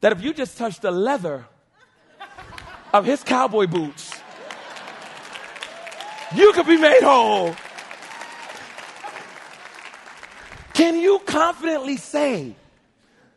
that 0.00 0.12
if 0.12 0.22
you 0.22 0.32
just 0.32 0.56
touch 0.56 0.78
the 0.78 0.92
leather 0.92 1.44
of 2.94 3.04
his 3.04 3.24
cowboy 3.24 3.66
boots, 3.66 4.22
you 6.32 6.52
could 6.52 6.68
be 6.68 6.76
made 6.76 7.02
whole. 7.02 7.56
Can 10.72 11.00
you 11.00 11.18
confidently 11.26 11.96
say 11.96 12.54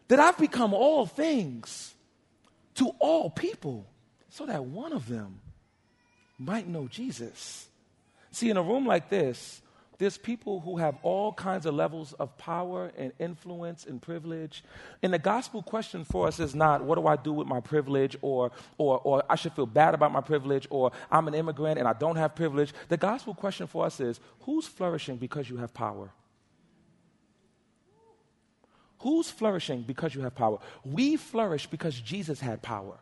that 0.09 0.19
I've 0.19 0.37
become 0.37 0.75
all 0.75 1.07
things 1.07 1.95
to 2.75 2.89
all 2.99 3.31
people 3.31 3.87
so 4.29 4.45
that 4.45 4.63
one 4.63 4.93
of 4.93 5.07
them 5.07 5.39
might 6.37 6.67
know 6.67 6.87
Jesus? 6.87 7.67
See, 8.29 8.51
in 8.51 8.57
a 8.57 8.61
room 8.61 8.85
like 8.85 9.09
this, 9.09 9.63
there's 9.99 10.17
people 10.17 10.61
who 10.61 10.77
have 10.77 10.95
all 11.03 11.33
kinds 11.33 11.65
of 11.65 11.75
levels 11.75 12.13
of 12.13 12.35
power 12.37 12.89
and 12.97 13.11
influence 13.19 13.85
and 13.85 14.01
privilege. 14.01 14.63
And 15.03 15.13
the 15.13 15.19
gospel 15.19 15.61
question 15.61 16.05
for 16.05 16.25
us 16.25 16.39
is 16.39 16.55
not, 16.55 16.83
what 16.85 16.95
do 16.95 17.05
I 17.05 17.17
do 17.17 17.33
with 17.33 17.47
my 17.47 17.59
privilege? 17.59 18.15
Or, 18.21 18.51
or, 18.77 18.99
or 18.99 19.23
I 19.29 19.35
should 19.35 19.51
feel 19.51 19.65
bad 19.65 19.93
about 19.93 20.13
my 20.13 20.21
privilege? 20.21 20.67
Or 20.69 20.93
I'm 21.11 21.27
an 21.27 21.33
immigrant 21.33 21.79
and 21.79 21.87
I 21.87 21.91
don't 21.91 22.15
have 22.15 22.33
privilege. 22.33 22.73
The 22.87 22.95
gospel 22.95 23.33
question 23.33 23.67
for 23.67 23.85
us 23.85 23.99
is, 23.99 24.21
who's 24.39 24.65
flourishing 24.65 25.17
because 25.17 25.49
you 25.49 25.57
have 25.57 25.73
power? 25.73 26.09
Who's 28.99 29.29
flourishing 29.29 29.81
because 29.81 30.15
you 30.15 30.21
have 30.21 30.33
power? 30.33 30.59
We 30.85 31.17
flourish 31.17 31.67
because 31.67 31.99
Jesus 31.99 32.39
had 32.39 32.61
power. 32.61 32.99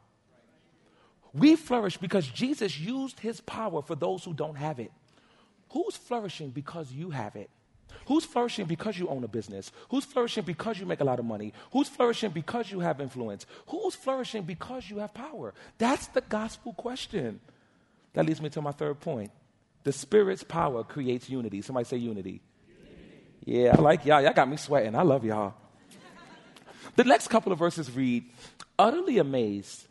We 1.32 1.56
flourish 1.56 1.98
because 1.98 2.26
Jesus 2.26 2.80
used 2.80 3.20
his 3.20 3.40
power 3.42 3.84
for 3.84 3.94
those 3.94 4.24
who 4.24 4.34
don't 4.34 4.58
have 4.58 4.80
it. 4.80 4.92
Who's 5.72 5.98
flourishing 5.98 6.50
because 6.50 6.92
you 6.92 7.10
have 7.10 7.36
it? 7.36 7.50
Who's 8.06 8.26
flourishing 8.26 8.66
because 8.66 8.98
you 8.98 9.08
own 9.10 9.24
a 9.24 9.28
business? 9.28 9.72
Who's 9.90 10.06
flourishing 10.06 10.44
because 10.44 10.80
you 10.80 10.86
make 10.86 11.02
a 11.02 11.04
lot 11.04 11.20
of 11.20 11.26
money? 11.26 11.54
Who's 11.72 11.90
flourishing 11.90 12.32
because 12.32 12.72
you 12.72 12.80
have 12.80 13.02
influence? 13.02 13.46
Who's 13.68 13.96
flourishing 13.96 14.44
because 14.44 14.90
you 14.90 15.00
have 15.00 15.14
power? 15.14 15.54
That's 15.78 16.08
the 16.08 16.22
gospel 16.22 16.74
question. 16.74 17.40
That 18.14 18.26
leads 18.26 18.42
me 18.42 18.50
to 18.50 18.62
my 18.62 18.72
third 18.72 19.00
point. 19.00 19.32
The 19.84 19.92
Spirit's 19.92 20.44
power 20.44 20.84
creates 20.84 21.30
unity. 21.30 21.62
Somebody 21.62 21.86
say 21.86 21.98
unity. 21.98 22.42
unity. 22.68 23.62
Yeah, 23.64 23.76
I 23.78 23.82
like 23.82 24.06
y'all. 24.06 24.22
Y'all 24.22 24.34
got 24.34 24.50
me 24.50 24.58
sweating. 24.58 24.96
I 24.96 25.02
love 25.02 25.24
y'all. 25.24 25.54
the 26.96 27.04
next 27.04 27.28
couple 27.28 27.52
of 27.52 27.60
verses 27.60 27.92
read 27.92 28.24
Utterly 28.80 29.18
amazed, 29.18 29.88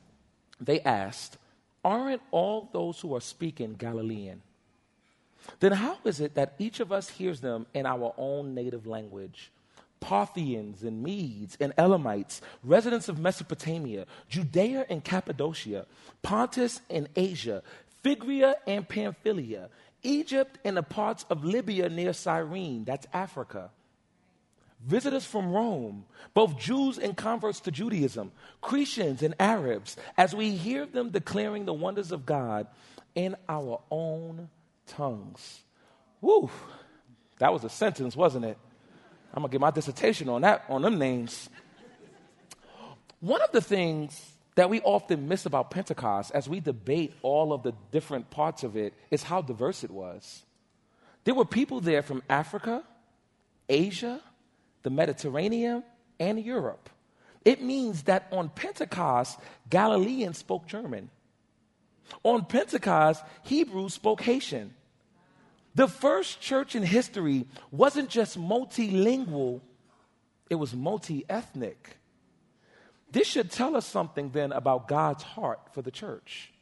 they 0.61 0.81
asked, 0.81 1.39
Aren't 1.85 2.23
all 2.31 2.69
those 2.73 3.01
who 3.01 3.15
are 3.15 3.21
speaking 3.21 3.75
Galilean? 3.75 4.43
Then 5.61 5.73
how 5.73 5.99
is 6.05 6.21
it 6.21 6.35
that 6.35 6.55
each 6.59 6.81
of 6.81 6.93
us 6.93 7.09
hears 7.09 7.41
them 7.41 7.67
in 7.75 7.87
our 7.87 8.15
own 8.17 8.55
native 8.55 8.87
language? 8.87 9.51
Parthians 10.01 10.83
and 10.83 11.03
Medes 11.03 11.57
and 11.59 11.73
Elamites, 11.79 12.41
residents 12.63 13.09
of 13.09 13.19
Mesopotamia, 13.19 14.07
Judea 14.29 14.87
and 14.89 15.03
Cappadocia, 15.03 15.87
Pontus 16.23 16.81
and 16.91 17.09
Asia, 17.17 17.63
Phrygia 18.03 18.57
and 18.67 18.89
Pamphylia, 18.89 19.69
Egypt 20.03 20.59
and 20.65 20.77
the 20.77 20.83
parts 20.83 21.25
of 21.31 21.45
Libya 21.45 21.89
near 21.89 22.13
Cyrene, 22.13 22.85
that's 22.85 23.07
Africa. 23.13 23.71
Visitors 24.85 25.25
from 25.25 25.51
Rome, 25.51 26.05
both 26.35 26.59
Jews 26.59 26.99
and 26.99 27.17
converts 27.17 27.61
to 27.61 27.71
Judaism, 27.71 28.31
Cretians 28.63 29.23
and 29.23 29.35
Arabs, 29.41 29.97
as 30.17 30.35
we 30.35 30.51
hear 30.51 30.87
them 30.87 31.11
declaring 31.11 31.65
the 31.65 31.73
wonders 31.73 32.13
of 32.13 32.27
God 32.27 32.67
in 33.15 33.35
our 33.49 33.81
own 33.91 34.49
tongues. 34.87 35.61
Woo, 36.21 36.51
that 37.39 37.53
was 37.53 37.65
a 37.65 37.69
sentence, 37.69 38.17
wasn't 38.17 38.45
it? 38.45 38.59
I'm 39.33 39.43
gonna 39.43 39.53
get 39.53 39.61
my 39.61 39.71
dissertation 39.71 40.29
on 40.29 40.43
that, 40.43 40.65
on 40.69 40.83
them 40.83 40.99
names. 40.99 41.49
One 43.21 43.43
of 43.43 43.53
the 43.53 43.61
things 43.61 44.33
that 44.55 44.71
we 44.71 44.81
often 44.81 45.29
miss 45.29 45.47
about 45.47 45.71
Pentecost 45.71 46.33
as 46.35 46.49
we 46.49 46.61
debate 46.61 47.13
all 47.23 47.53
of 47.53 47.63
the 47.63 47.75
different 47.93 48.31
parts 48.31 48.63
of 48.63 48.77
it 48.77 48.95
is 49.11 49.23
how 49.23 49.43
diverse 49.43 49.85
it 49.85 49.91
was. 49.91 50.43
There 51.25 51.35
were 51.35 51.45
people 51.45 51.81
there 51.81 52.03
from 52.03 52.23
Africa, 52.29 52.83
Asia, 53.69 54.21
the 54.83 54.91
Mediterranean, 54.91 55.83
and 56.19 56.43
Europe. 56.43 56.89
It 57.45 57.63
means 57.63 58.05
that 58.05 58.29
on 58.33 58.49
Pentecost, 58.49 59.39
Galileans 59.69 60.39
spoke 60.39 60.67
German. 60.67 61.11
On 62.23 62.45
Pentecost, 62.45 63.23
Hebrews 63.43 63.95
spoke 63.95 64.21
Haitian. 64.23 64.75
The 65.75 65.89
first 65.89 66.41
church 66.41 66.75
in 66.75 66.83
history 66.83 67.47
wasn't 67.71 68.09
just 68.09 68.39
multilingual, 68.39 69.61
it 70.49 70.55
was 70.55 70.75
multi 70.75 71.25
ethnic. 71.29 71.99
This 73.11 73.27
should 73.29 73.51
tell 73.51 73.77
us 73.77 73.87
something 73.87 74.31
then 74.31 74.53
about 74.53 74.89
God's 74.89 75.23
heart 75.23 75.61
for 75.73 75.83
the 75.83 75.91
church. 75.91 76.53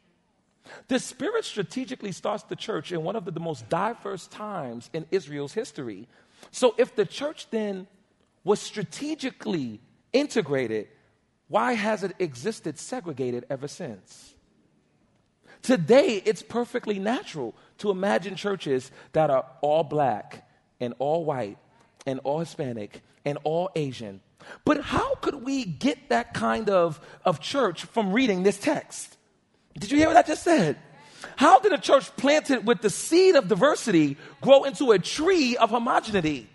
The 0.89 0.99
Spirit 0.99 1.45
strategically 1.45 2.13
starts 2.13 2.43
the 2.45 2.57
church 2.57 2.93
in 2.93 3.03
one 3.03 3.17
of 3.17 3.25
the, 3.25 3.31
the, 3.31 3.41
most 3.41 3.69
diverse 3.69 4.27
times 4.27 4.91
in 4.93 5.07
Israel's 5.11 5.53
history. 5.53 6.09
So, 6.51 6.75
if 6.79 6.97
the 6.97 7.05
church 7.05 7.49
then 7.51 7.87
was 8.45 8.61
strategically 8.61 9.81
integrated, 10.13 10.89
why 11.49 11.75
has 11.75 12.03
it 12.03 12.13
existed 12.19 12.79
segregated 12.79 13.47
ever 13.51 13.69
since? 13.69 14.34
Today, 15.65 16.21
it's 16.27 16.43
perfectly 16.43 16.99
natural 16.99 17.55
to 17.79 17.91
imagine 17.91 18.37
churches 18.37 18.91
that 19.13 19.31
are 19.31 19.47
all 19.63 19.83
black 19.83 20.47
and 20.79 20.93
all 20.99 21.25
white 21.25 21.57
and 22.05 22.21
all 22.23 22.41
Hispanic 22.41 23.01
and 23.25 23.39
all 23.45 23.71
Asian. 23.75 24.21
But 24.67 24.83
how 24.83 25.15
could 25.15 25.43
we 25.43 25.65
get 25.65 26.11
that 26.11 26.35
kind 26.35 26.69
of, 26.69 27.01
of 27.25 27.41
church 27.41 27.87
from 27.87 28.13
reading 28.13 28.43
this 28.43 28.59
text? 28.59 29.17
Did 29.79 29.91
you 29.91 29.97
hear 29.97 30.09
what 30.09 30.19
I 30.19 30.23
just 30.23 30.43
said? 30.43 30.77
How 31.37 31.59
did 31.61 31.73
a 31.73 31.79
church 31.79 32.15
planted 32.19 32.67
with 32.67 32.83
the 32.83 32.91
seed 32.91 33.35
of 33.35 33.49
diversity 33.49 34.19
grow 34.43 34.65
into 34.65 34.93
a 34.93 34.99
tree 34.99 35.57
of 35.57 35.71
homogeneity? 35.71 36.47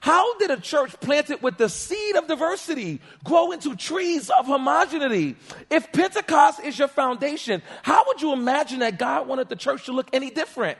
How 0.00 0.38
did 0.38 0.50
a 0.50 0.56
church 0.58 0.98
planted 1.00 1.42
with 1.42 1.58
the 1.58 1.68
seed 1.68 2.16
of 2.16 2.26
diversity 2.28 3.00
grow 3.24 3.50
into 3.50 3.74
trees 3.74 4.30
of 4.30 4.46
homogeneity? 4.46 5.36
If 5.70 5.92
Pentecost 5.92 6.60
is 6.60 6.78
your 6.78 6.88
foundation, 6.88 7.62
how 7.82 8.04
would 8.06 8.22
you 8.22 8.32
imagine 8.32 8.80
that 8.80 8.98
God 8.98 9.26
wanted 9.26 9.48
the 9.48 9.56
church 9.56 9.86
to 9.86 9.92
look 9.92 10.08
any 10.12 10.30
different? 10.30 10.78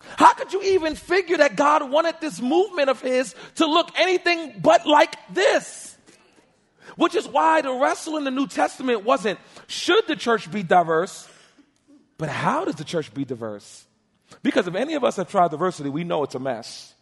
How 0.00 0.32
could 0.34 0.52
you 0.52 0.62
even 0.62 0.94
figure 0.94 1.38
that 1.38 1.56
God 1.56 1.90
wanted 1.90 2.16
this 2.20 2.40
movement 2.40 2.88
of 2.88 3.00
His 3.00 3.34
to 3.56 3.66
look 3.66 3.90
anything 3.98 4.60
but 4.60 4.86
like 4.86 5.16
this? 5.32 5.96
Which 6.96 7.14
is 7.14 7.26
why 7.26 7.62
the 7.62 7.72
wrestle 7.72 8.16
in 8.16 8.24
the 8.24 8.30
New 8.30 8.46
Testament 8.46 9.04
wasn't 9.04 9.38
should 9.66 10.06
the 10.06 10.16
church 10.16 10.50
be 10.50 10.62
diverse, 10.62 11.28
but 12.16 12.28
how 12.28 12.64
does 12.64 12.76
the 12.76 12.84
church 12.84 13.12
be 13.12 13.24
diverse? 13.24 13.84
Because 14.42 14.66
if 14.66 14.74
any 14.74 14.94
of 14.94 15.04
us 15.04 15.16
have 15.16 15.30
tried 15.30 15.50
diversity, 15.50 15.88
we 15.88 16.04
know 16.04 16.22
it's 16.22 16.34
a 16.34 16.40
mess. 16.40 16.94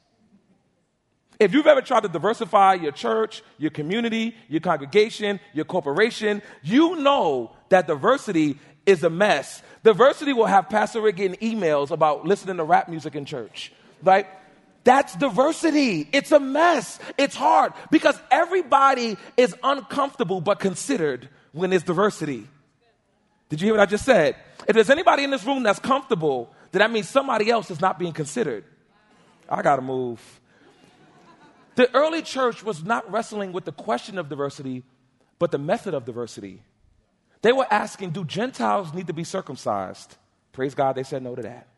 If 1.39 1.53
you've 1.53 1.67
ever 1.67 1.83
tried 1.83 2.01
to 2.01 2.09
diversify 2.09 2.75
your 2.75 2.93
church, 2.93 3.43
your 3.59 3.71
community, 3.71 4.35
your 4.49 4.61
congregation, 4.61 5.39
your 5.53 5.65
corporation, 5.67 6.43
you 6.63 6.97
know 6.97 7.53
that 7.69 7.87
diversity 7.87 8.59
is 8.87 9.03
a 9.03 9.11
mess. 9.11 9.63
Diversity 9.83 10.33
will 10.33 10.47
have 10.47 10.69
Pastor 10.69 11.01
Rick 11.01 11.17
getting 11.17 11.37
emails 11.39 11.91
about 11.91 12.25
listening 12.25 12.57
to 12.57 12.65
rap 12.65 12.89
music 12.89 13.15
in 13.15 13.25
church, 13.25 13.73
right? 14.03 14.27
That's 14.85 15.15
diversity. 15.17 16.09
It's 16.13 16.33
a 16.33 16.41
mess. 16.41 16.99
It's 17.19 17.35
hard 17.35 17.73
because 17.91 18.19
everybody 18.31 19.17
is 19.37 19.55
uncomfortable 19.63 20.41
but 20.41 20.61
considered 20.61 21.29
when 21.53 21.71
there's 21.71 21.83
diversity. 21.83 22.47
Did 23.49 23.61
you 23.61 23.67
hear 23.67 23.75
what 23.75 23.83
I 23.83 23.87
just 23.87 24.05
said? 24.05 24.37
If 24.67 24.75
there's 24.75 24.91
anybody 24.91 25.25
in 25.25 25.31
this 25.31 25.45
room 25.45 25.63
that's 25.63 25.79
comfortable, 25.79 26.53
then 26.71 26.81
that 26.81 26.91
means 26.91 27.09
somebody 27.09 27.51
else 27.51 27.71
is 27.71 27.81
not 27.81 27.99
being 27.99 28.13
considered. 28.13 28.65
I 29.49 29.63
gotta 29.63 29.83
move. 29.83 30.21
The 31.77 31.95
early 31.95 32.23
church 32.23 32.65
was 32.65 32.83
not 32.83 33.11
wrestling 33.11 33.53
with 33.53 33.67
the 33.67 33.73
question 33.73 34.19
of 34.19 34.29
diversity, 34.29 34.83
but 35.39 35.51
the 35.51 35.59
method 35.59 35.93
of 35.95 36.07
diversity. 36.07 36.63
They 37.43 37.53
were 37.53 37.67
asking, 37.71 38.11
Do 38.11 38.25
Gentiles 38.25 38.93
need 38.95 39.07
to 39.07 39.13
be 39.13 39.25
circumcised? 39.25 40.17
Praise 40.53 40.75
God, 40.75 40.97
they 40.97 41.03
said 41.03 41.23
no 41.23 41.35
to 41.35 41.43
that. 41.43 41.69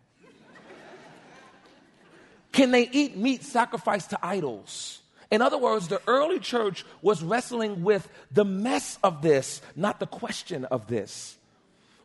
Can 2.52 2.70
they 2.70 2.88
eat 2.90 3.16
meat 3.16 3.42
sacrificed 3.42 4.10
to 4.10 4.18
idols? 4.24 5.00
In 5.30 5.42
other 5.42 5.58
words, 5.58 5.88
the 5.88 6.00
early 6.06 6.38
church 6.38 6.84
was 7.02 7.22
wrestling 7.22 7.82
with 7.82 8.08
the 8.30 8.44
mess 8.44 8.98
of 9.02 9.20
this, 9.20 9.60
not 9.76 10.00
the 10.00 10.06
question 10.06 10.64
of 10.66 10.86
this. 10.86 11.36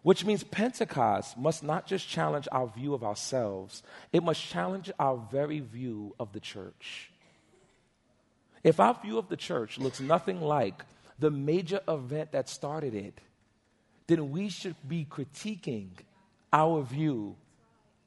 Which 0.01 0.25
means 0.25 0.43
Pentecost 0.43 1.37
must 1.37 1.63
not 1.63 1.87
just 1.87 2.09
challenge 2.09 2.47
our 2.51 2.67
view 2.67 2.93
of 2.93 3.03
ourselves, 3.03 3.83
it 4.11 4.23
must 4.23 4.43
challenge 4.43 4.91
our 4.99 5.15
very 5.31 5.59
view 5.59 6.15
of 6.19 6.33
the 6.33 6.41
church. 6.41 7.12
If 8.63 8.79
our 8.79 8.93
view 8.93 9.17
of 9.17 9.29
the 9.29 9.37
church 9.37 9.77
looks 9.77 9.99
nothing 9.99 10.41
like 10.41 10.85
the 11.19 11.31
major 11.31 11.81
event 11.87 12.31
that 12.31 12.49
started 12.49 12.93
it, 12.93 13.19
then 14.07 14.31
we 14.31 14.49
should 14.49 14.75
be 14.87 15.05
critiquing 15.09 15.89
our 16.51 16.81
view 16.81 17.35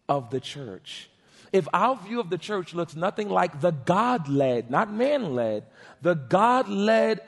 of 0.08 0.30
the 0.30 0.40
church. 0.40 1.10
If 1.52 1.68
our 1.72 1.96
view 1.96 2.20
of 2.20 2.30
the 2.30 2.38
church 2.38 2.74
looks 2.74 2.96
nothing 2.96 3.28
like 3.28 3.60
the 3.60 3.70
God 3.70 4.28
led, 4.28 4.70
not 4.70 4.92
man 4.92 5.34
led, 5.34 5.64
the 6.02 6.14
God 6.14 6.68
led 6.68 7.20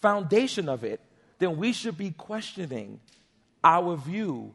foundation 0.00 0.68
of 0.68 0.84
it, 0.84 1.00
then 1.38 1.56
we 1.56 1.72
should 1.72 1.98
be 1.98 2.10
questioning 2.10 3.00
our 3.62 3.96
view 3.96 4.54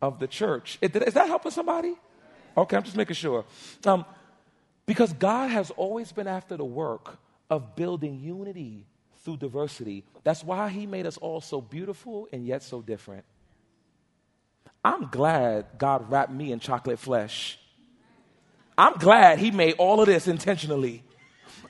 of 0.00 0.18
the 0.18 0.26
church. 0.26 0.78
Is 0.80 1.14
that 1.14 1.28
helping 1.28 1.52
somebody? 1.52 1.94
Okay, 2.56 2.76
I'm 2.76 2.82
just 2.82 2.96
making 2.96 3.14
sure. 3.14 3.44
Um, 3.84 4.04
because 4.86 5.12
God 5.12 5.50
has 5.50 5.70
always 5.72 6.12
been 6.12 6.26
after 6.26 6.56
the 6.56 6.64
work 6.64 7.18
of 7.50 7.76
building 7.76 8.20
unity 8.20 8.86
through 9.24 9.38
diversity. 9.38 10.04
That's 10.22 10.44
why 10.44 10.68
He 10.68 10.86
made 10.86 11.06
us 11.06 11.16
all 11.16 11.40
so 11.40 11.60
beautiful 11.60 12.28
and 12.32 12.46
yet 12.46 12.62
so 12.62 12.82
different. 12.82 13.24
I'm 14.84 15.08
glad 15.08 15.66
God 15.78 16.10
wrapped 16.10 16.32
me 16.32 16.52
in 16.52 16.60
chocolate 16.60 16.98
flesh. 16.98 17.58
I'm 18.76 18.94
glad 18.94 19.38
He 19.38 19.50
made 19.50 19.74
all 19.78 20.00
of 20.00 20.06
this 20.06 20.28
intentionally. 20.28 21.02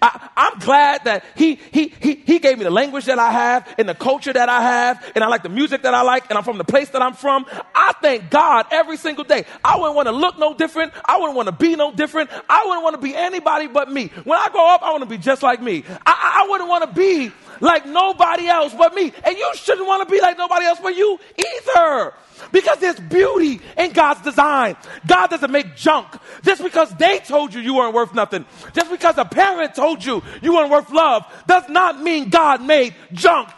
I, 0.00 0.28
am 0.36 0.58
glad 0.58 1.04
that 1.04 1.24
he, 1.36 1.56
he, 1.70 1.88
he, 2.00 2.14
he 2.14 2.38
gave 2.38 2.58
me 2.58 2.64
the 2.64 2.70
language 2.70 3.06
that 3.06 3.18
I 3.18 3.30
have 3.30 3.74
and 3.78 3.88
the 3.88 3.94
culture 3.94 4.32
that 4.32 4.48
I 4.48 4.62
have, 4.62 5.12
and 5.14 5.24
I 5.24 5.28
like 5.28 5.42
the 5.42 5.48
music 5.48 5.82
that 5.82 5.94
I 5.94 6.02
like, 6.02 6.28
and 6.28 6.38
I'm 6.38 6.44
from 6.44 6.58
the 6.58 6.64
place 6.64 6.90
that 6.90 7.02
I'm 7.02 7.14
from. 7.14 7.46
I 7.74 7.92
thank 8.02 8.30
God 8.30 8.66
every 8.70 8.96
single 8.96 9.24
day. 9.24 9.44
I 9.64 9.78
wouldn't 9.78 9.96
want 9.96 10.06
to 10.06 10.12
look 10.12 10.38
no 10.38 10.54
different. 10.54 10.92
I 11.04 11.18
wouldn't 11.18 11.36
want 11.36 11.46
to 11.46 11.52
be 11.52 11.76
no 11.76 11.92
different. 11.92 12.30
I 12.48 12.64
wouldn't 12.66 12.84
want 12.84 12.96
to 12.96 13.02
be 13.02 13.14
anybody 13.14 13.66
but 13.66 13.90
me. 13.90 14.08
When 14.24 14.38
I 14.38 14.48
grow 14.50 14.66
up, 14.68 14.82
I 14.82 14.90
want 14.90 15.02
to 15.02 15.08
be 15.08 15.18
just 15.18 15.42
like 15.42 15.62
me. 15.62 15.84
I, 16.06 16.42
I 16.44 16.48
wouldn't 16.48 16.68
want 16.68 16.84
to 16.84 16.92
be 16.92 17.32
like 17.60 17.86
nobody 17.86 18.46
else 18.46 18.74
but 18.74 18.94
me. 18.94 19.12
And 19.24 19.36
you 19.36 19.50
shouldn't 19.54 19.86
want 19.86 20.06
to 20.06 20.12
be 20.12 20.20
like 20.20 20.38
nobody 20.38 20.66
else 20.66 20.78
but 20.82 20.96
you 20.96 21.18
either. 21.38 22.14
Because 22.52 22.78
there's 22.78 22.98
beauty 22.98 23.60
in 23.78 23.92
God's 23.92 24.22
design. 24.22 24.76
God 25.06 25.28
doesn't 25.28 25.50
make 25.50 25.76
junk. 25.76 26.08
Just 26.42 26.62
because 26.62 26.90
they 26.96 27.20
told 27.20 27.54
you 27.54 27.60
you 27.60 27.74
weren't 27.74 27.94
worth 27.94 28.14
nothing, 28.14 28.44
just 28.72 28.90
because 28.90 29.16
a 29.18 29.24
parent 29.24 29.74
told 29.74 30.04
you 30.04 30.22
you 30.42 30.54
weren't 30.54 30.70
worth 30.70 30.90
love, 30.90 31.24
does 31.46 31.68
not 31.68 32.02
mean 32.02 32.28
God 32.28 32.62
made 32.62 32.94
junk. 33.12 33.50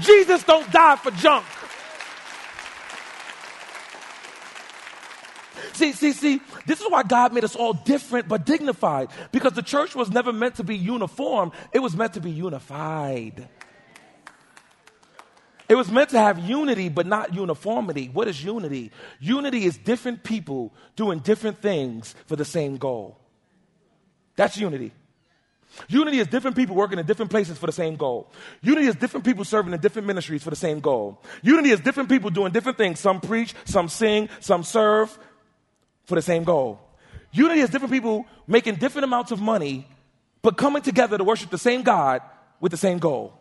Jesus 0.00 0.42
don't 0.44 0.70
die 0.70 0.96
for 0.96 1.10
junk. 1.12 1.44
See, 5.72 5.92
see, 5.92 6.12
see, 6.12 6.40
this 6.66 6.80
is 6.80 6.90
why 6.90 7.02
God 7.02 7.32
made 7.32 7.44
us 7.44 7.56
all 7.56 7.72
different 7.72 8.28
but 8.28 8.44
dignified. 8.46 9.08
Because 9.30 9.52
the 9.52 9.62
church 9.62 9.94
was 9.94 10.10
never 10.10 10.32
meant 10.32 10.56
to 10.56 10.64
be 10.64 10.76
uniform, 10.76 11.52
it 11.72 11.78
was 11.80 11.96
meant 11.96 12.14
to 12.14 12.20
be 12.20 12.30
unified. 12.30 13.48
It 15.68 15.74
was 15.74 15.90
meant 15.90 16.10
to 16.10 16.18
have 16.18 16.38
unity, 16.38 16.90
but 16.90 17.06
not 17.06 17.34
uniformity. 17.34 18.10
What 18.12 18.28
is 18.28 18.44
unity? 18.44 18.90
Unity 19.20 19.64
is 19.64 19.78
different 19.78 20.22
people 20.22 20.74
doing 20.96 21.20
different 21.20 21.62
things 21.62 22.14
for 22.26 22.36
the 22.36 22.44
same 22.44 22.76
goal. 22.76 23.18
That's 24.36 24.56
unity. 24.56 24.92
Unity 25.88 26.18
is 26.18 26.26
different 26.26 26.56
people 26.56 26.76
working 26.76 26.98
in 26.98 27.06
different 27.06 27.30
places 27.30 27.56
for 27.56 27.66
the 27.66 27.72
same 27.72 27.96
goal. 27.96 28.30
Unity 28.60 28.86
is 28.86 28.96
different 28.96 29.24
people 29.24 29.44
serving 29.44 29.72
in 29.72 29.80
different 29.80 30.06
ministries 30.06 30.42
for 30.42 30.50
the 30.50 30.56
same 30.56 30.80
goal. 30.80 31.22
Unity 31.42 31.70
is 31.70 31.80
different 31.80 32.08
people 32.08 32.28
doing 32.28 32.52
different 32.52 32.76
things. 32.76 33.00
Some 33.00 33.20
preach, 33.20 33.54
some 33.64 33.88
sing, 33.88 34.28
some 34.40 34.64
serve 34.64 35.18
for 36.04 36.14
the 36.14 36.22
same 36.22 36.44
goal. 36.44 36.80
Unity 37.32 37.60
is 37.60 37.70
different 37.70 37.92
people 37.92 38.26
making 38.46 38.76
different 38.76 39.04
amounts 39.04 39.30
of 39.30 39.40
money, 39.40 39.86
but 40.42 40.56
coming 40.56 40.82
together 40.82 41.16
to 41.16 41.24
worship 41.24 41.50
the 41.50 41.58
same 41.58 41.82
God 41.82 42.20
with 42.60 42.72
the 42.72 42.78
same 42.78 42.98
goal. 42.98 43.32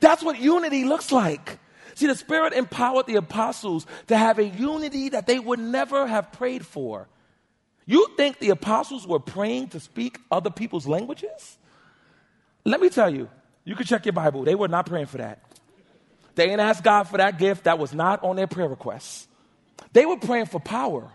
That's 0.00 0.22
what 0.22 0.38
unity 0.38 0.84
looks 0.84 1.12
like. 1.12 1.58
See, 1.94 2.06
the 2.06 2.14
Spirit 2.14 2.52
empowered 2.52 3.06
the 3.06 3.16
apostles 3.16 3.86
to 4.08 4.16
have 4.16 4.38
a 4.38 4.44
unity 4.44 5.10
that 5.10 5.26
they 5.26 5.38
would 5.38 5.58
never 5.58 6.06
have 6.06 6.32
prayed 6.32 6.64
for. 6.64 7.08
You 7.86 8.08
think 8.16 8.38
the 8.38 8.50
apostles 8.50 9.06
were 9.06 9.20
praying 9.20 9.68
to 9.68 9.80
speak 9.80 10.18
other 10.30 10.50
people's 10.50 10.86
languages? 10.86 11.56
Let 12.64 12.80
me 12.80 12.90
tell 12.90 13.08
you, 13.08 13.30
you 13.64 13.76
can 13.76 13.86
check 13.86 14.04
your 14.04 14.12
Bible. 14.12 14.42
They 14.44 14.54
were 14.54 14.68
not 14.68 14.86
praying 14.86 15.06
for 15.06 15.18
that. 15.18 15.42
They 16.34 16.46
didn't 16.46 16.60
ask 16.60 16.82
God 16.82 17.04
for 17.04 17.16
that 17.16 17.38
gift. 17.38 17.64
That 17.64 17.78
was 17.78 17.94
not 17.94 18.22
on 18.22 18.36
their 18.36 18.46
prayer 18.46 18.68
requests. 18.68 19.26
They 19.92 20.04
were 20.04 20.18
praying 20.18 20.46
for 20.46 20.60
power. 20.60 21.10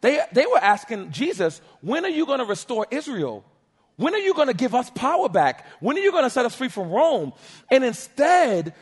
They, 0.00 0.20
they 0.32 0.46
were 0.46 0.58
asking 0.58 1.12
Jesus, 1.12 1.60
when 1.80 2.04
are 2.04 2.10
you 2.10 2.26
going 2.26 2.38
to 2.38 2.44
restore 2.44 2.86
Israel? 2.90 3.44
When 3.96 4.14
are 4.14 4.18
you 4.18 4.32
going 4.32 4.48
to 4.48 4.54
give 4.54 4.74
us 4.74 4.88
power 4.90 5.28
back? 5.28 5.66
When 5.80 5.96
are 5.96 6.00
you 6.00 6.10
going 6.10 6.24
to 6.24 6.30
set 6.30 6.46
us 6.46 6.54
free 6.54 6.68
from 6.68 6.90
Rome? 6.90 7.32
And 7.70 7.84
instead, 7.84 8.74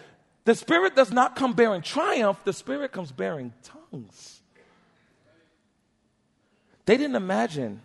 the 0.45 0.55
Spirit 0.55 0.95
does 0.95 1.11
not 1.11 1.35
come 1.35 1.55
bearing 1.55 1.83
triumph, 1.83 2.39
the 2.45 2.53
Spirit 2.53 2.93
comes 2.93 3.11
bearing 3.11 3.53
tongues. 3.65 4.41
They 6.87 6.97
didn't 6.97 7.17
imagine 7.17 7.83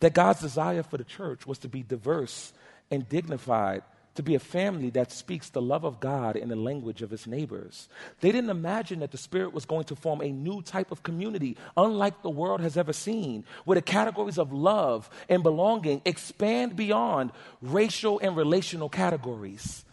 that 0.00 0.12
God's 0.14 0.40
desire 0.40 0.82
for 0.82 0.98
the 0.98 1.04
church 1.04 1.46
was 1.46 1.58
to 1.60 1.68
be 1.68 1.82
diverse 1.82 2.52
and 2.90 3.08
dignified 3.08 3.82
to 4.16 4.22
be 4.22 4.34
a 4.34 4.40
family 4.40 4.90
that 4.90 5.12
speaks 5.12 5.48
the 5.48 5.62
love 5.62 5.84
of 5.84 6.00
God 6.00 6.36
in 6.36 6.48
the 6.48 6.56
language 6.56 7.02
of 7.02 7.12
its 7.12 7.26
neighbors. 7.26 7.88
They 8.20 8.32
didn't 8.32 8.50
imagine 8.50 9.00
that 9.00 9.12
the 9.12 9.18
Spirit 9.18 9.54
was 9.54 9.64
going 9.64 9.84
to 9.84 9.96
form 9.96 10.20
a 10.20 10.30
new 10.30 10.62
type 10.62 10.90
of 10.90 11.02
community, 11.02 11.56
unlike 11.76 12.22
the 12.22 12.30
world 12.30 12.60
has 12.60 12.76
ever 12.76 12.92
seen, 12.92 13.44
where 13.64 13.76
the 13.76 13.82
categories 13.82 14.38
of 14.38 14.52
love 14.52 15.08
and 15.28 15.42
belonging 15.42 16.02
expand 16.04 16.76
beyond 16.76 17.32
racial 17.62 18.18
and 18.18 18.36
relational 18.36 18.88
categories. 18.88 19.84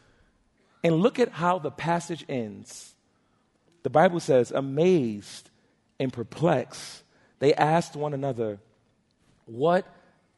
And 0.83 0.95
look 0.95 1.19
at 1.19 1.29
how 1.29 1.59
the 1.59 1.71
passage 1.71 2.25
ends. 2.27 2.93
The 3.83 3.89
Bible 3.89 4.19
says, 4.19 4.51
amazed 4.51 5.49
and 5.99 6.11
perplexed, 6.11 7.03
they 7.39 7.53
asked 7.53 7.95
one 7.95 8.13
another, 8.13 8.59
What 9.45 9.85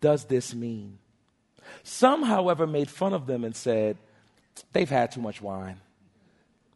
does 0.01 0.25
this 0.25 0.53
mean? 0.53 0.99
Some, 1.83 2.23
however, 2.23 2.65
made 2.67 2.89
fun 2.89 3.13
of 3.13 3.27
them 3.27 3.43
and 3.43 3.55
said, 3.55 3.97
They've 4.73 4.89
had 4.89 5.11
too 5.11 5.21
much 5.21 5.41
wine. 5.41 5.79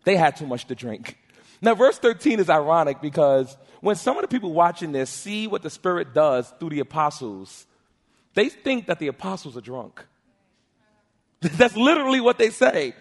They 0.03 0.15
had 0.15 0.35
too 0.35 0.47
much 0.47 0.65
to 0.65 0.75
drink. 0.75 1.17
Now, 1.61 1.75
verse 1.75 1.97
13 1.97 2.39
is 2.39 2.49
ironic 2.49 3.01
because 3.01 3.55
when 3.81 3.95
some 3.95 4.17
of 4.17 4.21
the 4.21 4.27
people 4.27 4.53
watching 4.53 4.91
this 4.91 5.09
see 5.09 5.47
what 5.47 5.61
the 5.61 5.69
Spirit 5.69 6.13
does 6.13 6.53
through 6.59 6.69
the 6.69 6.79
apostles, 6.79 7.65
they 8.33 8.49
think 8.49 8.87
that 8.87 8.99
the 8.99 9.07
apostles 9.07 9.57
are 9.57 9.61
drunk. 9.61 10.05
That's 11.41 11.75
literally 11.75 12.21
what 12.21 12.37
they 12.37 12.49
say. 12.49 12.93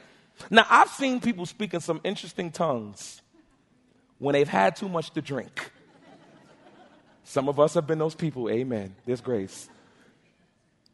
Now, 0.50 0.66
I've 0.68 0.90
seen 0.90 1.20
people 1.20 1.46
speak 1.46 1.74
in 1.74 1.80
some 1.80 2.00
interesting 2.04 2.50
tongues 2.50 3.22
when 4.18 4.32
they've 4.32 4.48
had 4.48 4.76
too 4.76 4.88
much 4.88 5.10
to 5.12 5.22
drink. 5.22 5.72
Some 7.24 7.48
of 7.48 7.60
us 7.60 7.74
have 7.74 7.86
been 7.86 7.98
those 7.98 8.14
people, 8.14 8.48
amen. 8.48 8.94
There's 9.04 9.20
grace 9.20 9.68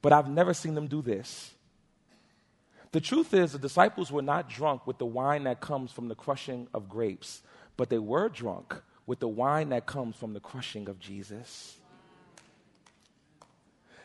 but 0.04 0.12
I've 0.12 0.28
never 0.28 0.52
seen 0.52 0.74
them 0.74 0.86
do 0.86 1.00
this. 1.00 1.54
The 2.92 3.00
truth 3.00 3.32
is, 3.32 3.52
the 3.52 3.58
disciples 3.58 4.12
were 4.12 4.20
not 4.20 4.50
drunk 4.50 4.86
with 4.86 4.98
the 4.98 5.06
wine 5.06 5.44
that 5.44 5.62
comes 5.62 5.92
from 5.92 6.08
the 6.08 6.14
crushing 6.14 6.68
of 6.74 6.90
grapes, 6.90 7.40
but 7.78 7.88
they 7.88 7.98
were 7.98 8.28
drunk 8.28 8.82
with 9.06 9.20
the 9.20 9.28
wine 9.28 9.70
that 9.70 9.86
comes 9.86 10.14
from 10.14 10.34
the 10.34 10.40
crushing 10.40 10.90
of 10.90 11.00
Jesus. 11.00 11.78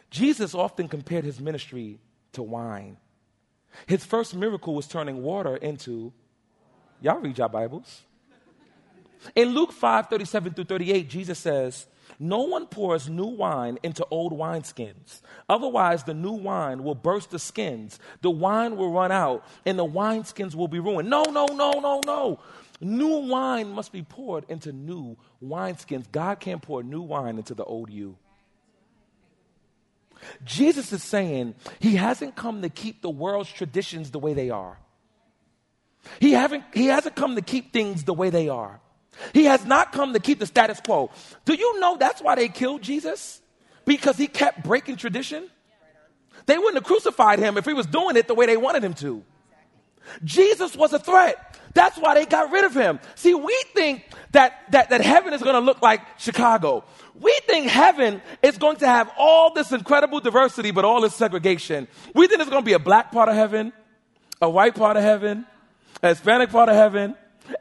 Jesus 0.10 0.56
often 0.56 0.88
compared 0.88 1.26
his 1.26 1.41
ministry 1.41 2.00
to 2.32 2.43
wine. 2.43 2.95
His 3.86 4.06
first 4.06 4.34
miracle 4.34 4.74
was 4.74 4.88
turning 4.88 5.22
water 5.22 5.58
into, 5.58 6.14
y'all 7.02 7.20
read 7.20 7.38
your 7.38 7.50
Bibles. 7.50 8.04
In 9.36 9.50
Luke 9.50 9.74
5 9.74 10.08
37 10.08 10.54
through 10.54 10.64
38, 10.64 11.10
Jesus 11.10 11.39
says, 11.39 11.88
no 12.18 12.41
one 12.41 12.66
pours 12.66 13.10
new 13.10 13.28
wine 13.28 13.78
into 13.84 14.05
old 14.10 14.34
wineskins. 14.34 15.22
Otherwise, 15.47 16.03
the 16.03 16.14
new 16.14 16.32
wine 16.32 16.84
will 16.84 16.95
burst 16.95 17.32
the 17.32 17.39
skins. 17.39 17.99
The 18.22 18.32
wine 18.32 18.78
will 18.78 18.91
run 18.91 19.12
out, 19.12 19.45
and 19.66 19.78
the 19.78 19.86
wineskins 19.86 20.55
will 20.55 20.68
be 20.68 20.80
ruined. 20.80 21.10
No, 21.10 21.24
no, 21.24 21.45
no, 21.45 21.72
no, 21.80 22.01
no. 22.05 22.39
New 22.82 23.28
wine 23.28 23.72
must 23.72 23.91
be 23.91 24.03
poured 24.03 24.45
into 24.47 24.72
new 24.72 25.18
wineskins. 25.43 26.12
God 26.12 26.39
can't 26.39 26.62
pour 26.62 26.82
new 26.82 27.01
wine 27.01 27.38
into 27.38 27.53
the 27.53 27.66
old 27.66 27.89
you. 27.89 28.18
Jesus 30.43 30.91
is 30.91 31.03
saying 31.03 31.55
he 31.80 31.95
hasn't 31.95 32.36
come 32.36 32.62
to 32.62 32.70
keep 32.70 33.01
the 33.01 33.10
world's 33.10 33.51
traditions 33.51 34.12
the 34.12 34.20
way 34.20 34.34
they 34.34 34.49
are. 34.49 34.80
He, 36.20 36.32
haven't, 36.32 36.64
he 36.74 36.88
hasn't 36.88 37.16
come 37.16 37.36
to 37.36 37.41
keep 37.41 37.74
things 37.74 38.03
the 38.03 38.14
way 38.14 38.30
they 38.30 38.49
are. 38.49 38.82
He 39.34 39.45
has 39.45 39.66
not 39.66 39.91
come 39.91 40.14
to 40.14 40.20
keep 40.20 40.39
the 40.39 40.45
status 40.45 40.80
quo. 40.80 41.12
Do 41.45 41.53
you 41.53 41.80
know 41.80 41.97
that's 41.97 42.22
why 42.22 42.36
they 42.36 42.47
killed 42.47 42.82
Jesus? 42.82 43.41
Because 43.86 44.18
he 44.18 44.28
kept 44.28 44.64
breaking 44.64 44.97
tradition? 44.97 45.49
They 46.45 46.57
wouldn't 46.57 46.76
have 46.76 46.84
crucified 46.84 47.39
him 47.39 47.57
if 47.57 47.66
he 47.66 47.74
was 47.74 47.86
doing 47.86 48.16
it 48.16 48.28
the 48.28 48.36
way 48.36 48.45
they 48.45 48.57
wanted 48.57 48.84
him 48.84 48.93
to. 48.95 49.24
Jesus 50.24 50.76
was 50.76 50.93
a 50.93 50.99
threat. 50.99 51.60
That's 51.74 51.97
why 51.97 52.16
they 52.16 52.26
got 52.26 52.51
rid 52.51 52.66
of 52.66 52.74
him. 52.74 52.99
See, 53.16 53.36
we 53.36 53.55
think 53.74 54.03
that, 54.32 54.60
that, 54.72 54.89
that 54.89 55.01
heaven 55.01 55.34
is 55.34 55.41
going 55.41 55.53
to 55.53 55.60
look 55.60 55.82
like 55.82 56.01
Chicago. 56.18 56.84
We 57.20 57.38
think 57.45 57.68
heaven 57.68 58.22
is 58.41 58.57
going 58.57 58.78
to 58.78 58.88
have 58.88 59.12
all 59.18 59.53
this 59.53 59.72
incredible 59.72 60.20
diversity, 60.20 60.72
but 60.72 60.86
all 60.86 61.01
this 61.01 61.16
segregation. 61.16 61.88
We 62.16 62.28
think 62.28 62.39
there's 62.39 62.49
going 62.49 62.64
to 62.64 62.66
be 62.66 62.74
a 62.74 62.80
black 62.80 63.12
part 63.12 63.30
of 63.30 63.36
heaven, 63.36 63.72
a 64.41 64.49
white 64.49 64.76
part 64.76 64.97
of 64.97 65.03
heaven, 65.03 65.45
a 66.01 66.10
Hispanic 66.10 66.49
part 66.49 66.70
of 66.70 66.76
heaven, 66.76 67.16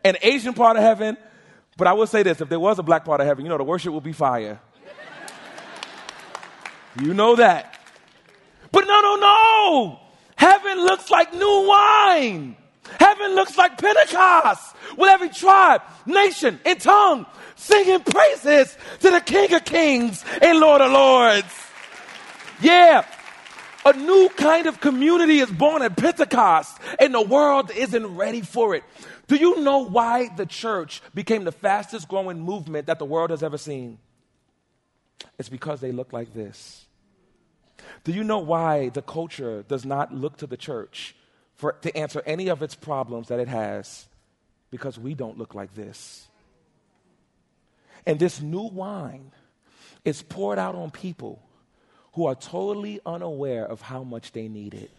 an 0.04 0.16
Asian 0.22 0.54
part 0.54 0.76
of 0.76 0.82
heaven, 0.82 1.16
but 1.78 1.86
I 1.86 1.92
will 1.92 2.08
say 2.08 2.24
this 2.24 2.40
if 2.40 2.48
there 2.48 2.60
was 2.60 2.78
a 2.78 2.82
black 2.82 3.04
part 3.04 3.20
of 3.20 3.26
heaven, 3.26 3.44
you 3.44 3.48
know, 3.48 3.56
the 3.56 3.64
worship 3.64 3.92
will 3.92 4.00
be 4.00 4.12
fire. 4.12 4.60
you 7.00 7.14
know 7.14 7.36
that. 7.36 7.78
But 8.72 8.84
no, 8.86 9.00
no, 9.00 9.16
no. 9.16 10.00
Heaven 10.36 10.78
looks 10.78 11.10
like 11.10 11.32
new 11.32 11.66
wine. 11.68 12.56
Heaven 12.98 13.34
looks 13.34 13.56
like 13.56 13.78
Pentecost 13.78 14.74
with 14.96 15.08
every 15.08 15.28
tribe, 15.28 15.82
nation, 16.04 16.58
and 16.64 16.80
tongue 16.80 17.26
singing 17.54 18.00
praises 18.00 18.76
to 19.00 19.10
the 19.10 19.20
King 19.20 19.52
of 19.54 19.64
Kings 19.64 20.24
and 20.42 20.58
Lord 20.58 20.80
of 20.80 20.90
Lords. 20.90 21.54
Yeah. 22.60 23.04
A 23.84 23.92
new 23.92 24.28
kind 24.36 24.66
of 24.66 24.80
community 24.80 25.38
is 25.38 25.50
born 25.50 25.82
at 25.82 25.96
Pentecost, 25.96 26.76
and 26.98 27.14
the 27.14 27.22
world 27.22 27.70
isn't 27.70 28.16
ready 28.16 28.40
for 28.40 28.74
it. 28.74 28.82
Do 29.28 29.36
you 29.36 29.60
know 29.60 29.84
why 29.84 30.30
the 30.34 30.46
church 30.46 31.02
became 31.14 31.44
the 31.44 31.52
fastest 31.52 32.08
growing 32.08 32.40
movement 32.40 32.86
that 32.86 32.98
the 32.98 33.04
world 33.04 33.30
has 33.30 33.42
ever 33.42 33.58
seen? 33.58 33.98
It's 35.38 35.50
because 35.50 35.80
they 35.80 35.92
look 35.92 36.12
like 36.12 36.32
this. 36.32 36.86
Do 38.04 38.12
you 38.12 38.24
know 38.24 38.38
why 38.38 38.88
the 38.88 39.02
culture 39.02 39.64
does 39.68 39.84
not 39.84 40.14
look 40.14 40.38
to 40.38 40.46
the 40.46 40.56
church 40.56 41.14
for, 41.54 41.72
to 41.72 41.94
answer 41.96 42.22
any 42.24 42.48
of 42.48 42.62
its 42.62 42.74
problems 42.74 43.28
that 43.28 43.38
it 43.38 43.48
has? 43.48 44.08
Because 44.70 44.98
we 44.98 45.14
don't 45.14 45.38
look 45.38 45.54
like 45.54 45.74
this. 45.74 46.26
And 48.06 48.18
this 48.18 48.40
new 48.40 48.68
wine 48.68 49.32
is 50.04 50.22
poured 50.22 50.58
out 50.58 50.74
on 50.74 50.90
people 50.90 51.42
who 52.14 52.26
are 52.26 52.34
totally 52.34 53.00
unaware 53.04 53.66
of 53.66 53.82
how 53.82 54.02
much 54.02 54.32
they 54.32 54.48
need 54.48 54.72
it. 54.72 54.90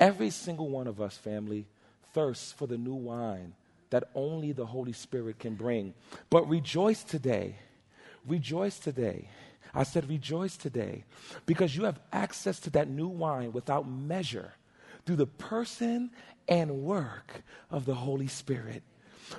Every 0.00 0.30
single 0.30 0.68
one 0.68 0.86
of 0.86 1.00
us, 1.00 1.16
family, 1.16 1.66
thirsts 2.12 2.52
for 2.52 2.66
the 2.66 2.78
new 2.78 2.94
wine 2.94 3.54
that 3.90 4.10
only 4.14 4.52
the 4.52 4.66
Holy 4.66 4.92
Spirit 4.92 5.38
can 5.38 5.54
bring. 5.54 5.94
But 6.30 6.48
rejoice 6.48 7.02
today. 7.02 7.56
Rejoice 8.26 8.78
today. 8.78 9.28
I 9.74 9.82
said, 9.82 10.08
rejoice 10.08 10.56
today 10.56 11.04
because 11.46 11.76
you 11.76 11.84
have 11.84 12.00
access 12.12 12.58
to 12.60 12.70
that 12.70 12.88
new 12.88 13.08
wine 13.08 13.52
without 13.52 13.88
measure 13.88 14.52
through 15.04 15.16
the 15.16 15.26
person 15.26 16.10
and 16.48 16.82
work 16.82 17.42
of 17.70 17.84
the 17.84 17.94
Holy 17.94 18.26
Spirit. 18.26 18.82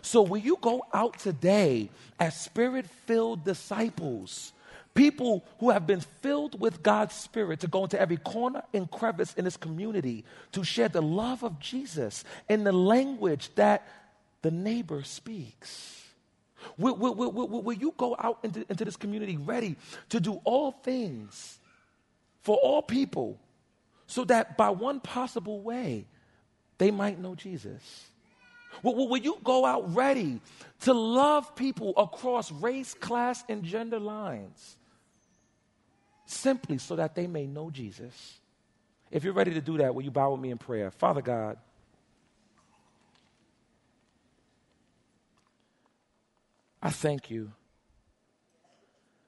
So, 0.04 0.22
when 0.22 0.44
you 0.44 0.58
go 0.62 0.86
out 0.94 1.18
today 1.18 1.90
as 2.20 2.40
spirit 2.40 2.86
filled 2.86 3.44
disciples, 3.44 4.54
people 4.94 5.46
who 5.60 5.70
have 5.70 5.88
been 5.88 6.02
filled 6.02 6.60
with 6.60 6.84
God's 6.84 7.16
Spirit 7.16 7.62
to 7.62 7.68
go 7.68 7.84
into 7.84 8.00
every 8.00 8.18
corner 8.18 8.64
and 8.74 8.90
crevice 8.90 9.34
in 9.36 9.46
this 9.46 9.58
community 9.58 10.26
to 10.52 10.64
share 10.64 10.90
the 10.90 11.02
love 11.02 11.44
of 11.44 11.60
Jesus 11.60 12.24
in 12.48 12.64
the 12.64 12.72
language 12.72 13.50
that 13.56 13.88
the 14.42 14.52
neighbor 14.52 15.04
speaks. 15.04 16.04
Will, 16.78 16.96
will, 16.96 17.16
will, 17.16 17.32
will, 17.32 17.74
you 17.74 17.94
go 17.98 18.16
out 18.20 18.40
into, 18.44 18.66
into 18.70 18.84
this 18.84 18.98
community 18.98 19.38
ready 19.38 19.76
to 20.10 20.20
do 20.20 20.42
all 20.44 20.72
things 20.72 21.60
for 22.42 22.58
all 22.58 22.82
people 22.82 23.40
so 24.08 24.26
that 24.26 24.58
by 24.58 24.70
one 24.70 25.00
possible 25.00 25.62
way 25.62 26.06
they 26.78 26.92
might 26.92 27.20
know 27.20 27.36
Jesus? 27.36 28.10
Will, 28.84 29.08
will 29.08 29.18
you 29.18 29.38
go 29.44 29.66
out 29.66 29.96
ready 29.96 30.42
to 30.82 30.94
love 30.94 31.56
people 31.56 31.94
across 31.98 32.52
race, 32.52 32.94
class, 32.94 33.44
and 33.48 33.64
gender 33.64 34.00
lines? 34.00 34.76
Simply 36.32 36.78
so 36.78 36.96
that 36.96 37.16
they 37.16 37.28
may 37.28 37.46
know 37.48 37.70
Jesus. 37.70 38.40
If 39.12 39.24
you're 39.24 39.34
ready 39.34 39.54
to 39.54 39.62
do 39.62 39.78
that, 39.80 39.96
will 39.96 40.04
you 40.04 40.12
bow 40.12 40.32
with 40.32 40.42
me 40.42 40.52
in 40.52 40.58
prayer? 40.58 40.92
Father 40.92 41.22
God, 41.22 41.58
I 46.82 46.92
thank 46.92 47.30
you 47.32 47.52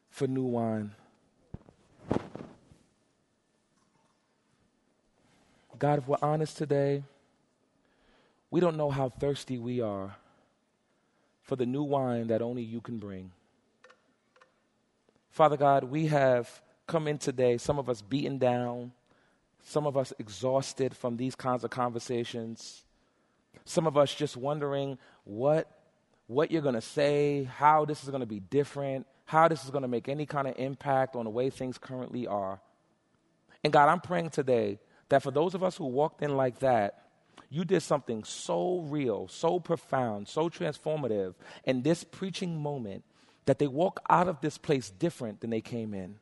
for 0.10 0.28
new 0.28 0.44
wine. 0.44 0.92
God, 5.80 6.00
if 6.00 6.08
we're 6.08 6.18
honest 6.22 6.58
today, 6.58 7.04
We 8.52 8.60
don't 8.60 8.76
know 8.76 8.92
how 8.92 9.08
thirsty 9.08 9.58
we 9.58 9.80
are 9.80 10.18
for 11.42 11.56
the 11.56 11.66
new 11.66 11.84
wine 11.84 12.28
that 12.28 12.42
only 12.42 12.62
you 12.62 12.82
can 12.82 13.00
bring. 13.00 13.32
Father 15.30 15.56
God, 15.56 15.86
we 15.86 16.08
have 16.08 16.62
come 16.92 17.08
in 17.08 17.18
today, 17.18 17.58
some 17.58 17.80
of 17.80 17.90
us 17.90 18.02
beaten 18.02 18.38
down, 18.38 18.92
some 19.64 19.88
of 19.88 19.96
us 19.96 20.12
exhausted 20.20 20.96
from 20.96 21.16
these 21.16 21.36
kinds 21.36 21.64
of 21.64 21.70
conversations, 21.70 22.84
some 23.64 23.88
of 23.88 23.98
us 23.98 24.14
just 24.14 24.36
wondering 24.36 24.98
what, 25.24 25.72
what 26.28 26.52
you're 26.52 26.62
going 26.62 26.76
to 26.76 26.82
say, 26.82 27.46
how 27.46 27.86
this 27.86 28.04
is 28.04 28.10
going 28.10 28.20
to 28.20 28.28
be 28.28 28.42
different, 28.42 29.08
how 29.24 29.48
this 29.48 29.64
is 29.64 29.70
going 29.70 29.84
to 29.84 29.88
make 29.88 30.10
any 30.10 30.26
kind 30.26 30.50
of 30.50 30.56
impact 30.58 31.16
on 31.16 31.24
the 31.24 31.30
way 31.30 31.50
things 31.50 31.78
currently 31.78 32.28
are. 32.28 32.60
And 33.64 33.72
God, 33.72 33.88
I'm 33.88 34.02
praying 34.02 34.32
today 34.32 34.78
that 35.08 35.24
for 35.24 35.32
those 35.32 35.56
of 35.56 35.64
us 35.64 35.78
who 35.78 35.86
walked 35.86 36.22
in 36.22 36.36
like 36.36 36.60
that, 36.60 37.06
you 37.50 37.64
did 37.64 37.82
something 37.82 38.26
so 38.26 38.82
real, 38.82 39.30
so 39.30 39.62
profound, 39.62 40.28
so 40.28 40.50
transformative 40.50 41.36
in 41.64 41.84
this 41.84 42.04
preaching 42.04 42.62
moment 42.62 43.06
that 43.46 43.60
they 43.60 43.68
walk 43.68 44.02
out 44.10 44.28
of 44.28 44.42
this 44.42 44.58
place 44.58 44.90
different 44.90 45.40
than 45.40 45.52
they 45.52 45.62
came 45.62 45.94
in. 45.94 46.16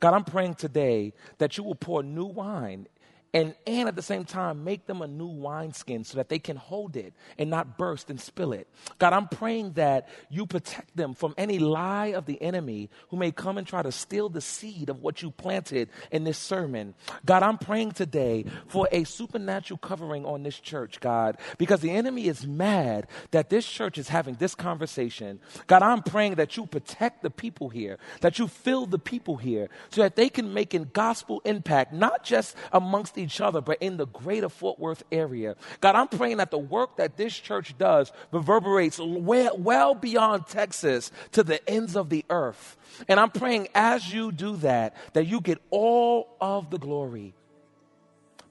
God, 0.00 0.14
I'm 0.14 0.24
praying 0.24 0.54
today 0.56 1.12
that 1.38 1.56
you 1.56 1.64
will 1.64 1.74
pour 1.74 2.02
new 2.02 2.26
wine 2.26 2.86
and, 3.32 3.54
and 3.66 3.88
at 3.88 3.96
the 3.96 4.02
same 4.02 4.24
time 4.24 4.64
make 4.64 4.86
them 4.86 5.02
a 5.02 5.06
new 5.06 5.26
wineskin 5.26 6.04
so 6.04 6.16
that 6.16 6.28
they 6.28 6.38
can 6.38 6.56
hold 6.56 6.96
it 6.96 7.14
and 7.38 7.48
not 7.48 7.78
burst 7.78 8.10
and 8.10 8.20
spill 8.20 8.52
it. 8.52 8.68
God, 8.98 9.12
I'm 9.12 9.28
praying 9.28 9.72
that 9.72 10.08
you 10.30 10.46
protect 10.46 10.96
them 10.96 11.14
from 11.14 11.34
any 11.38 11.58
lie 11.58 12.08
of 12.08 12.26
the 12.26 12.40
enemy 12.42 12.90
who 13.08 13.16
may 13.16 13.30
come 13.30 13.58
and 13.58 13.66
try 13.66 13.82
to 13.82 13.92
steal 13.92 14.28
the 14.28 14.40
seed 14.40 14.88
of 14.88 15.00
what 15.00 15.22
you 15.22 15.30
planted 15.30 15.90
in 16.10 16.24
this 16.24 16.38
sermon. 16.38 16.94
God, 17.24 17.42
I'm 17.42 17.58
praying 17.58 17.92
today 17.92 18.44
for 18.66 18.88
a 18.90 19.04
supernatural 19.04 19.78
covering 19.78 20.24
on 20.24 20.42
this 20.42 20.58
church, 20.58 20.98
God, 21.00 21.38
because 21.58 21.80
the 21.80 21.90
enemy 21.90 22.26
is 22.26 22.46
mad 22.46 23.06
that 23.30 23.50
this 23.50 23.66
church 23.66 23.98
is 23.98 24.08
having 24.08 24.34
this 24.34 24.54
conversation. 24.54 25.38
God, 25.66 25.82
I'm 25.82 26.02
praying 26.02 26.34
that 26.36 26.56
you 26.56 26.66
protect 26.66 27.22
the 27.22 27.30
people 27.30 27.68
here, 27.68 27.98
that 28.22 28.38
you 28.38 28.48
fill 28.48 28.86
the 28.86 28.98
people 28.98 29.36
here 29.36 29.68
so 29.90 30.02
that 30.02 30.16
they 30.16 30.28
can 30.28 30.52
make 30.52 30.74
a 30.74 30.80
gospel 30.80 31.40
impact, 31.44 31.92
not 31.92 32.24
just 32.24 32.56
amongst 32.72 33.19
each 33.20 33.40
other, 33.40 33.60
but 33.60 33.78
in 33.80 33.96
the 33.96 34.06
greater 34.06 34.48
Fort 34.48 34.78
Worth 34.78 35.02
area. 35.12 35.54
God, 35.80 35.94
I'm 35.94 36.08
praying 36.08 36.38
that 36.38 36.50
the 36.50 36.58
work 36.58 36.96
that 36.96 37.16
this 37.16 37.36
church 37.36 37.76
does 37.78 38.12
reverberates 38.32 38.98
well, 38.98 39.56
well 39.56 39.94
beyond 39.94 40.46
Texas 40.46 41.12
to 41.32 41.42
the 41.42 41.66
ends 41.68 41.96
of 41.96 42.08
the 42.08 42.24
earth. 42.30 42.76
And 43.08 43.20
I'm 43.20 43.30
praying 43.30 43.68
as 43.74 44.12
you 44.12 44.32
do 44.32 44.56
that, 44.56 44.96
that 45.12 45.26
you 45.26 45.40
get 45.40 45.58
all 45.70 46.36
of 46.40 46.70
the 46.70 46.78
glory 46.78 47.34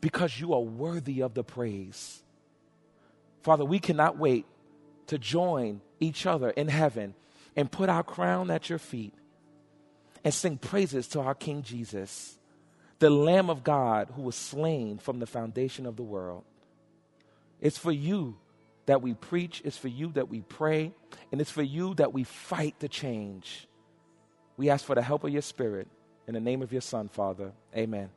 because 0.01 0.39
you 0.39 0.53
are 0.53 0.61
worthy 0.61 1.21
of 1.21 1.33
the 1.33 1.43
praise. 1.43 2.23
Father, 3.43 3.65
we 3.65 3.79
cannot 3.79 4.17
wait 4.17 4.45
to 5.07 5.17
join 5.17 5.81
each 5.99 6.25
other 6.25 6.49
in 6.51 6.67
heaven 6.67 7.15
and 7.55 7.71
put 7.71 7.89
our 7.89 8.03
crown 8.03 8.49
at 8.51 8.69
your 8.69 8.79
feet 8.79 9.13
and 10.23 10.33
sing 10.33 10.57
praises 10.57 11.07
to 11.09 11.19
our 11.19 11.35
King 11.35 11.63
Jesus 11.63 12.38
the 12.99 13.09
Lamb 13.09 13.49
of 13.49 13.63
God 13.63 14.09
who 14.15 14.21
was 14.21 14.35
slain 14.35 14.97
from 14.97 15.19
the 15.19 15.25
foundation 15.25 15.85
of 15.85 15.95
the 15.95 16.03
world. 16.03 16.43
It's 17.61 17.77
for 17.77 17.91
you 17.91 18.37
that 18.85 19.01
we 19.01 19.13
preach, 19.13 19.61
it's 19.65 19.77
for 19.77 19.87
you 19.87 20.11
that 20.13 20.29
we 20.29 20.41
pray, 20.41 20.93
and 21.31 21.39
it's 21.39 21.51
for 21.51 21.63
you 21.63 21.93
that 21.95 22.13
we 22.13 22.23
fight 22.23 22.79
to 22.79 22.87
change. 22.87 23.67
We 24.57 24.69
ask 24.69 24.85
for 24.85 24.95
the 24.95 25.01
help 25.01 25.23
of 25.23 25.31
your 25.31 25.41
Spirit. 25.41 25.87
In 26.27 26.33
the 26.33 26.39
name 26.39 26.61
of 26.61 26.71
your 26.71 26.81
Son, 26.81 27.07
Father. 27.07 27.53
Amen. 27.75 28.09